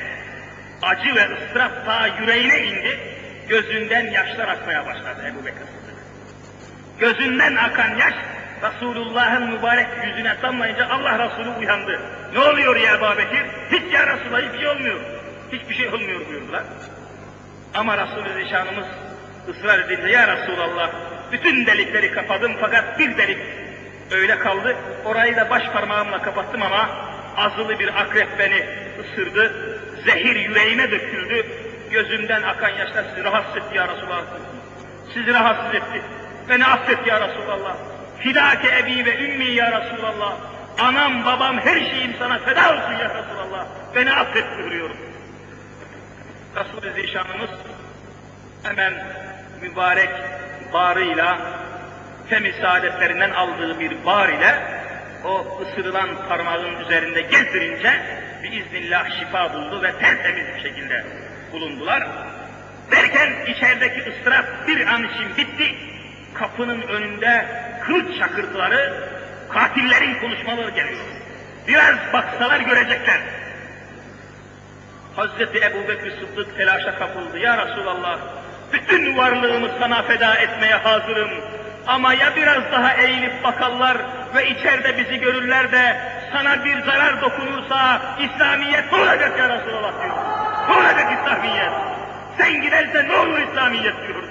acı 0.81 1.15
ve 1.15 1.21
ıstırap 1.33 1.85
ta 1.85 2.07
yüreğine 2.07 2.67
indi, 2.67 2.99
gözünden 3.49 4.11
yaşlar 4.11 4.47
akmaya 4.47 4.85
başladı 4.85 5.23
Ebu 5.27 5.45
Bekir 5.45 5.59
Sıddık. 5.59 5.95
Gözünden 6.99 7.55
akan 7.55 7.97
yaş 7.97 8.13
Resulullah'ın 8.63 9.51
mübarek 9.51 9.87
yüzüne 10.05 10.35
damlayınca 10.41 10.89
Allah 10.89 11.19
Resulü 11.19 11.49
uyandı. 11.49 12.01
Ne 12.33 12.39
oluyor 12.39 12.75
ya 12.75 12.95
Ebu 12.95 13.17
Bekir? 13.17 13.45
Hiç 13.71 13.93
ya 13.93 14.07
Resulullah 14.07 14.41
hiçbir 14.41 14.59
şey 14.59 14.67
olmuyor. 14.67 14.99
Hiçbir 15.51 15.75
şey 15.75 15.87
olmuyor 15.87 16.27
buyurdular. 16.27 16.63
Ama 17.73 17.97
Resulü 17.97 18.43
Zişanımız 18.43 18.87
ısrar 19.49 19.79
edince 19.79 20.07
ya 20.07 20.37
Resulallah 20.37 20.91
bütün 21.31 21.65
delikleri 21.65 22.11
kapadım 22.11 22.51
fakat 22.61 22.99
bir 22.99 23.17
delik 23.17 23.37
öyle 24.11 24.39
kaldı. 24.39 24.75
Orayı 25.05 25.35
da 25.35 25.49
baş 25.49 25.63
parmağımla 25.73 26.21
kapattım 26.21 26.61
ama 26.61 26.89
azılı 27.37 27.79
bir 27.79 28.01
akrep 28.01 28.39
beni 28.39 28.65
ısırdı. 28.99 29.53
Zehir 30.05 30.35
yüreğime 30.35 30.91
döküldü. 30.91 31.45
Gözümden 31.91 32.41
akan 32.41 32.69
yaşlar 32.69 33.05
sizi 33.09 33.23
rahatsız 33.23 33.57
etti 33.57 33.77
ya 33.77 33.87
Resulallah. 33.87 34.23
Sizi 35.13 35.33
rahatsız 35.33 35.75
etti. 35.75 36.01
Beni 36.49 36.65
affet 36.65 37.07
ya 37.07 37.27
Resulallah. 37.29 37.75
Fidake 38.19 38.77
ebi 38.77 39.05
ve 39.05 39.17
ümmi 39.17 39.45
ya 39.45 39.81
Resulallah. 39.81 40.33
Anam, 40.79 41.25
babam, 41.25 41.57
her 41.57 41.79
şeyim 41.91 42.15
sana 42.19 42.39
feda 42.39 42.61
olsun 42.61 42.91
ya 42.91 43.09
Resulallah. 43.09 43.65
Beni 43.95 44.13
affet 44.13 44.45
buyuruyorum. 44.57 44.97
Resul-i 46.55 47.01
Zişanımız 47.01 47.49
hemen 48.63 48.93
mübarek 49.61 50.09
bağrıyla 50.73 51.37
femi 52.29 52.53
saadetlerinden 52.61 53.31
aldığı 53.31 53.79
bir 53.79 54.05
bağır 54.05 54.29
ile 54.29 54.55
o 55.25 55.61
ısırılan 55.61 56.09
parmağın 56.29 56.79
üzerinde 56.79 57.21
gezdirince 57.21 58.01
biiznillah 58.43 59.19
şifa 59.19 59.53
buldu 59.53 59.81
ve 59.83 59.91
tertemiz 59.99 60.45
bir 60.55 60.61
şekilde 60.61 61.03
bulundular. 61.51 62.07
Derken 62.91 63.45
içerideki 63.47 64.09
ıstırap 64.09 64.67
bir 64.67 64.87
an 64.87 65.03
için 65.03 65.37
bitti. 65.37 65.75
Kapının 66.33 66.81
önünde 66.81 67.45
kılıç 67.85 68.17
şakırtıları, 68.19 69.09
katillerin 69.49 70.19
konuşmaları 70.19 70.69
geliyor. 70.69 71.05
Biraz 71.67 71.95
baksalar 72.13 72.59
görecekler. 72.59 73.21
Hazreti 75.15 75.57
Ebu 75.57 75.87
Bekir 75.87 76.11
Sıddık 76.11 76.57
telaşa 76.57 76.99
kapıldı. 76.99 77.39
Ya 77.39 77.67
Resulallah, 77.67 78.19
bütün 78.73 79.17
varlığımı 79.17 79.69
sana 79.79 80.03
feda 80.03 80.35
etmeye 80.35 80.75
hazırım. 80.75 81.29
Ama 81.87 82.13
ya 82.13 82.35
biraz 82.35 82.71
daha 82.71 82.93
eğilip 82.93 83.43
bakarlar 83.43 83.97
ve 84.35 84.49
içeride 84.49 84.97
bizi 84.97 85.19
görürler 85.19 85.71
de 85.71 85.97
sana 86.31 86.65
bir 86.65 86.81
zarar 86.81 87.21
dokunursa 87.21 88.01
İslamiyet 88.19 88.91
ne 88.91 88.97
olacak 88.97 89.39
ya 89.39 89.49
Resulallah 89.49 90.03
diyor. 90.03 90.15
Ne 90.69 90.75
olacak 90.75 91.19
İslamiyet? 91.21 91.71
Sen 92.37 92.61
gidersen 92.61 93.09
ne 93.09 93.15
olur 93.15 93.39
İslamiyet 93.39 93.95
diyor. 94.07 94.23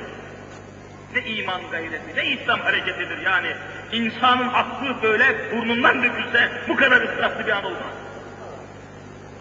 Ne 1.15 1.23
iman 1.23 1.61
gayreti, 1.71 2.17
ne 2.17 2.25
İslam 2.25 2.61
hareketidir 2.61 3.19
yani. 3.19 3.57
İnsanın 3.93 4.49
aklı 4.49 5.03
böyle 5.03 5.53
burnundan 5.53 6.03
dökülse 6.03 6.49
bu 6.69 6.77
kadar 6.77 7.01
ıstıraplı 7.03 7.47
bir 7.47 7.53
an 7.53 7.65
olmaz. 7.65 7.95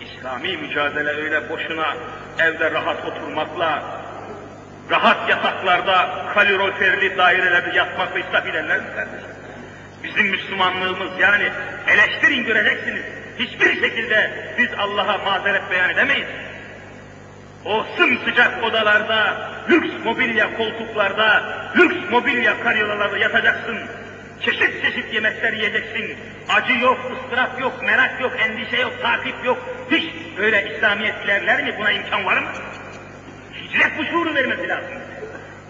İslami 0.02 0.58
mücadele 0.58 1.10
öyle 1.10 1.50
boşuna 1.50 1.96
evde 2.40 2.72
rahat 2.72 3.06
oturmakla, 3.06 3.84
rahat 4.92 5.30
yataklarda 5.30 6.26
kaloriferli 6.34 7.18
dairelerde 7.18 7.78
yatmakla 7.78 8.20
ıslah 8.20 8.46
ederler? 8.46 8.80
Bizim 10.04 10.28
Müslümanlığımız 10.28 11.10
yani 11.20 11.50
eleştirin 11.88 12.44
göreceksiniz. 12.44 13.04
Hiçbir 13.40 13.82
şekilde 13.82 14.32
biz 14.58 14.70
Allah'a 14.78 15.18
mazeret 15.18 15.72
beyan 15.72 15.90
edemeyiz. 15.90 16.28
O 17.66 17.86
sımsıcak 17.98 18.64
odalarda, 18.64 19.50
lüks 19.70 20.06
mobilya 20.06 20.58
koltuklarda, 20.58 21.44
lüks 21.76 22.12
mobilya 22.12 22.64
karyolalarda 22.64 23.18
yatacaksın. 23.18 23.78
Çeşit 24.42 24.82
çeşit 24.82 25.14
yemekler 25.14 25.54
yiyeceksin. 25.54 26.18
Acı 26.50 26.74
yok, 26.74 27.12
ıstırap 27.14 27.62
yok, 27.62 27.84
merak 27.84 28.22
yok, 28.22 28.32
endişe 28.40 28.78
yok, 28.78 28.94
takip 29.02 29.46
yok. 29.46 29.58
Hiç 29.92 30.06
öyle 30.40 30.76
İslamiyet 30.76 31.26
ilerler 31.26 31.64
mi? 31.64 31.76
Buna 31.80 31.92
imkan 31.92 32.26
var 32.26 32.38
mı? 32.38 32.48
Hicret 33.70 33.98
bu 33.98 34.06
şuuru 34.06 34.36
vermesi 34.36 34.68
lazım. 34.68 34.92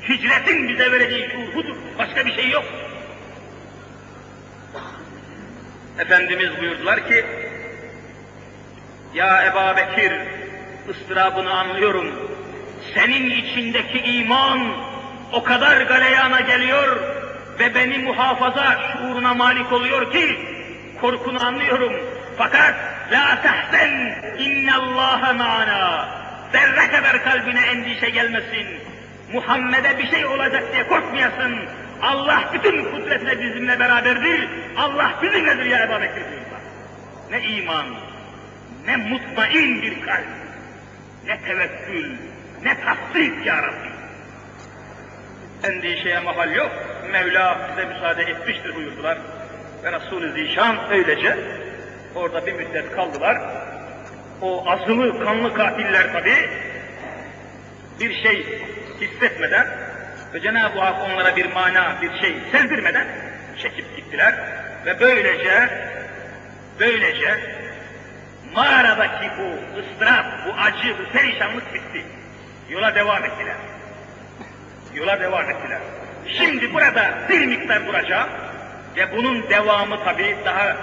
Hicretin 0.09 0.69
bize 0.69 0.91
vereceği 0.91 1.29
şuur 1.29 1.53
budur. 1.55 1.75
Başka 1.97 2.25
bir 2.25 2.33
şey 2.33 2.49
yok. 2.49 2.65
Efendimiz 5.99 6.49
buyurdular 6.61 7.07
ki, 7.07 7.25
Ya 9.13 9.43
Eba 9.43 9.77
Bekir, 9.77 10.13
ıstırabını 10.89 11.51
anlıyorum. 11.51 12.15
Senin 12.93 13.29
içindeki 13.29 13.99
iman 13.99 14.59
o 15.31 15.43
kadar 15.43 15.81
galeyana 15.81 16.39
geliyor 16.39 16.99
ve 17.59 17.75
beni 17.75 17.97
muhafaza 17.97 18.77
şuuruna 18.93 19.33
malik 19.33 19.71
oluyor 19.71 20.11
ki 20.11 20.39
korkunu 21.01 21.45
anlıyorum. 21.45 21.93
Fakat 22.37 22.75
la 23.11 23.41
tahzen 23.41 24.21
innallaha 24.37 25.33
ma'ana. 25.33 26.18
Zerre 26.51 26.91
kadar 26.91 27.23
kalbine 27.23 27.61
endişe 27.61 28.09
gelmesin. 28.09 28.67
Muhammed'e 29.33 29.97
bir 29.97 30.11
şey 30.11 30.25
olacak 30.25 30.63
diye 30.73 30.87
korkmayasın. 30.87 31.55
Allah 32.01 32.49
bütün 32.53 32.91
kudretle 32.91 33.39
bizimle 33.39 33.79
beraberdir. 33.79 34.49
Allah 34.77 35.13
bizimledir 35.21 35.65
ya 35.65 35.83
Ebu 35.83 36.01
Bekir 36.01 36.23
Ne 37.31 37.41
iman, 37.41 37.85
ne 38.85 38.95
mutmain 38.95 39.81
bir 39.81 40.01
kalp. 40.01 40.25
ne 41.25 41.41
tevekkül, 41.41 42.15
ne 42.63 42.77
tasdik 42.81 43.45
ya 43.45 43.57
Rabbi. 43.57 43.89
Endişeye 45.63 46.19
mahal 46.19 46.55
yok. 46.55 46.71
Mevla 47.11 47.69
bize 47.71 47.85
müsaade 47.87 48.23
etmiştir 48.23 48.75
buyurdular. 48.75 49.17
Ve 49.83 49.91
Resul-i 49.91 50.31
Zişan 50.31 50.91
öylece 50.91 51.37
orada 52.15 52.45
bir 52.47 52.53
müddet 52.53 52.95
kaldılar. 52.95 53.37
O 54.41 54.69
azılı 54.69 55.23
kanlı 55.23 55.53
katiller 55.53 56.13
tabi 56.13 56.49
bir 57.99 58.23
şey 58.23 58.45
hissetmeden 59.01 59.67
ve 60.33 60.41
Cenab-ı 60.41 60.79
Hak 60.79 61.09
onlara 61.09 61.35
bir 61.35 61.45
mana, 61.45 62.01
bir 62.01 62.21
şey 62.21 62.35
sezdirmeden 62.51 63.07
çekip 63.61 63.95
gittiler. 63.95 64.33
Ve 64.85 64.99
böylece, 64.99 65.69
böylece 66.79 67.39
mağaradaki 68.55 69.31
bu 69.39 69.79
ıstırap, 69.79 70.25
bu 70.47 70.53
acı, 70.61 70.95
bu 70.99 71.11
perişanlık 71.11 71.73
bitti. 71.73 72.05
Yola 72.69 72.95
devam 72.95 73.25
ettiler. 73.25 73.55
Yola 74.93 75.19
devam 75.19 75.49
ettiler. 75.49 75.79
Şimdi 76.37 76.73
burada 76.73 77.13
bir 77.29 77.45
miktar 77.45 77.87
duracağım 77.87 78.29
ve 78.95 79.17
bunun 79.17 79.49
devamı 79.49 80.03
tabi 80.03 80.35
daha 80.45 80.77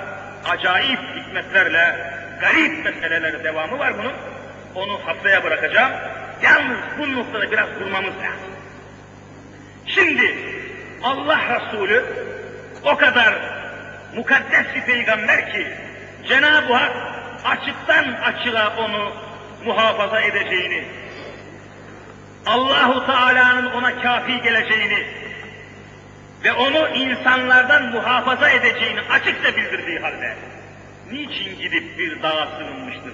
acayip 0.44 1.00
hikmetlerle, 1.16 1.96
garip 2.40 2.84
meselelerle 2.84 3.44
devamı 3.44 3.78
var 3.78 3.98
bunun. 3.98 4.12
Onu 4.74 5.06
haftaya 5.06 5.44
bırakacağım. 5.44 5.92
Yalnız 6.42 6.78
bu 6.98 7.12
noktada 7.12 7.50
biraz 7.50 7.68
durmamız 7.80 8.14
lazım. 8.14 8.52
Şimdi 9.86 10.34
Allah 11.02 11.38
Resulü 11.48 12.04
o 12.84 12.96
kadar 12.96 13.34
mukaddes 14.16 14.74
bir 14.74 14.82
peygamber 14.82 15.52
ki 15.52 15.66
Cenab-ı 16.28 16.74
Hak 16.74 16.92
açıktan 17.44 18.04
açığa 18.04 18.76
onu 18.76 19.12
muhafaza 19.64 20.20
edeceğini, 20.20 20.84
Allahu 22.46 23.06
Teala'nın 23.06 23.70
ona 23.72 24.02
kafi 24.02 24.42
geleceğini 24.42 25.06
ve 26.44 26.52
onu 26.52 26.88
insanlardan 26.88 27.82
muhafaza 27.82 28.50
edeceğini 28.50 29.00
açıkça 29.00 29.56
bildirdiği 29.56 29.98
halde 29.98 30.36
niçin 31.12 31.58
gidip 31.58 31.98
bir 31.98 32.22
dağa 32.22 32.48
sığınmıştır? 32.58 33.12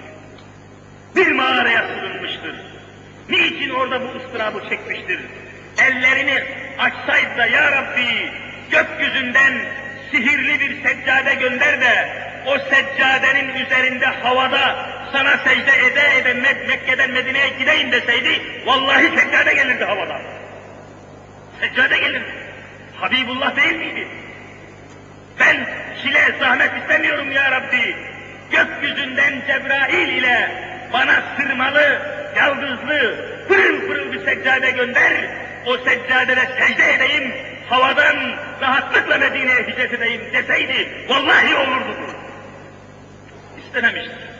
Bir 1.15 1.31
mağaraya 1.31 1.87
sığınmıştır? 1.87 2.55
Niçin 3.29 3.69
orada 3.69 4.01
bu 4.01 4.17
ıstırabı 4.17 4.69
çekmiştir? 4.69 5.19
Ellerini 5.77 6.43
açsaydı 6.79 7.37
da 7.37 7.45
ya 7.45 7.71
Rabbi 7.71 8.31
gökyüzünden 8.71 9.53
sihirli 10.11 10.59
bir 10.59 10.83
seccade 10.83 11.35
gönder 11.35 11.81
de 11.81 12.23
o 12.45 12.57
seccadenin 12.59 13.65
üzerinde 13.65 14.05
havada 14.05 14.89
sana 15.11 15.37
secde 15.37 15.85
ede 15.85 16.17
ede 16.17 16.33
Mek 16.33 16.67
Mekke'den 16.67 17.11
Medine'ye 17.11 17.49
gideyim 17.49 17.91
deseydi 17.91 18.41
vallahi 18.65 19.19
seccade 19.19 19.53
gelirdi 19.53 19.83
havada. 19.83 20.21
Seccade 21.59 21.97
gelirdi. 21.97 22.33
Habibullah 22.95 23.55
değil 23.55 23.75
miydi? 23.75 24.07
Ben 25.39 25.67
çile 26.01 26.35
zahmet 26.39 26.71
istemiyorum 26.81 27.31
ya 27.31 27.51
Rabbi. 27.51 27.95
Gökyüzünden 28.51 29.41
Cebrail 29.47 30.09
ile 30.09 30.51
bana 30.93 31.23
sırmalı, 31.37 32.01
yaldızlı, 32.37 33.15
pırıl 33.47 33.87
pırıl 33.87 34.13
bir 34.13 34.25
seccade 34.25 34.71
gönder. 34.71 35.29
O 35.65 35.77
seccadede 35.77 36.47
secde 36.59 36.93
edeyim, 36.93 37.33
havadan 37.69 38.35
rahatlıkla 38.61 39.17
Medine'ye 39.17 39.67
hicret 39.67 39.93
edeyim 39.93 40.21
deseydi, 40.33 41.07
vallahi 41.09 41.55
olurdu 41.55 41.97
bu. 42.01 42.13
İstememiştir. 43.59 44.33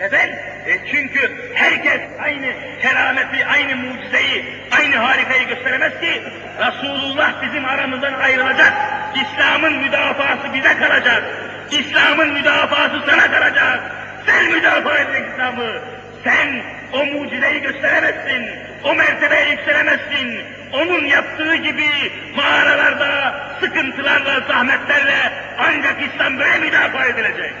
Neden? 0.00 0.28
E 0.66 0.80
çünkü 0.90 1.32
herkes 1.54 2.00
aynı 2.22 2.46
kerameti, 2.82 3.46
aynı 3.46 3.76
mucizeyi, 3.76 4.44
aynı 4.78 4.96
harikayı 4.96 5.48
gösteremez 5.48 6.00
ki. 6.00 6.22
Resulullah 6.58 7.42
bizim 7.42 7.64
aramızdan 7.64 8.12
ayrılacak. 8.12 8.72
İslam'ın 9.14 9.72
müdafası 9.72 10.54
bize 10.54 10.76
kalacak. 10.76 11.22
İslam'ın 11.70 12.32
müdafası 12.32 13.00
sana 13.06 13.30
kalacak. 13.30 13.80
Sen 14.26 14.52
müdafaa 14.52 14.98
edeceksin 14.98 15.32
İslam'ı. 15.32 15.80
Sen 16.24 16.62
o 16.92 17.06
mucizeyi 17.06 17.60
gösteremezsin. 17.60 18.48
O 18.84 18.94
mertebeye 18.94 19.50
yükselemezsin. 19.50 20.40
Onun 20.72 21.04
yaptığı 21.04 21.54
gibi 21.54 21.88
mağaralarda, 22.36 23.40
sıkıntılarla, 23.60 24.40
zahmetlerle 24.48 25.32
ancak 25.58 25.96
İslam 26.02 26.38
böyle 26.38 26.58
müdafaa 26.58 27.04
edilecek. 27.04 27.52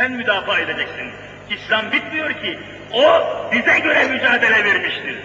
Sen 0.00 0.12
müdafaa 0.12 0.58
edeceksin. 0.58 1.10
İslam 1.50 1.92
bitmiyor 1.92 2.30
ki. 2.30 2.58
O 2.92 3.22
bize 3.52 3.78
göre 3.78 4.04
mücadele 4.04 4.64
vermiştir. 4.64 5.18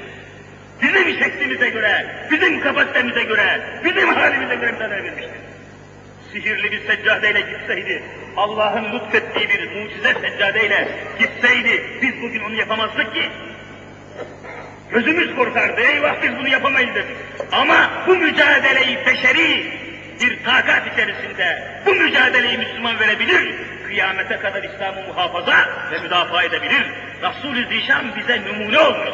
Bizim 0.82 1.20
şeklimize 1.20 1.70
göre, 1.70 2.06
bizim 2.32 2.62
kapasitemize 2.62 3.24
göre, 3.24 3.62
bizim 3.86 4.10
halimize 4.10 4.56
göre 4.56 4.72
mücadele 4.72 5.04
vermiştir. 5.04 5.40
Sihirli 6.32 6.72
bir 6.72 6.88
seccadeyle 6.88 7.40
gitseydi, 7.40 8.04
Allah'ın 8.38 8.94
lütfettiği 8.94 9.50
bir 9.50 9.72
mucize 9.72 10.14
seccadeyle 10.22 10.88
gitseydi, 11.20 11.84
biz 12.02 12.22
bugün 12.22 12.44
onu 12.44 12.56
yapamazdık 12.56 13.14
ki. 13.14 13.30
Gözümüz 14.92 15.36
korkardı, 15.36 15.82
eyvah 15.82 16.24
biz 16.24 16.32
bunu 16.40 16.48
yapamayız 16.48 16.96
dedik. 16.96 17.18
Ama 17.52 18.06
bu 18.08 18.16
mücadeleyi 18.16 18.98
beşeri 19.06 19.66
bir 20.22 20.44
takat 20.44 20.94
içerisinde, 20.94 21.64
bu 21.86 21.96
mücadeleyi 21.96 22.58
Müslüman 22.58 23.00
verebilir, 23.00 23.56
kıyamete 23.96 24.40
kadar 24.40 24.64
İslam'ı 24.64 25.02
muhafaza 25.08 25.56
ve 25.92 26.00
müdafaa 26.00 26.44
edebilir. 26.44 26.86
Resul-i 27.22 27.68
Zişan 27.68 28.16
bize 28.16 28.42
numune 28.42 28.80
olmuş. 28.80 29.10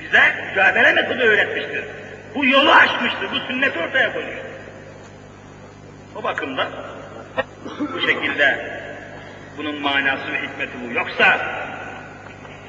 Bize 0.00 0.22
mücadele 0.48 0.92
metodu 0.92 1.22
öğretmiştir. 1.22 1.84
Bu 2.34 2.46
yolu 2.46 2.72
açmıştır, 2.72 3.30
bu 3.32 3.38
sünneti 3.52 3.78
ortaya 3.78 4.12
koymuştur. 4.12 4.44
O 6.16 6.22
bakımdan 6.22 6.68
bu 7.94 8.00
şekilde 8.00 8.58
bunun 9.56 9.80
manası 9.80 10.32
ve 10.32 10.38
hikmeti 10.38 10.72
bu. 10.84 10.92
Yoksa 10.92 11.38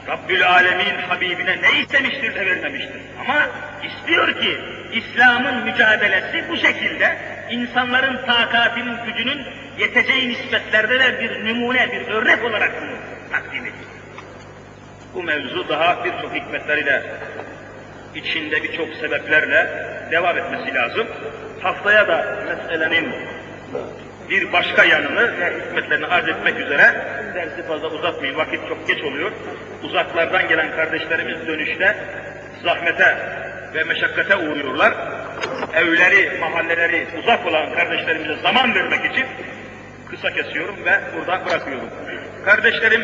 Rabbül 0.08 0.48
Alemin 0.48 1.02
Habibine 1.10 1.62
ne 1.62 1.80
istemiştir 1.82 2.36
de 2.36 2.46
vermemiştir. 2.46 3.02
Ama 3.20 3.48
istiyor 3.84 4.42
ki 4.42 4.60
İslam'ın 4.94 5.64
mücadelesi 5.64 6.46
bu 6.50 6.58
şekilde 6.58 7.18
insanların 7.50 8.26
takatinin, 8.26 8.98
gücünün 9.06 9.63
yeteceği 9.78 10.30
nispetlerde 10.30 11.00
de 11.00 11.20
bir 11.20 11.46
numune, 11.46 11.92
bir 11.92 12.08
örnek 12.08 12.44
olarak 12.44 12.82
bunu 12.82 12.92
takdim 13.32 13.62
ediyor. 13.62 13.76
Bu 15.14 15.24
mevzu 15.24 15.70
daha 15.70 16.06
birçok 16.06 16.36
hikmetleriyle, 16.36 17.04
içinde 18.16 18.64
birçok 18.64 18.96
sebeplerle 18.96 19.68
devam 20.12 20.38
etmesi 20.38 20.74
lazım. 20.74 21.08
Haftaya 21.62 22.08
da 22.08 22.46
meselenin 22.48 23.14
bir 24.30 24.54
başka 24.54 24.84
yanını 24.84 25.40
ve 25.40 25.54
hikmetlerini 25.60 26.06
arz 26.06 26.28
etmek 26.28 26.60
üzere 26.60 26.94
dersi 27.36 27.68
fazla 27.68 27.88
uzatmayın, 27.88 28.36
vakit 28.36 28.68
çok 28.68 28.88
geç 28.88 29.04
oluyor. 29.04 29.32
Uzaklardan 29.84 30.48
gelen 30.48 30.76
kardeşlerimiz 30.76 31.48
dönüşte 31.48 31.96
zahmete 32.64 33.18
ve 33.74 33.84
meşakkate 33.84 34.36
uğruyorlar. 34.36 34.94
Evleri, 35.74 36.40
mahalleleri 36.40 37.08
uzak 37.20 37.46
olan 37.46 37.74
kardeşlerimize 37.74 38.42
zaman 38.42 38.76
vermek 38.76 39.06
için 39.06 39.26
kısa 40.16 40.34
kesiyorum 40.34 40.86
ve 40.86 41.00
burada 41.14 41.46
bırakıyorum. 41.46 41.90
Kardeşlerim 42.46 43.04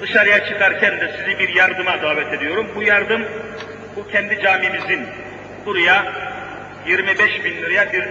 dışarıya 0.00 0.46
çıkarken 0.48 1.00
de 1.00 1.14
sizi 1.18 1.38
bir 1.38 1.48
yardıma 1.48 2.02
davet 2.02 2.32
ediyorum. 2.32 2.66
Bu 2.74 2.82
yardım 2.82 3.22
bu 3.96 4.08
kendi 4.08 4.42
camimizin 4.42 5.06
buraya 5.66 6.12
25 6.86 7.44
bin 7.44 7.56
liraya 7.62 7.92
bir 7.92 8.04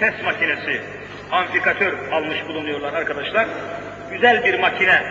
ses 0.00 0.14
makinesi, 0.24 0.80
amfikatör 1.30 1.92
almış 2.12 2.48
bulunuyorlar 2.48 2.92
arkadaşlar. 2.92 3.46
Güzel 4.10 4.44
bir 4.44 4.60
makine. 4.60 5.02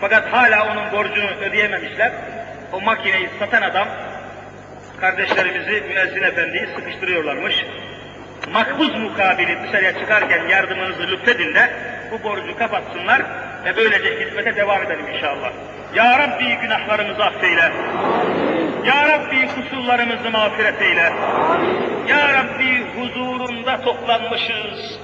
Fakat 0.00 0.32
hala 0.32 0.72
onun 0.72 0.92
borcunu 0.92 1.30
ödeyememişler. 1.30 2.12
O 2.72 2.80
makineyi 2.80 3.28
satan 3.38 3.62
adam 3.62 3.88
kardeşlerimizi, 5.00 5.80
müezzin 5.88 6.22
efendiyi 6.22 6.68
sıkıştırıyorlarmış. 6.76 7.54
Makbuz 8.52 8.94
mukabili 8.94 9.58
dışarıya 9.62 9.98
çıkarken 9.98 10.48
yardımınızı 10.48 11.02
lütfedin 11.02 11.54
de 11.54 11.70
bu 12.12 12.22
borcu 12.22 12.58
kapatsınlar 12.58 13.22
ve 13.64 13.76
böylece 13.76 14.20
hizmete 14.20 14.56
devam 14.56 14.82
edelim 14.82 15.06
inşallah. 15.14 15.50
Ya 15.94 16.18
Rabbi 16.18 16.54
günahlarımızı 16.62 17.24
affeyle. 17.24 17.72
Ya 18.84 19.08
Rabbi 19.08 19.48
kusurlarımızı 19.54 20.30
mağfiret 20.30 20.82
eyle. 20.82 21.12
Ya 22.08 22.34
Rabbi 22.34 22.86
huzurunda 22.96 23.80
toplanmışız. 23.80 24.98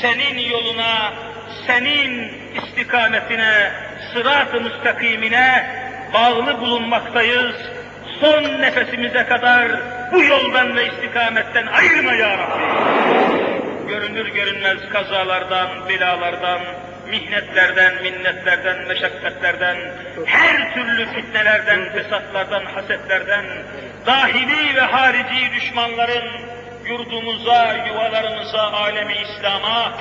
Senin 0.00 0.50
yoluna, 0.50 1.12
senin 1.66 2.32
istikametine, 2.62 3.70
sırat-ı 4.12 4.60
müstakimine 4.60 5.66
bağlı 6.14 6.60
bulunmaktayız. 6.60 7.56
Son 8.20 8.60
nefesimize 8.60 9.26
kadar 9.26 9.72
bu 10.12 10.24
yoldan 10.24 10.76
ve 10.76 10.86
istikametten 10.86 11.66
ayırma 11.66 12.12
ya 12.12 12.38
Rabbi. 12.38 13.88
Görünür 13.88 14.26
görünmez 14.26 14.78
kazalardan, 14.92 15.88
belalardan, 15.88 16.60
mihnetlerden, 17.10 18.02
minnetlerden, 18.02 18.88
meşakkatlerden, 18.88 19.76
her 20.26 20.74
türlü 20.74 21.06
fitnelerden, 21.06 21.92
fesatlardan, 21.92 22.64
hasetlerden, 22.64 23.44
dahili 24.06 24.76
ve 24.76 24.80
harici 24.80 25.52
düşmanların 25.56 26.24
yurdumuza, 26.86 27.74
yuvalarımıza, 27.88 28.72
alemi 28.72 29.14
İslam'a 29.14 29.92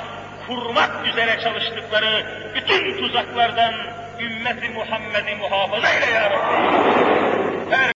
kurmak 0.48 1.08
üzere 1.08 1.40
çalıştıkları 1.44 2.26
bütün 2.56 2.98
tuzaklardan 2.98 3.74
ümmeti 4.20 4.70
Muhammed'i 4.70 5.36
muhafaza 5.36 5.88
eyle 5.90 6.12
ya 6.12 6.32